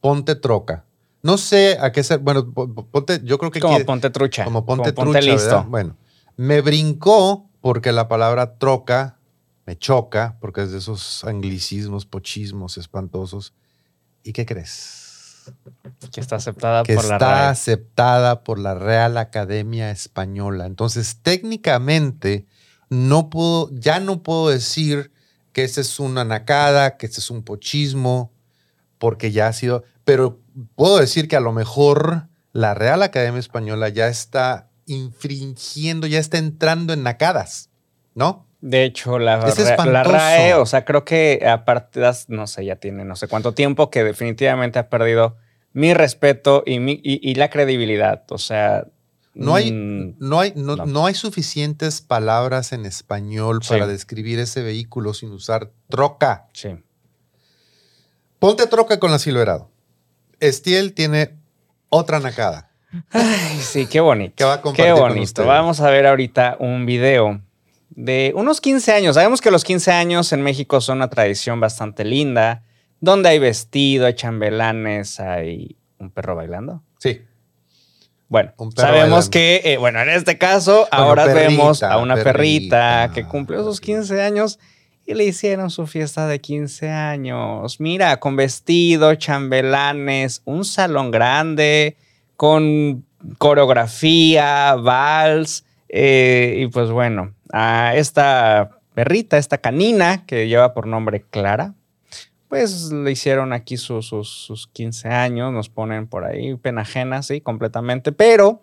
Ponte 0.00 0.34
troca. 0.36 0.84
No 1.22 1.36
sé 1.38 1.76
a 1.80 1.90
qué 1.90 2.04
ser, 2.04 2.20
bueno, 2.20 2.52
po- 2.52 2.72
po- 2.72 2.86
ponte, 2.86 3.20
yo 3.24 3.38
creo 3.38 3.50
que 3.50 3.58
Como 3.60 3.72
quiere- 3.74 3.84
ponte 3.84 4.10
trucha. 4.10 4.44
como 4.44 4.64
ponte, 4.64 4.94
Como 4.94 5.10
trucha, 5.12 5.20
listo. 5.20 5.48
¿verdad? 5.48 5.64
Bueno, 5.66 5.96
me 6.36 6.60
brincó 6.60 7.48
porque 7.60 7.90
la 7.90 8.06
palabra 8.06 8.58
troca 8.58 9.17
me 9.68 9.76
choca, 9.76 10.38
porque 10.40 10.62
es 10.62 10.72
de 10.72 10.78
esos 10.78 11.24
anglicismos, 11.24 12.06
pochismos 12.06 12.78
espantosos. 12.78 13.52
¿Y 14.22 14.32
qué 14.32 14.46
crees? 14.46 15.44
Que 16.10 16.22
está 16.22 16.36
aceptada 16.36 16.84
que 16.84 16.94
por 16.94 17.04
la 17.04 17.16
está 17.16 17.50
aceptada 17.50 18.44
por 18.44 18.58
la 18.58 18.74
Real 18.74 19.18
Academia 19.18 19.90
Española. 19.90 20.64
Entonces, 20.64 21.18
técnicamente, 21.20 22.46
no 22.88 23.28
puedo, 23.28 23.68
ya 23.74 24.00
no 24.00 24.22
puedo 24.22 24.48
decir 24.48 25.12
que 25.52 25.64
ese 25.64 25.82
es 25.82 26.00
una 26.00 26.24
nacada, 26.24 26.96
que 26.96 27.04
ese 27.04 27.20
es 27.20 27.30
un 27.30 27.42
pochismo, 27.42 28.32
porque 28.96 29.32
ya 29.32 29.48
ha 29.48 29.52
sido, 29.52 29.84
pero 30.04 30.40
puedo 30.76 30.96
decir 30.96 31.28
que 31.28 31.36
a 31.36 31.40
lo 31.40 31.52
mejor 31.52 32.28
la 32.54 32.72
Real 32.72 33.02
Academia 33.02 33.38
Española 33.38 33.90
ya 33.90 34.08
está 34.08 34.70
infringiendo, 34.86 36.06
ya 36.06 36.20
está 36.20 36.38
entrando 36.38 36.94
en 36.94 37.02
nacadas, 37.02 37.68
¿no? 38.14 38.47
De 38.60 38.84
hecho, 38.84 39.18
la, 39.20 39.46
Es 39.48 39.58
la. 39.86 40.02
RAE, 40.02 40.54
o 40.54 40.66
sea, 40.66 40.84
creo 40.84 41.04
que 41.04 41.44
aparte, 41.48 42.00
no 42.28 42.46
sé, 42.48 42.64
ya 42.64 42.76
tiene 42.76 43.04
no 43.04 43.14
sé 43.14 43.28
cuánto 43.28 43.54
tiempo 43.54 43.88
que 43.90 44.02
definitivamente 44.02 44.78
ha 44.80 44.88
perdido 44.88 45.36
mi 45.72 45.94
respeto 45.94 46.64
y, 46.66 46.80
mi- 46.80 47.00
y- 47.04 47.20
y 47.30 47.34
la 47.36 47.50
credibilidad. 47.50 48.24
O 48.30 48.38
sea, 48.38 48.86
No 49.34 49.54
hay, 49.54 49.70
mm, 49.70 50.16
no, 50.18 50.40
hay, 50.40 50.52
no, 50.56 50.74
no. 50.74 50.86
no 50.86 51.06
hay 51.06 51.14
suficientes 51.14 52.00
palabras 52.00 52.72
en 52.72 52.84
español 52.86 53.60
Sí. 53.62 53.68
para 53.74 53.86
describir 53.86 54.40
ese 54.40 54.62
vehículo 54.62 55.14
sin 55.14 55.30
usar 55.30 55.70
troca. 55.88 56.48
sí. 56.52 56.70
Ponte 58.40 58.66
troca 58.68 58.98
con 59.00 59.10
la 59.10 59.18
Silverado. 59.18 59.70
Estiel 60.40 60.94
tiene 60.94 61.34
otra 61.88 62.20
nacada. 62.20 62.70
Ay, 63.10 63.58
sí, 63.60 63.86
qué 63.86 64.00
bonito. 64.00 64.34
Que 64.36 64.44
va 64.44 64.54
a 64.54 64.62
Qué 64.72 64.92
bonito. 64.92 65.44
Vamos 65.44 65.80
a 65.80 65.90
ver 65.90 66.06
ahorita 66.06 66.56
un 66.60 66.86
video 66.86 67.40
de 67.98 68.32
unos 68.36 68.60
15 68.60 68.92
años. 68.92 69.16
Sabemos 69.16 69.40
que 69.40 69.50
los 69.50 69.64
15 69.64 69.90
años 69.90 70.32
en 70.32 70.40
México 70.42 70.80
son 70.80 70.98
una 70.98 71.10
tradición 71.10 71.58
bastante 71.58 72.04
linda, 72.04 72.62
donde 73.00 73.28
hay 73.30 73.40
vestido, 73.40 74.06
hay 74.06 74.14
chambelanes, 74.14 75.18
hay 75.18 75.76
un 75.98 76.08
perro 76.10 76.36
bailando. 76.36 76.84
Sí. 76.98 77.22
Bueno, 78.28 78.52
sabemos 78.76 78.76
bailando. 78.76 79.30
que, 79.32 79.62
eh, 79.64 79.78
bueno, 79.78 80.00
en 80.00 80.10
este 80.10 80.38
caso, 80.38 80.86
Bueno, 80.92 81.06
ahora 81.06 81.24
perrita, 81.24 81.48
vemos 81.48 81.82
a 81.82 81.98
una 81.98 82.14
perrita, 82.14 83.08
perrita. 83.08 83.10
que 83.14 83.24
cumplió 83.24 83.64
sus 83.64 83.80
15 83.80 84.22
años 84.22 84.60
y 85.04 85.14
le 85.14 85.24
hicieron 85.24 85.68
su 85.68 85.88
fiesta 85.88 86.28
de 86.28 86.40
15 86.40 86.90
años. 86.90 87.80
Mira, 87.80 88.20
con 88.20 88.36
vestido, 88.36 89.12
chambelanes, 89.16 90.42
un 90.44 90.64
salón 90.64 91.10
grande, 91.10 91.96
con 92.36 93.04
coreografía, 93.38 94.76
vals, 94.76 95.64
eh, 95.88 96.54
y 96.58 96.66
pues 96.68 96.90
bueno, 96.90 97.34
a 97.52 97.94
esta 97.96 98.78
perrita, 98.94 99.38
esta 99.38 99.58
canina 99.58 100.24
que 100.26 100.48
lleva 100.48 100.74
por 100.74 100.86
nombre 100.86 101.22
Clara, 101.30 101.74
pues 102.48 102.90
le 102.92 103.10
hicieron 103.10 103.52
aquí 103.52 103.76
su- 103.76 104.02
sus, 104.02 104.28
sus 104.28 104.66
15 104.68 105.08
años, 105.08 105.52
nos 105.52 105.68
ponen 105.68 106.06
por 106.06 106.24
ahí 106.24 106.54
pena 106.56 106.82
ajena, 106.82 107.22
sí, 107.22 107.40
completamente, 107.40 108.10
pero 108.12 108.62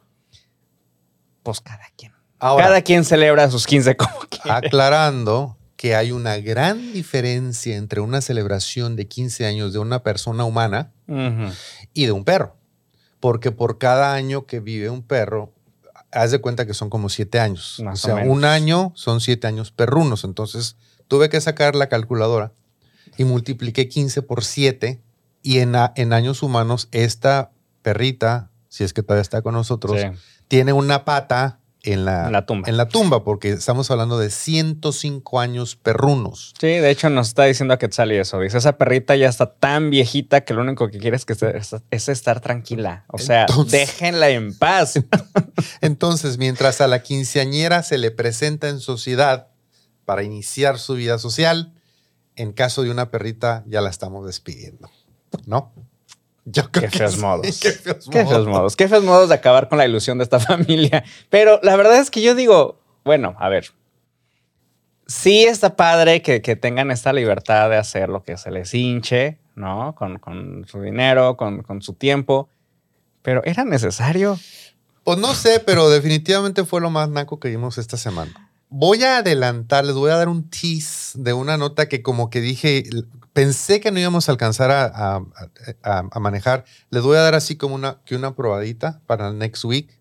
pues 1.44 1.62
cada 1.62 1.86
quien. 1.96 2.12
Ahora, 2.40 2.66
cada 2.66 2.82
quien 2.82 3.06
celebra 3.06 3.50
sus 3.50 3.66
15 3.68 3.96
como 3.96 4.14
quiere. 4.30 4.52
aclarando 4.52 5.58
que 5.78 5.96
hay 5.96 6.12
una 6.12 6.38
gran 6.38 6.94
diferencia 6.94 7.76
entre 7.76 8.00
una 8.02 8.22
celebración 8.22 8.96
de 8.96 9.08
15 9.08 9.46
años 9.46 9.74
de 9.74 9.80
una 9.80 10.04
persona 10.04 10.46
humana 10.46 10.92
y 11.94 12.06
de 12.06 12.12
un 12.12 12.24
perro. 12.24 12.56
Porque 13.20 13.52
por 13.52 13.78
cada 13.78 14.14
año 14.14 14.46
que 14.46 14.60
vive 14.60 14.90
un 14.90 15.04
perro, 15.04 15.54
haz 16.16 16.32
de 16.32 16.40
cuenta 16.40 16.66
que 16.66 16.74
son 16.74 16.90
como 16.90 17.10
siete 17.10 17.40
años. 17.40 17.80
Más 17.84 18.04
o 18.04 18.08
o 18.08 18.08
sea, 18.08 18.16
menos. 18.16 18.36
un 18.36 18.46
año 18.46 18.92
son 18.96 19.22
siete 19.22 19.48
años 19.48 19.72
perrunos. 19.72 20.24
Entonces, 20.24 20.78
tuve 21.08 21.30
que 21.30 21.40
sacar 21.42 21.76
la 21.76 21.88
calculadora 21.88 22.54
y 23.18 23.24
multipliqué 23.26 23.88
15 23.88 24.22
por 24.24 24.44
7 24.44 25.02
y 25.44 25.60
en, 25.60 25.76
años 25.76 26.42
humanos 26.42 26.88
esta 26.92 27.52
perrita 27.82 28.50
si 28.68 28.84
es 28.84 28.94
que 28.94 29.04
todavía 29.04 29.22
está 29.22 29.42
con 29.42 29.54
nosotros, 29.54 30.02
Sí. 30.02 30.08
tiene 30.48 30.74
una 30.74 31.06
pata 31.06 31.60
en 31.86 32.06
la, 32.06 32.26
En 32.28 32.32
la 32.34 32.46
tumba. 32.46 32.68
en 32.70 32.78
la 32.78 32.88
tumba, 32.88 33.24
porque 33.24 33.52
estamos 33.52 33.90
hablando 33.92 34.18
de 34.18 34.30
105 34.30 35.40
años 35.40 35.76
perrunos. 35.76 36.54
Sí, 36.60 36.68
de 36.68 36.90
hecho 36.90 37.10
nos 37.10 37.30
está 37.30 37.46
diciendo 37.46 37.78
Quetzal 37.78 38.12
y 38.12 38.18
eso. 38.18 38.40
Dice, 38.40 38.58
esa 38.58 38.78
perrita 38.78 39.16
ya 39.16 39.30
está 39.30 39.54
tan 39.56 39.90
viejita 39.90 40.42
que 40.42 40.54
lo 40.54 40.62
único 40.62 40.90
que 40.90 41.00
quiere 41.00 41.16
es, 41.18 41.26
que 41.26 41.36
es 41.92 42.10
estar 42.10 42.42
tranquila. 42.42 43.06
O 43.10 43.18
sea, 43.18 43.42
Entonces- 43.48 43.72
déjenla 43.88 44.30
en 44.30 44.58
paz. 44.58 44.96
Entonces, 45.82 46.38
mientras 46.38 46.82
a 46.82 46.88
la 46.88 47.02
quinceañera 47.02 47.84
se 47.84 47.98
le 47.98 48.12
presenta 48.12 48.70
en 48.70 48.80
sociedad 48.80 49.48
para 50.06 50.24
iniciar 50.24 50.78
su 50.80 50.96
vida 50.96 51.18
social, 51.18 51.74
en 52.36 52.52
caso 52.54 52.84
de 52.84 52.92
una 52.92 53.10
perrita 53.12 53.64
ya 53.66 53.82
la 53.82 53.90
estamos 53.90 54.26
despidiendo, 54.26 54.90
¿no? 55.46 55.74
Yo 56.46 56.72
creo 56.72 56.84
Qué 56.86 56.92
que 56.92 56.98
feos 57.00 57.14
sí, 57.16 57.22
modos. 57.22 57.60
Qué 57.60 57.72
feos 57.72 58.08
Qué 58.10 58.24
modos. 58.24 58.34
feos 58.36 58.48
modos. 58.48 58.76
Qué 58.76 58.88
feos 58.88 59.04
modos 59.04 59.30
de 59.30 59.36
acabar 59.36 59.68
con 59.68 59.78
la 59.80 59.86
ilusión 59.86 60.18
de 60.20 60.24
esta 60.24 60.40
familia. 60.40 61.04
Pero 61.30 61.60
la 61.64 61.76
verdad 61.76 61.98
es 61.98 62.12
que 62.12 62.22
yo 62.22 62.36
digo, 62.36 62.80
bueno, 63.04 63.36
a 63.40 63.50
ver. 63.50 63.72
Sí 65.08 65.44
está 65.44 65.76
padre 65.76 66.22
que, 66.22 66.42
que 66.42 66.56
tengan 66.56 66.90
esta 66.90 67.14
libertad 67.14 67.70
de 67.70 67.78
hacer 67.78 68.10
lo 68.10 68.24
que 68.24 68.38
se 68.38 68.50
les 68.50 68.74
hinche, 68.74 69.38
¿no? 69.56 69.94
Con, 69.96 70.18
con 70.18 70.66
su 70.68 70.82
dinero, 70.82 71.38
con, 71.38 71.62
con 71.62 71.82
su 71.82 71.94
tiempo. 71.94 72.50
Pero 73.22 73.44
¿era 73.44 73.66
necesario? 73.66 74.40
Pues 75.04 75.20
no 75.20 75.36
sé, 75.36 75.60
pero 75.60 75.90
definitivamente 75.90 76.66
fue 76.66 76.82
lo 76.82 76.90
más 76.90 77.10
naco 77.10 77.40
que 77.40 77.50
vimos 77.50 77.78
esta 77.78 77.98
semana. 77.98 78.52
Voy 78.70 79.04
a 79.04 79.18
adelantar, 79.18 79.86
les 79.86 79.94
voy 79.96 80.10
a 80.10 80.16
dar 80.16 80.28
un 80.28 80.50
tease 80.50 81.20
de 81.22 81.34
una 81.34 81.58
nota 81.58 81.88
que 81.88 82.02
como 82.02 82.32
que 82.32 82.42
dije, 82.42 82.84
pensé 83.36 83.82
que 83.82 83.92
no 83.92 84.00
íbamos 84.00 84.30
a 84.30 84.32
alcanzar 84.32 84.72
a, 84.72 84.86
a- 84.86 85.26
a- 85.84 86.08
a 86.10 86.20
manejar. 86.22 86.64
Les 86.90 87.04
voy 87.04 87.18
a 87.18 87.20
dar 87.20 87.36
así 87.36 87.58
como 87.58 87.76
una, 87.76 88.00
que 88.06 88.16
una 88.16 88.34
probadita 88.34 89.02
para 89.06 89.28
el 89.28 89.38
next 89.38 89.66
week, 89.66 90.00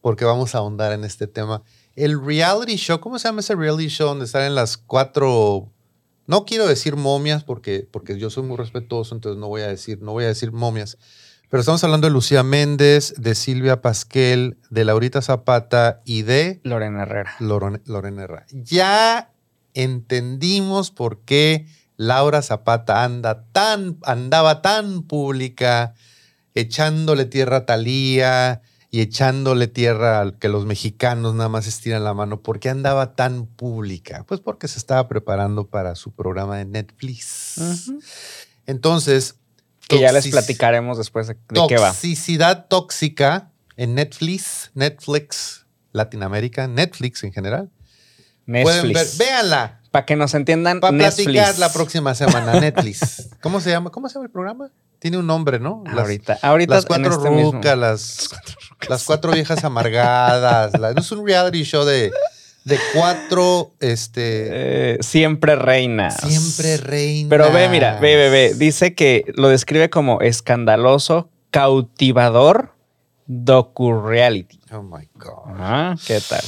porque 0.00 0.24
vamos 0.24 0.54
a 0.54 0.58
ahondar 0.58 0.92
en 0.92 1.04
este 1.04 1.28
tema. 1.28 1.62
El 1.94 2.20
reality 2.20 2.74
show, 2.76 2.98
¿cómo 2.98 3.20
se 3.20 3.28
llama 3.28 3.38
ese 3.40 3.54
reality 3.54 3.86
show 3.88 4.08
donde 4.08 4.26
salen 4.26 4.56
las 4.56 4.76
cuatro... 4.76 5.70
No 6.26 6.44
quiero 6.44 6.66
decir 6.66 6.96
momias 6.96 7.44
porque, 7.44 7.86
porque 7.88 8.18
yo 8.18 8.30
soy 8.30 8.42
muy 8.42 8.56
respetuoso, 8.56 9.14
entonces 9.14 9.38
no 9.38 9.46
voy 9.46 9.62
a 9.62 9.68
decir, 9.68 10.02
no 10.02 10.10
voy 10.12 10.24
a 10.24 10.28
decir 10.28 10.50
momias. 10.50 10.98
Pero 11.50 11.60
estamos 11.60 11.84
hablando 11.84 12.06
de 12.08 12.12
Lucía 12.12 12.42
Méndez, 12.42 13.14
de 13.16 13.34
Silvia 13.36 13.80
Pasquel, 13.80 14.56
de 14.70 14.84
Laurita 14.84 15.22
Zapata 15.22 16.00
y 16.04 16.22
de 16.22 16.60
Lorena 16.64 17.02
Herrera. 17.02 17.36
Lorena 17.38 18.22
Herrera. 18.24 18.46
Ya 18.50 19.32
entendimos 19.74 20.90
por 20.90 21.20
qué 21.20 21.66
Laura 21.96 22.42
Zapata 22.42 23.04
anda 23.04 23.44
tan, 23.52 23.98
andaba 24.02 24.62
tan 24.62 25.02
pública, 25.02 25.94
echándole 26.54 27.24
tierra 27.24 27.58
a 27.58 27.66
Talía 27.66 28.62
y 28.90 29.00
echándole 29.00 29.68
tierra 29.68 30.20
al 30.20 30.38
que 30.38 30.48
los 30.48 30.66
mexicanos 30.66 31.34
nada 31.34 31.48
más 31.48 31.66
estiran 31.66 32.04
la 32.04 32.14
mano. 32.14 32.42
¿Por 32.42 32.60
qué 32.60 32.68
andaba 32.68 33.14
tan 33.14 33.46
pública? 33.46 34.24
Pues 34.26 34.40
porque 34.40 34.68
se 34.68 34.78
estaba 34.78 35.08
preparando 35.08 35.66
para 35.66 35.94
su 35.94 36.12
programa 36.12 36.58
de 36.58 36.66
Netflix. 36.66 37.90
Entonces, 38.66 39.36
Que 39.88 40.00
ya 40.00 40.12
les 40.12 40.28
platicaremos 40.28 40.98
después 40.98 41.26
de, 41.26 41.34
de 41.34 41.66
qué 41.68 41.76
va. 41.76 41.88
Toxicidad 41.88 42.66
tóxica 42.68 43.50
en 43.76 43.94
Netflix, 43.94 44.70
Netflix, 44.74 45.66
Latinoamérica, 45.92 46.68
Netflix 46.68 47.24
en 47.24 47.32
general. 47.32 47.70
Pueden 48.46 48.92
ver, 48.92 49.06
véanla 49.18 49.81
Para 49.92 50.04
que 50.06 50.16
nos 50.16 50.34
entiendan, 50.34 50.80
para 50.80 50.96
platicar 50.96 51.56
la 51.58 51.72
próxima 51.72 52.14
semana. 52.16 52.54
Netflix. 52.60 53.28
¿Cómo 53.40 53.60
se 53.60 53.70
llama? 53.70 53.90
¿Cómo 53.90 54.08
se 54.08 54.14
llama 54.14 54.24
el 54.26 54.32
programa? 54.32 54.70
Tiene 54.98 55.18
un 55.18 55.26
nombre, 55.26 55.58
¿no? 55.60 55.82
Las- 55.86 55.98
Ahorita, 55.98 56.38
ahorita 56.42 56.74
las 56.76 56.86
cuatro 56.86 57.12
este 57.12 57.30
mismo. 57.30 57.52
rucas, 57.52 57.78
las, 57.78 58.28
las 58.88 59.04
cuatro 59.04 59.32
viejas 59.32 59.62
amargadas. 59.64 60.78
la- 60.80 60.90
es 60.92 61.12
un 61.12 61.26
reality 61.26 61.62
show 61.64 61.84
de, 61.84 62.10
de 62.64 62.78
cuatro, 62.94 63.72
este, 63.80 64.94
Eh, 64.94 64.98
siempre 65.02 65.56
reinas. 65.56 66.16
siempre 66.26 66.76
reina. 66.78 67.28
Pero 67.28 67.50
ve, 67.52 67.68
mira, 67.68 67.98
ve, 68.00 68.16
ve, 68.16 68.30
ve. 68.30 68.54
Dice 68.54 68.94
que 68.94 69.24
lo 69.36 69.48
describe 69.48 69.90
como 69.90 70.20
escandaloso, 70.20 71.28
cautivador, 71.50 72.72
docu-reality. 73.26 74.60
Oh 74.72 74.82
my 74.82 75.08
God. 75.16 75.54
Ah, 75.58 75.96
¿qué 76.06 76.20
tal? 76.26 76.42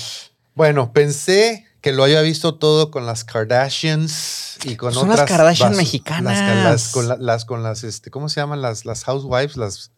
Bueno, 0.55 0.93
pensé 0.93 1.67
que 1.85 1.93
lo 1.93 2.03
había 2.05 2.23
visto 2.23 2.55
todo 2.55 2.91
con 2.91 3.05
las 3.05 3.25
Kardashians 3.25 4.57
y 4.65 4.77
con 4.77 4.95
Son 4.95 5.03
otras. 5.11 5.19
las 5.21 5.29
Kardashian 5.29 5.77
mexicanas. 5.77 6.39
Las, 6.41 6.65
las- 6.65 6.89
con 6.93 7.09
la- 7.09 7.17
las, 7.19 7.45
con 7.45 7.63
las, 7.63 7.85
este, 7.85 8.11
¿cómo 8.11 8.31
se 8.31 8.41
llaman? 8.41 8.63
Las, 8.63 8.87
las 8.87 9.05
housewives, 9.05 9.59
las, 9.59 9.91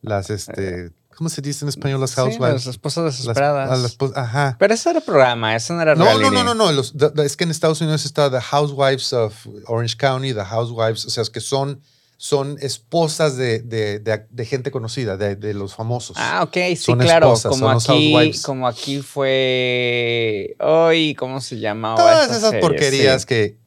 las, 0.00 0.30
este, 0.30 0.92
¿cómo 1.14 1.28
se 1.28 1.42
dice 1.42 1.66
en 1.66 1.68
español 1.68 2.00
las 2.00 2.10
Sí, 2.12 2.16
housewives? 2.16 2.64
las 2.64 2.66
esposas 2.68 3.04
desesperadas. 3.04 3.78
las 3.80 3.98
ajá. 4.16 4.56
Pero 4.58 4.72
ese 4.72 4.88
era 4.88 5.00
programa, 5.02 5.54
ese 5.54 5.74
no 5.74 5.82
era 5.82 5.94
No, 5.94 6.04
reality. 6.06 6.24
no, 6.24 6.30
no, 6.30 6.44
no, 6.44 6.54
no. 6.54 6.72
los- 6.72 6.94
es 7.22 7.36
que 7.36 7.44
en 7.44 7.50
Estados 7.50 7.82
Unidos 7.82 8.06
está 8.06 8.30
The 8.30 8.40
Housewives 8.40 9.12
of 9.12 9.34
Orange 9.66 9.98
County, 9.98 10.32
The 10.32 10.42
Housewives, 10.44 11.04
o 11.04 11.10
sea, 11.10 11.22
es 11.22 11.28
que 11.28 11.40
son, 11.42 11.82
son 12.18 12.56
esposas 12.60 13.36
de, 13.36 13.60
de- 13.60 13.98
de- 14.00 14.26
de 14.30 14.44
gente 14.46 14.70
conocida, 14.70 15.16
de, 15.16 15.36
de 15.36 15.52
los 15.54 15.74
famosos. 15.74 16.16
Ah, 16.18 16.42
ok, 16.42 16.54
sí, 16.70 16.76
Son 16.76 16.98
claro. 16.98 17.26
esposas, 17.34 17.50
como 17.50 17.80
son 17.80 17.94
aquí, 17.96 18.32
como 18.42 18.66
aquí 18.68 19.02
fue. 19.02 20.56
Hoy, 20.60 21.14
¿cómo 21.14 21.40
se 21.40 21.58
llamaba? 21.58 21.96
Todas 21.96 22.36
esas 22.36 22.54
porquerías 22.60 23.22
Sí. 23.22 23.26
que... 23.28 23.58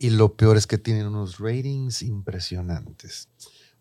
Y 0.00 0.10
lo 0.10 0.34
peor 0.34 0.56
es 0.56 0.66
que 0.68 0.78
tienen 0.78 1.06
unos 1.08 1.38
ratings 1.40 2.02
impresionantes. 2.02 3.28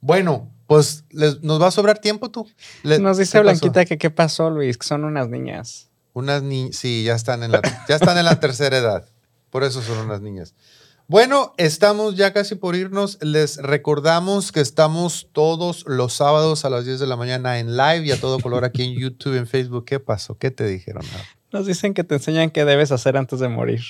Bueno, 0.02 0.52
pues 0.66 1.04
les- 1.12 1.42
nos 1.44 1.62
va 1.62 1.68
a 1.68 1.72
sobrar 1.72 2.00
tiempo 2.00 2.32
tú. 2.32 2.48
Le- 2.84 2.98
Nos 3.00 3.18
dice. 3.18 3.40
Blanquita 3.40 3.86
que 3.86 3.98
qué 4.00 4.10
pasó, 4.10 4.50
Luis, 4.50 4.78
que 4.78 4.88
son 4.88 5.04
unas 5.04 5.30
niñas. 5.30 5.90
Unas 6.14 6.42
niñas, 6.42 6.76
sí, 6.76 7.04
ya 7.04 7.14
están, 7.14 7.44
en 7.44 7.52
la, 7.52 7.62
ya 7.88 7.96
están 7.96 8.18
en 8.18 8.26
la 8.26 8.40
tercera 8.40 8.78
edad. 8.78 9.08
Por 9.52 9.64
eso 9.64 9.82
son 9.84 10.00
unas 10.00 10.22
niñas. 10.22 10.56
Bueno, 11.10 11.54
estamos 11.58 12.16
ya 12.16 12.34
casi 12.34 12.56
por 12.56 12.76
irnos. 12.76 13.18
Les 13.22 13.58
recordamos 13.58 14.52
que 14.52 14.60
estamos 14.60 15.30
todos 15.32 15.86
los 15.88 16.12
sábados 16.14 16.66
a 16.66 16.70
las 16.70 16.84
10 16.84 17.00
de 17.00 17.08
la 17.08 17.16
mañana 17.16 17.60
en 17.60 17.78
live 17.78 18.06
y 18.06 18.12
a 18.12 18.20
todo 18.20 18.40
color 18.40 18.66
aquí 18.66 18.84
en 18.84 18.94
YouTube, 19.00 19.38
en 19.38 19.48
Facebook. 19.48 19.86
¿Qué 19.86 20.02
pasó? 20.02 20.38
¿Qué 20.38 20.52
te 20.52 20.66
dijeron? 20.66 21.04
Nos 21.54 21.66
dicen 21.66 21.94
que 21.94 22.04
te 22.04 22.16
enseñan 22.16 22.50
qué 22.50 22.66
debes 22.66 22.92
hacer 22.92 23.16
antes 23.16 23.40
de 23.40 23.48
morir. 23.48 23.82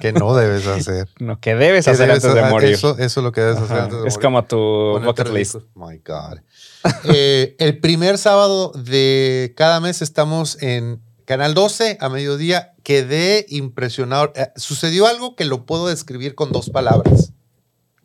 ¿Qué 0.00 0.12
no 0.12 0.34
debes 0.34 0.66
hacer? 0.66 1.08
No, 1.20 1.38
que 1.38 1.54
debes 1.54 1.84
¿Qué 1.84 1.92
hacer 1.92 2.08
debes 2.08 2.24
antes 2.24 2.42
de 2.42 2.50
morir. 2.50 2.72
Eso, 2.72 2.98
eso 2.98 3.20
es 3.20 3.24
lo 3.24 3.30
que 3.30 3.40
debes 3.42 3.58
hacer 3.58 3.78
antes 3.78 4.02
de 4.02 4.08
Es 4.08 4.14
morir. 4.16 4.26
como 4.26 4.44
tu 4.44 4.56
bucket 5.04 5.28
list. 5.28 5.54
ridículo. 5.54 5.86
My 5.86 5.98
God. 5.98 6.38
Eh, 7.04 7.54
el 7.60 7.78
primer 7.78 8.18
sábado 8.18 8.72
de 8.72 9.54
cada 9.56 9.78
mes 9.78 10.02
estamos 10.02 10.60
en 10.60 11.00
Canal 11.24 11.54
12 11.54 11.98
a 12.00 12.08
mediodía. 12.08 12.74
Quedé 12.82 13.46
impresionado. 13.48 14.32
Eh, 14.36 14.50
sucedió 14.56 15.06
algo 15.06 15.36
que 15.36 15.44
lo 15.44 15.66
puedo 15.66 15.86
describir 15.88 16.34
con 16.34 16.52
dos 16.52 16.70
palabras. 16.70 17.32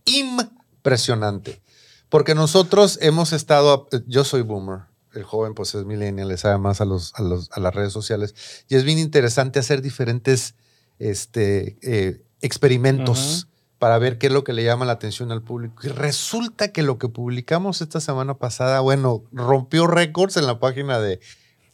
Impresionante. 0.05 1.61
Porque 2.09 2.35
nosotros 2.35 2.99
hemos 3.01 3.33
estado, 3.33 3.87
yo 4.07 4.23
soy 4.23 4.41
boomer, 4.41 4.81
el 5.13 5.23
joven 5.23 5.53
pues 5.53 5.75
es 5.75 5.83
millennial, 5.85 6.29
le 6.29 6.37
sabe 6.37 6.57
más 6.57 6.79
a, 6.79 6.85
los, 6.85 7.13
a, 7.15 7.21
los- 7.21 7.49
a 7.51 7.59
las 7.59 7.75
redes 7.75 7.91
sociales. 7.91 8.33
Y 8.69 8.75
es 8.75 8.83
bien 8.83 8.97
interesante 8.99 9.59
hacer 9.59 9.81
diferentes 9.81 10.55
este, 10.99 11.77
eh, 11.81 12.21
experimentos 12.41 13.47
para 13.77 13.97
ver 13.99 14.17
qué 14.17 14.27
es 14.27 14.33
lo 14.33 14.43
que 14.43 14.53
le 14.53 14.63
llama 14.63 14.85
la 14.85 14.93
atención 14.93 15.31
al 15.31 15.43
público. 15.43 15.85
Y 15.85 15.89
resulta 15.89 16.71
que 16.71 16.81
lo 16.81 16.97
que 16.97 17.09
publicamos 17.09 17.81
esta 17.81 17.99
semana 17.99 18.35
pasada, 18.37 18.79
bueno, 18.79 19.23
rompió 19.31 19.85
récords 19.85 20.37
en 20.37 20.47
la 20.47 20.59
página 20.59 20.99
de 20.99 21.19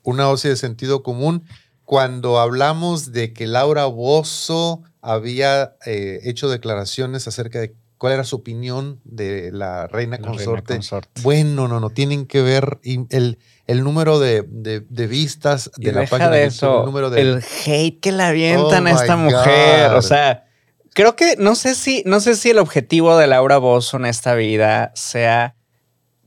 Una 0.04 0.24
dosis 0.24 0.51
de 0.51 0.56
sentido 0.58 1.01
común 1.04 1.43
cuando 1.86 2.39
hablamos 2.39 3.12
de 3.12 3.34
que 3.34 3.47
Laura 3.47 3.86
Bozo 3.86 4.82
había 5.01 5.76
eh, 5.86 6.20
hecho 6.24 6.49
declaraciones 6.49 7.28
acerca 7.28 7.60
de 7.60 7.76
cuál 7.97 8.14
era 8.14 8.24
su 8.26 8.36
opinión 8.38 8.99
de 9.06 9.49
la 9.54 9.88
reina 9.88 10.18
La 10.18 10.32
reina 10.34 10.62
consorte. 10.62 11.22
Bueno, 11.22 11.68
no, 11.68 11.80
no, 11.80 11.89
tienen 11.89 12.26
que 12.26 12.41
ver 12.41 12.80
el, 12.84 13.38
el 13.66 13.84
número 13.84 14.20
de, 14.20 14.43
de- 14.47 14.82
de 14.82 15.08
vistas 15.08 15.72
Y 15.78 15.86
de 15.86 15.91
la 15.93 16.01
deja 16.01 16.12
página 16.18 16.32
de 16.32 16.45
eso, 16.45 16.80
el 16.80 16.86
número 16.86 17.10
de... 17.10 17.22
el 17.22 17.43
hate 17.66 17.99
que 18.01 18.12
le 18.12 18.24
avientan 18.24 18.86
Oh 18.88 18.89
a 18.89 18.91
esta 18.91 19.16
my 19.16 19.24
mujer. 19.32 19.89
God. 19.91 19.97
O 19.97 20.01
sea, 20.01 20.45
creo 20.93 21.16
que 21.16 21.36
no 21.38 21.56
sé 21.56 21.76
si, 21.76 22.04
no 22.06 22.20
sé 22.20 22.36
si 22.36 22.49
el 22.49 22.60
objetivo 22.60 23.16
de 23.18 23.28
Laura 23.28 23.58
Bozo 23.58 23.95
en 23.97 24.06
esta 24.06 24.36
vida 24.36 24.91
sea 24.95 25.56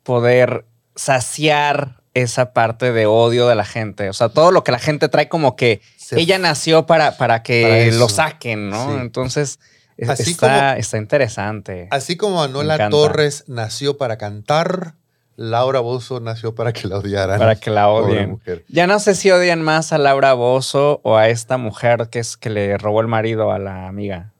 poder 0.02 0.64
saciar 0.94 1.95
esa 2.22 2.52
parte 2.52 2.92
de 2.92 3.06
odio 3.06 3.46
de 3.46 3.54
la 3.54 3.64
gente. 3.64 4.08
O 4.08 4.12
sea, 4.12 4.28
todo 4.30 4.50
lo 4.50 4.64
que 4.64 4.72
la 4.72 4.78
gente 4.78 5.08
trae 5.08 5.28
como 5.28 5.54
que 5.56 5.80
Se- 5.96 6.18
ella 6.18 6.38
nació 6.38 6.86
para, 6.86 7.16
para 7.18 7.42
que 7.42 7.88
Para 7.90 7.98
lo 7.98 8.08
saquen, 8.08 8.70
¿no? 8.70 8.88
Sí. 8.90 8.96
Entonces, 9.00 9.58
es- 9.96 10.08
Así 10.08 10.30
está, 10.30 10.70
como- 10.70 10.80
está 10.80 10.96
interesante. 10.98 11.88
Así 11.90 12.16
como 12.16 12.44
encanta. 12.74 12.88
Torres 12.90 13.44
nació 13.48 13.98
para 13.98 14.16
cantar, 14.16 14.94
Laura 15.36 15.80
Bozo 15.80 16.18
nació 16.20 16.54
para 16.54 16.72
que 16.72 16.88
la 16.88 16.96
odiaran. 16.98 17.38
Para 17.38 17.56
que 17.56 17.70
la 17.70 17.88
odien. 17.90 18.30
mujer. 18.30 18.64
Ya 18.68 18.86
no 18.86 18.98
sé 18.98 19.14
si 19.14 19.30
odian 19.30 19.60
más 19.60 19.92
a 19.92 19.98
Laura 19.98 20.32
Bozo 20.32 21.00
o 21.02 21.16
a 21.18 21.28
esta 21.28 21.58
mujer 21.58 22.08
que 22.10 22.18
es 22.20 22.38
que 22.38 22.48
le 22.48 22.78
robó 22.78 23.02
el 23.02 23.06
marido 23.08 23.52
a 23.52 23.58
la 23.58 23.86
amiga. 23.88 24.32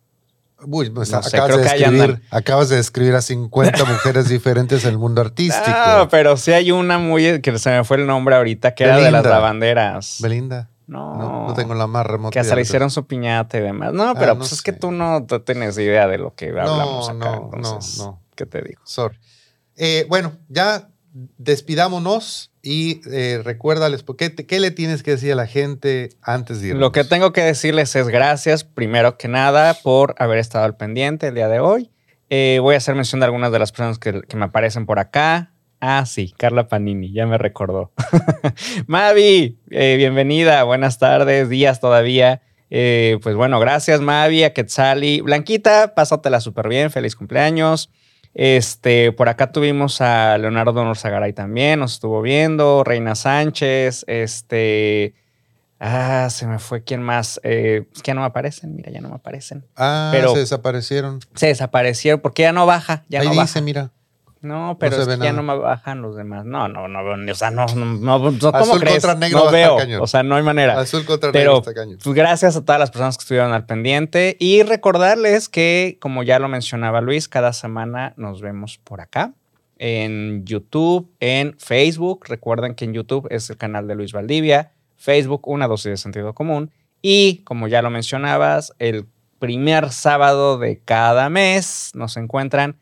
Uy, 0.66 0.90
pues 0.90 1.10
No 1.10 1.22
sé, 1.22 1.36
acabas, 1.36 1.56
de 1.56 1.62
describir, 1.62 2.22
acabas 2.30 2.68
de 2.68 2.76
describir 2.76 3.14
a 3.14 3.22
50 3.22 3.84
mujeres 3.86 4.28
diferentes 4.28 4.84
en 4.84 4.90
el 4.90 4.98
mundo 4.98 5.20
artístico. 5.20 5.76
No, 5.96 6.08
pero 6.08 6.36
sí 6.36 6.52
hay 6.52 6.72
una 6.72 6.98
muy 6.98 7.40
que 7.40 7.58
se 7.58 7.70
me 7.70 7.84
fue 7.84 7.98
el 7.98 8.06
nombre 8.06 8.34
ahorita, 8.36 8.74
que 8.74 8.84
era 8.84 8.96
de 8.96 9.02
las 9.10 9.22
Belinda. 9.22 9.30
lavanderas. 9.30 10.18
Belinda. 10.20 10.70
No, 10.88 11.16
No, 11.16 11.48
no 11.48 11.54
tengo 11.54 11.74
la 11.74 11.86
más 11.88 12.06
remota. 12.06 12.30
que 12.32 12.38
hasta 12.38 12.54
le 12.54 12.62
hicieron 12.62 12.90
su 12.90 13.06
piñata 13.06 13.58
y 13.58 13.60
demás. 13.60 13.92
No, 13.92 14.14
pero 14.14 14.32
Ah, 14.32 14.34
no 14.34 14.38
pues 14.40 14.52
es 14.52 14.62
que 14.62 14.72
tú 14.72 14.92
no 14.92 15.24
tienes 15.44 15.76
idea 15.78 16.06
de 16.06 16.18
lo 16.18 16.34
que 16.34 16.50
hablamos 16.50 17.08
acá. 17.08 17.16
no, 17.18 17.36
no, 17.50 17.50
entonces, 17.56 17.98
no. 17.98 18.20
¿Qué 18.36 18.46
te 18.46 18.62
digo? 18.62 18.80
Sorry. 18.84 19.18
Eh, 19.76 20.06
bueno, 20.08 20.32
ya 20.48 20.88
despidámonos 21.38 22.52
y 22.66 23.00
eh, 23.12 23.40
recuérdales, 23.44 24.02
¿por 24.02 24.16
¿qué, 24.16 24.28
te- 24.28 24.44
¿qué 24.44 24.58
le 24.58 24.72
tienes 24.72 25.02
que 25.04 25.12
decir 25.12 25.30
a 25.32 25.36
la 25.36 25.46
gente 25.46 26.08
antes 26.20 26.60
de 26.60 26.68
irnos? 26.68 26.80
Lo 26.80 26.90
que 26.92 27.04
tengo 27.04 27.32
que 27.32 27.42
decirles 27.42 27.94
es 27.94 28.08
gracias, 28.08 28.64
primero 28.64 29.16
que 29.16 29.28
nada, 29.28 29.74
por 29.74 30.16
haber 30.18 30.38
estado 30.38 30.64
al 30.64 30.76
pendiente 30.76 31.28
el 31.28 31.34
día 31.36 31.48
de 31.48 31.60
hoy. 31.60 31.90
Eh, 32.28 32.58
voy 32.60 32.74
a 32.74 32.78
hacer 32.78 32.96
mención 32.96 33.20
de 33.20 33.26
algunas 33.26 33.52
de 33.52 33.60
las 33.60 33.70
personas 33.70 33.98
que, 34.00 34.20
que 34.22 34.36
me 34.36 34.46
aparecen 34.46 34.84
por 34.84 34.98
acá. 34.98 35.52
Ah, 35.80 36.04
sí, 36.06 36.34
Carla 36.36 36.66
Panini, 36.66 37.12
ya 37.12 37.24
me 37.26 37.38
recordó. 37.38 37.92
Mavi, 38.86 39.58
eh, 39.70 39.94
bienvenida, 39.96 40.62
buenas 40.64 40.98
tardes, 40.98 41.48
días 41.48 41.80
todavía. 41.80 42.42
Eh, 42.70 43.18
pues 43.22 43.36
bueno, 43.36 43.60
gracias 43.60 44.00
Mavi, 44.00 44.42
a 44.42 44.52
Quetzali. 44.52 45.20
Blanquita, 45.20 45.94
pásatela 45.94 46.40
súper 46.40 46.68
bien, 46.68 46.90
feliz 46.90 47.14
cumpleaños. 47.14 47.90
Este, 48.38 49.12
por 49.12 49.30
acá 49.30 49.50
tuvimos 49.50 50.02
a 50.02 50.36
Leonardo 50.36 50.84
Norzagaray 50.84 51.32
también, 51.32 51.80
nos 51.80 51.94
estuvo 51.94 52.20
viendo, 52.20 52.84
Reina 52.84 53.14
Sánchez, 53.14 54.04
este, 54.08 55.14
ah, 55.80 56.28
se 56.30 56.46
me 56.46 56.58
fue 56.58 56.84
quién 56.84 57.00
más, 57.00 57.40
eh, 57.44 57.86
es 57.94 58.02
que 58.02 58.08
ya 58.10 58.14
no 58.14 58.20
me 58.20 58.26
aparecen, 58.26 58.76
mira, 58.76 58.90
ya 58.92 59.00
no 59.00 59.08
me 59.08 59.14
aparecen. 59.14 59.64
Ah, 59.74 60.10
pero- 60.12 60.34
se 60.34 60.40
desaparecieron. 60.40 61.20
Se 61.34 61.46
desaparecieron 61.46 62.20
porque 62.20 62.42
ya 62.42 62.52
no 62.52 62.66
baja, 62.66 63.04
ya 63.08 63.20
Ahí 63.20 63.26
no 63.28 63.32
dice, 63.32 63.42
baja. 63.42 63.60
mira. 63.62 63.90
No, 64.46 64.76
pero 64.78 64.96
es 64.96 65.08
que 65.08 65.18
ya 65.18 65.32
no 65.32 65.42
me 65.42 65.56
bajan 65.56 66.02
los 66.02 66.16
demás. 66.16 66.44
No, 66.44 66.68
no, 66.68 66.88
no, 66.88 67.00
o 67.00 67.34
sea, 67.34 67.50
no, 67.50 67.66
no, 67.74 67.84
no, 67.84 68.30
no, 68.30 68.38
¿cómo 68.38 68.56
Azul 68.56 68.80
crees? 68.80 68.94
contra 68.94 69.14
negro 69.14 69.44
no 69.44 69.50
veo, 69.50 69.76
cañón. 69.76 70.02
o 70.02 70.06
sea, 70.06 70.22
no 70.22 70.36
hay 70.36 70.42
manera. 70.42 70.78
Azul 70.78 71.04
contra 71.04 71.32
Pero 71.32 71.52
negro 71.52 71.58
está 71.58 71.74
cañón. 71.74 71.98
pues, 72.02 72.14
gracias 72.14 72.56
a 72.56 72.64
todas 72.64 72.78
las 72.78 72.90
personas 72.90 73.16
que 73.16 73.22
estuvieron 73.22 73.52
al 73.52 73.66
pendiente 73.66 74.36
y 74.38 74.62
recordarles 74.62 75.48
que, 75.48 75.98
como 76.00 76.22
ya 76.22 76.38
lo 76.38 76.48
mencionaba 76.48 77.00
Luis, 77.00 77.28
cada 77.28 77.52
semana 77.52 78.14
nos 78.16 78.40
vemos 78.40 78.78
por 78.78 79.00
acá 79.00 79.32
en 79.78 80.44
YouTube, 80.44 81.10
en 81.20 81.56
Facebook. 81.58 82.24
Recuerden 82.28 82.74
que 82.74 82.84
en 82.84 82.94
YouTube 82.94 83.26
es 83.30 83.50
el 83.50 83.56
canal 83.56 83.86
de 83.86 83.94
Luis 83.94 84.12
Valdivia, 84.12 84.72
Facebook 84.96 85.48
una 85.48 85.66
dosis 85.66 85.90
de 85.90 85.96
sentido 85.96 86.34
común 86.34 86.70
y, 87.02 87.42
como 87.44 87.68
ya 87.68 87.82
lo 87.82 87.90
mencionabas, 87.90 88.72
el 88.78 89.06
primer 89.38 89.90
sábado 89.92 90.58
de 90.58 90.80
cada 90.84 91.28
mes 91.28 91.90
nos 91.94 92.16
encuentran 92.16 92.76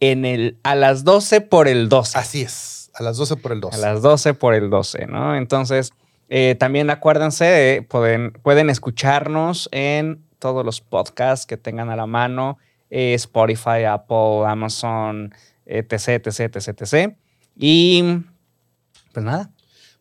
en 0.00 0.24
el 0.24 0.58
a 0.62 0.74
las 0.74 1.04
12 1.04 1.42
por 1.42 1.68
el 1.68 1.88
12. 1.88 2.18
Así 2.18 2.42
es. 2.42 2.90
A 2.94 3.02
las 3.02 3.16
12 3.16 3.36
por 3.36 3.52
el 3.52 3.60
2. 3.60 3.74
A 3.74 3.78
las 3.78 4.02
12 4.02 4.34
por 4.34 4.54
el 4.54 4.70
12, 4.70 5.06
¿no? 5.06 5.36
Entonces, 5.36 5.92
eh, 6.28 6.56
también 6.58 6.90
acuérdense, 6.90 7.76
eh, 7.76 7.82
pueden, 7.82 8.32
pueden 8.32 8.68
escucharnos 8.70 9.68
en 9.72 10.24
todos 10.38 10.64
los 10.64 10.80
podcasts 10.80 11.46
que 11.46 11.56
tengan 11.56 11.90
a 11.90 11.96
la 11.96 12.06
mano, 12.06 12.58
eh, 12.90 13.14
Spotify, 13.14 13.84
Apple, 13.88 14.44
Amazon, 14.46 15.34
etc, 15.66 16.26
etc, 16.26 16.56
etc, 16.56 16.82
etc. 16.82 17.14
Y, 17.56 18.02
pues 19.12 19.24
nada, 19.24 19.50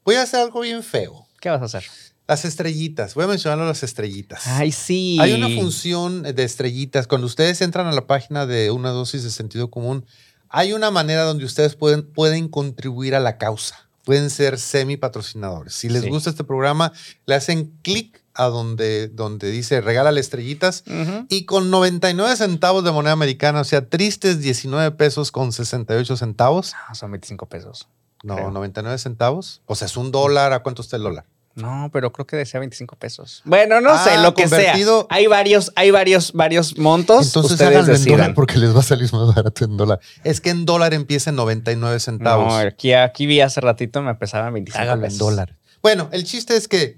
Voy 0.09 0.15
a 0.15 0.23
hacer 0.23 0.39
algo 0.39 0.61
bien 0.61 0.81
feo. 0.81 1.27
¿qué 1.39 1.49
vas 1.49 1.61
a 1.61 1.65
hacer? 1.65 1.83
Las 2.29 2.45
estrellitas. 2.45 3.15
Voy 3.15 3.23
a 3.23 3.27
mencionar 3.27 3.57
las 3.65 3.81
estrellitas. 3.81 4.45
Ay, 4.45 4.71
sí. 4.71 5.17
Hay 5.19 5.33
una 5.33 5.49
función 5.49 6.21
de 6.21 6.43
estrellitas. 6.43 7.07
Cuando 7.07 7.25
ustedes 7.25 7.59
entran 7.61 7.87
a 7.87 7.91
la 7.91 8.05
página 8.05 8.45
de 8.45 8.69
una 8.69 8.91
dosis 8.91 9.23
de 9.23 9.31
sentido 9.31 9.71
común, 9.71 10.05
hay 10.47 10.73
una 10.73 10.91
manera 10.91 11.23
donde 11.23 11.43
ustedes 11.43 11.75
pueden, 11.75 12.03
pueden 12.03 12.47
contribuir 12.47 13.15
a 13.15 13.19
la 13.19 13.39
causa. 13.39 13.89
Pueden 14.05 14.29
ser 14.29 14.59
semi 14.59 14.95
patrocinadores. 14.95 15.73
Si 15.73 15.89
les 15.89 16.03
Sí. 16.03 16.09
gusta 16.09 16.29
este 16.29 16.43
programa, 16.43 16.93
le 17.25 17.33
hacen 17.33 17.73
clic 17.81 18.23
a 18.35 18.45
donde, 18.45 19.07
donde 19.07 19.49
dice 19.49 19.81
regálale 19.81 20.19
estrellitas. 20.21 20.83
Ujú. 20.85 21.25
Y 21.29 21.45
con 21.45 21.71
99 21.71 22.35
centavos 22.35 22.83
de 22.83 22.91
moneda 22.91 23.13
americana, 23.13 23.61
o 23.61 23.63
sea, 23.63 23.89
tristes 23.89 24.39
19 24.39 24.91
pesos 24.91 25.31
con 25.31 25.51
68 25.51 26.15
centavos. 26.15 26.73
Ah, 26.87 26.93
son 26.93 27.09
25 27.09 27.47
pesos. 27.49 27.87
No, 28.23 28.35
Creo. 28.35 28.51
99 28.51 28.99
centavos. 28.99 29.63
O 29.65 29.73
sea, 29.73 29.87
es 29.87 29.97
un 29.97 30.11
dólar. 30.11 30.53
¿A 30.53 30.61
cuánto 30.61 30.83
está 30.83 30.95
el 30.95 31.01
dólar? 31.01 31.25
No, 31.61 31.89
pero 31.93 32.11
creo 32.11 32.25
que 32.25 32.35
decía 32.35 32.59
25 32.59 32.95
pesos. 32.95 33.41
Bueno, 33.45 33.81
no 33.81 33.91
Ah, 33.91 34.03
sé, 34.03 34.17
lo 34.17 34.33
que 34.33 34.47
sea. 34.47 34.73
Hay 35.09 35.27
varios, 35.27 35.71
hay 35.75 35.91
varios, 35.91 36.33
varios 36.33 36.77
montos. 36.77 37.27
Entonces 37.27 37.51
ustedes 37.53 37.71
háganlo 37.71 37.87
en 37.93 37.93
decidan. 37.97 38.17
dólar 38.19 38.33
porque 38.35 38.57
les 38.57 38.75
va 38.75 38.79
a 38.79 38.83
salir 38.83 39.11
más 39.13 39.35
barato 39.35 39.65
en 39.65 39.77
dólar. 39.77 39.99
Es 40.23 40.41
que 40.41 40.49
en 40.49 40.65
dólar 40.65 40.93
empieza 40.93 41.29
en 41.29 41.35
99 41.35 41.99
centavos. 41.99 42.47
No, 42.47 42.55
aquí, 42.57 42.93
aquí 42.93 43.25
vi 43.25 43.41
hace 43.41 43.61
ratito 43.61 44.01
me 44.01 44.15
pesaban 44.15 44.53
25 44.53 44.81
Háganlo 44.81 45.05
en 45.05 45.17
dólar. 45.17 45.55
Bueno, 45.81 46.09
el 46.11 46.23
chiste 46.25 46.57
es 46.57 46.67
que 46.67 46.97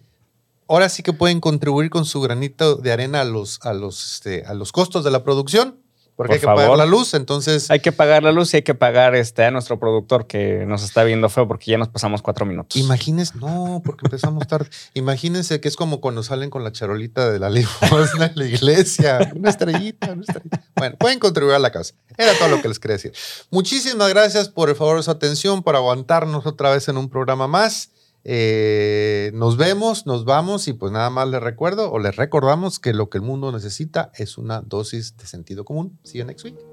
ahora 0.68 0.88
sí 0.90 1.04
que 1.04 1.14
pueden 1.14 1.42
contribuir 1.42 1.90
con 1.90 2.06
su 2.06 2.22
granito 2.22 2.76
de 2.76 2.92
arena 2.94 3.22
a 3.22 3.26
los, 3.26 3.60
a 3.64 3.74
los, 3.74 4.14
este, 4.16 4.46
a 4.46 4.54
los 4.54 4.72
costos 4.72 5.04
de 5.04 5.12
la 5.12 5.24
producción, 5.24 5.81
porque 6.22 6.38
Por 6.40 6.50
hay 6.52 6.56
que 6.56 6.62
pagar 6.62 6.78
la 6.78 6.86
luz. 6.86 7.16
Entonces, 7.16 7.72
Hay 7.72 7.80
que 7.80 7.92
pagar 7.92 8.22
la 8.22 8.32
luz 8.32 8.54
y 8.54 8.58
hay 8.58 8.62
que 8.62 8.76
pagar 8.76 9.16
este, 9.16 9.44
a 9.44 9.50
nuestro 9.50 9.80
productor 9.80 10.28
que 10.28 10.68
nos 10.68 10.84
está 10.84 11.04
viendo 11.04 11.30
feo 11.30 11.48
porque 11.48 11.72
ya 11.72 11.80
nos 11.80 11.88
pasamos 11.88 12.22
cuatro 12.22 12.46
minutos. 12.46 12.80
imagínense, 12.80 13.34
no, 13.40 13.82
porque 13.84 14.06
empezamos 14.06 14.46
tarde. 14.48 14.70
Imagínense 14.94 15.60
que 15.60 15.68
es 15.68 15.76
como 15.76 16.00
cuando 16.00 16.22
salen 16.22 16.52
con 16.52 16.64
la 16.64 16.72
charolita 16.72 17.32
de 17.32 17.40
la 17.40 17.50
limosna 17.50 18.28
en 18.28 18.34
la 18.36 18.46
iglesia. 18.46 19.32
Una 19.36 19.50
estrellita, 19.50 20.12
una 20.12 20.22
estrellita. 20.22 20.62
Bueno, 20.76 20.96
pueden 21.00 21.18
contribuir 21.18 21.56
a 21.56 21.60
la 21.60 21.72
causa. 21.72 21.96
Era 22.16 22.36
todo 22.38 22.50
lo 22.50 22.62
que 22.62 22.68
les 22.68 22.78
quería 22.78 22.98
decir. 22.98 23.14
Muchísimas 23.50 24.08
gracias 24.10 24.48
por 24.48 24.70
el 24.70 24.76
favor 24.76 24.98
de 24.98 25.04
su 25.04 25.10
atención, 25.10 25.64
por 25.64 25.76
aguantarnos 25.76 26.46
otra 26.46 26.70
vez 26.70 26.88
en 26.88 26.98
un 26.98 27.10
programa 27.10 27.48
más. 27.48 27.90
Eh, 28.24 29.32
nos 29.34 29.58
vemos, 29.58 30.06
nos 30.06 30.26
vamos 30.26 30.68
y 30.68 30.74
pues 30.74 30.92
nada 30.92 31.10
más 31.10 31.28
les 31.28 31.42
recuerdo 31.42 31.92
o 31.92 32.00
les 32.00 32.16
recordamos 32.16 32.80
que 32.80 32.94
lo 32.94 33.10
que 33.10 33.18
el 33.18 33.24
mundo 33.24 33.52
necesita 33.52 34.12
es 34.16 34.38
una 34.38 34.62
dosis 34.62 35.18
de 35.18 35.26
sentido 35.26 35.66
común. 35.66 36.00
See 36.04 36.20
you 36.20 36.26
next 36.26 36.46
week. 36.46 36.71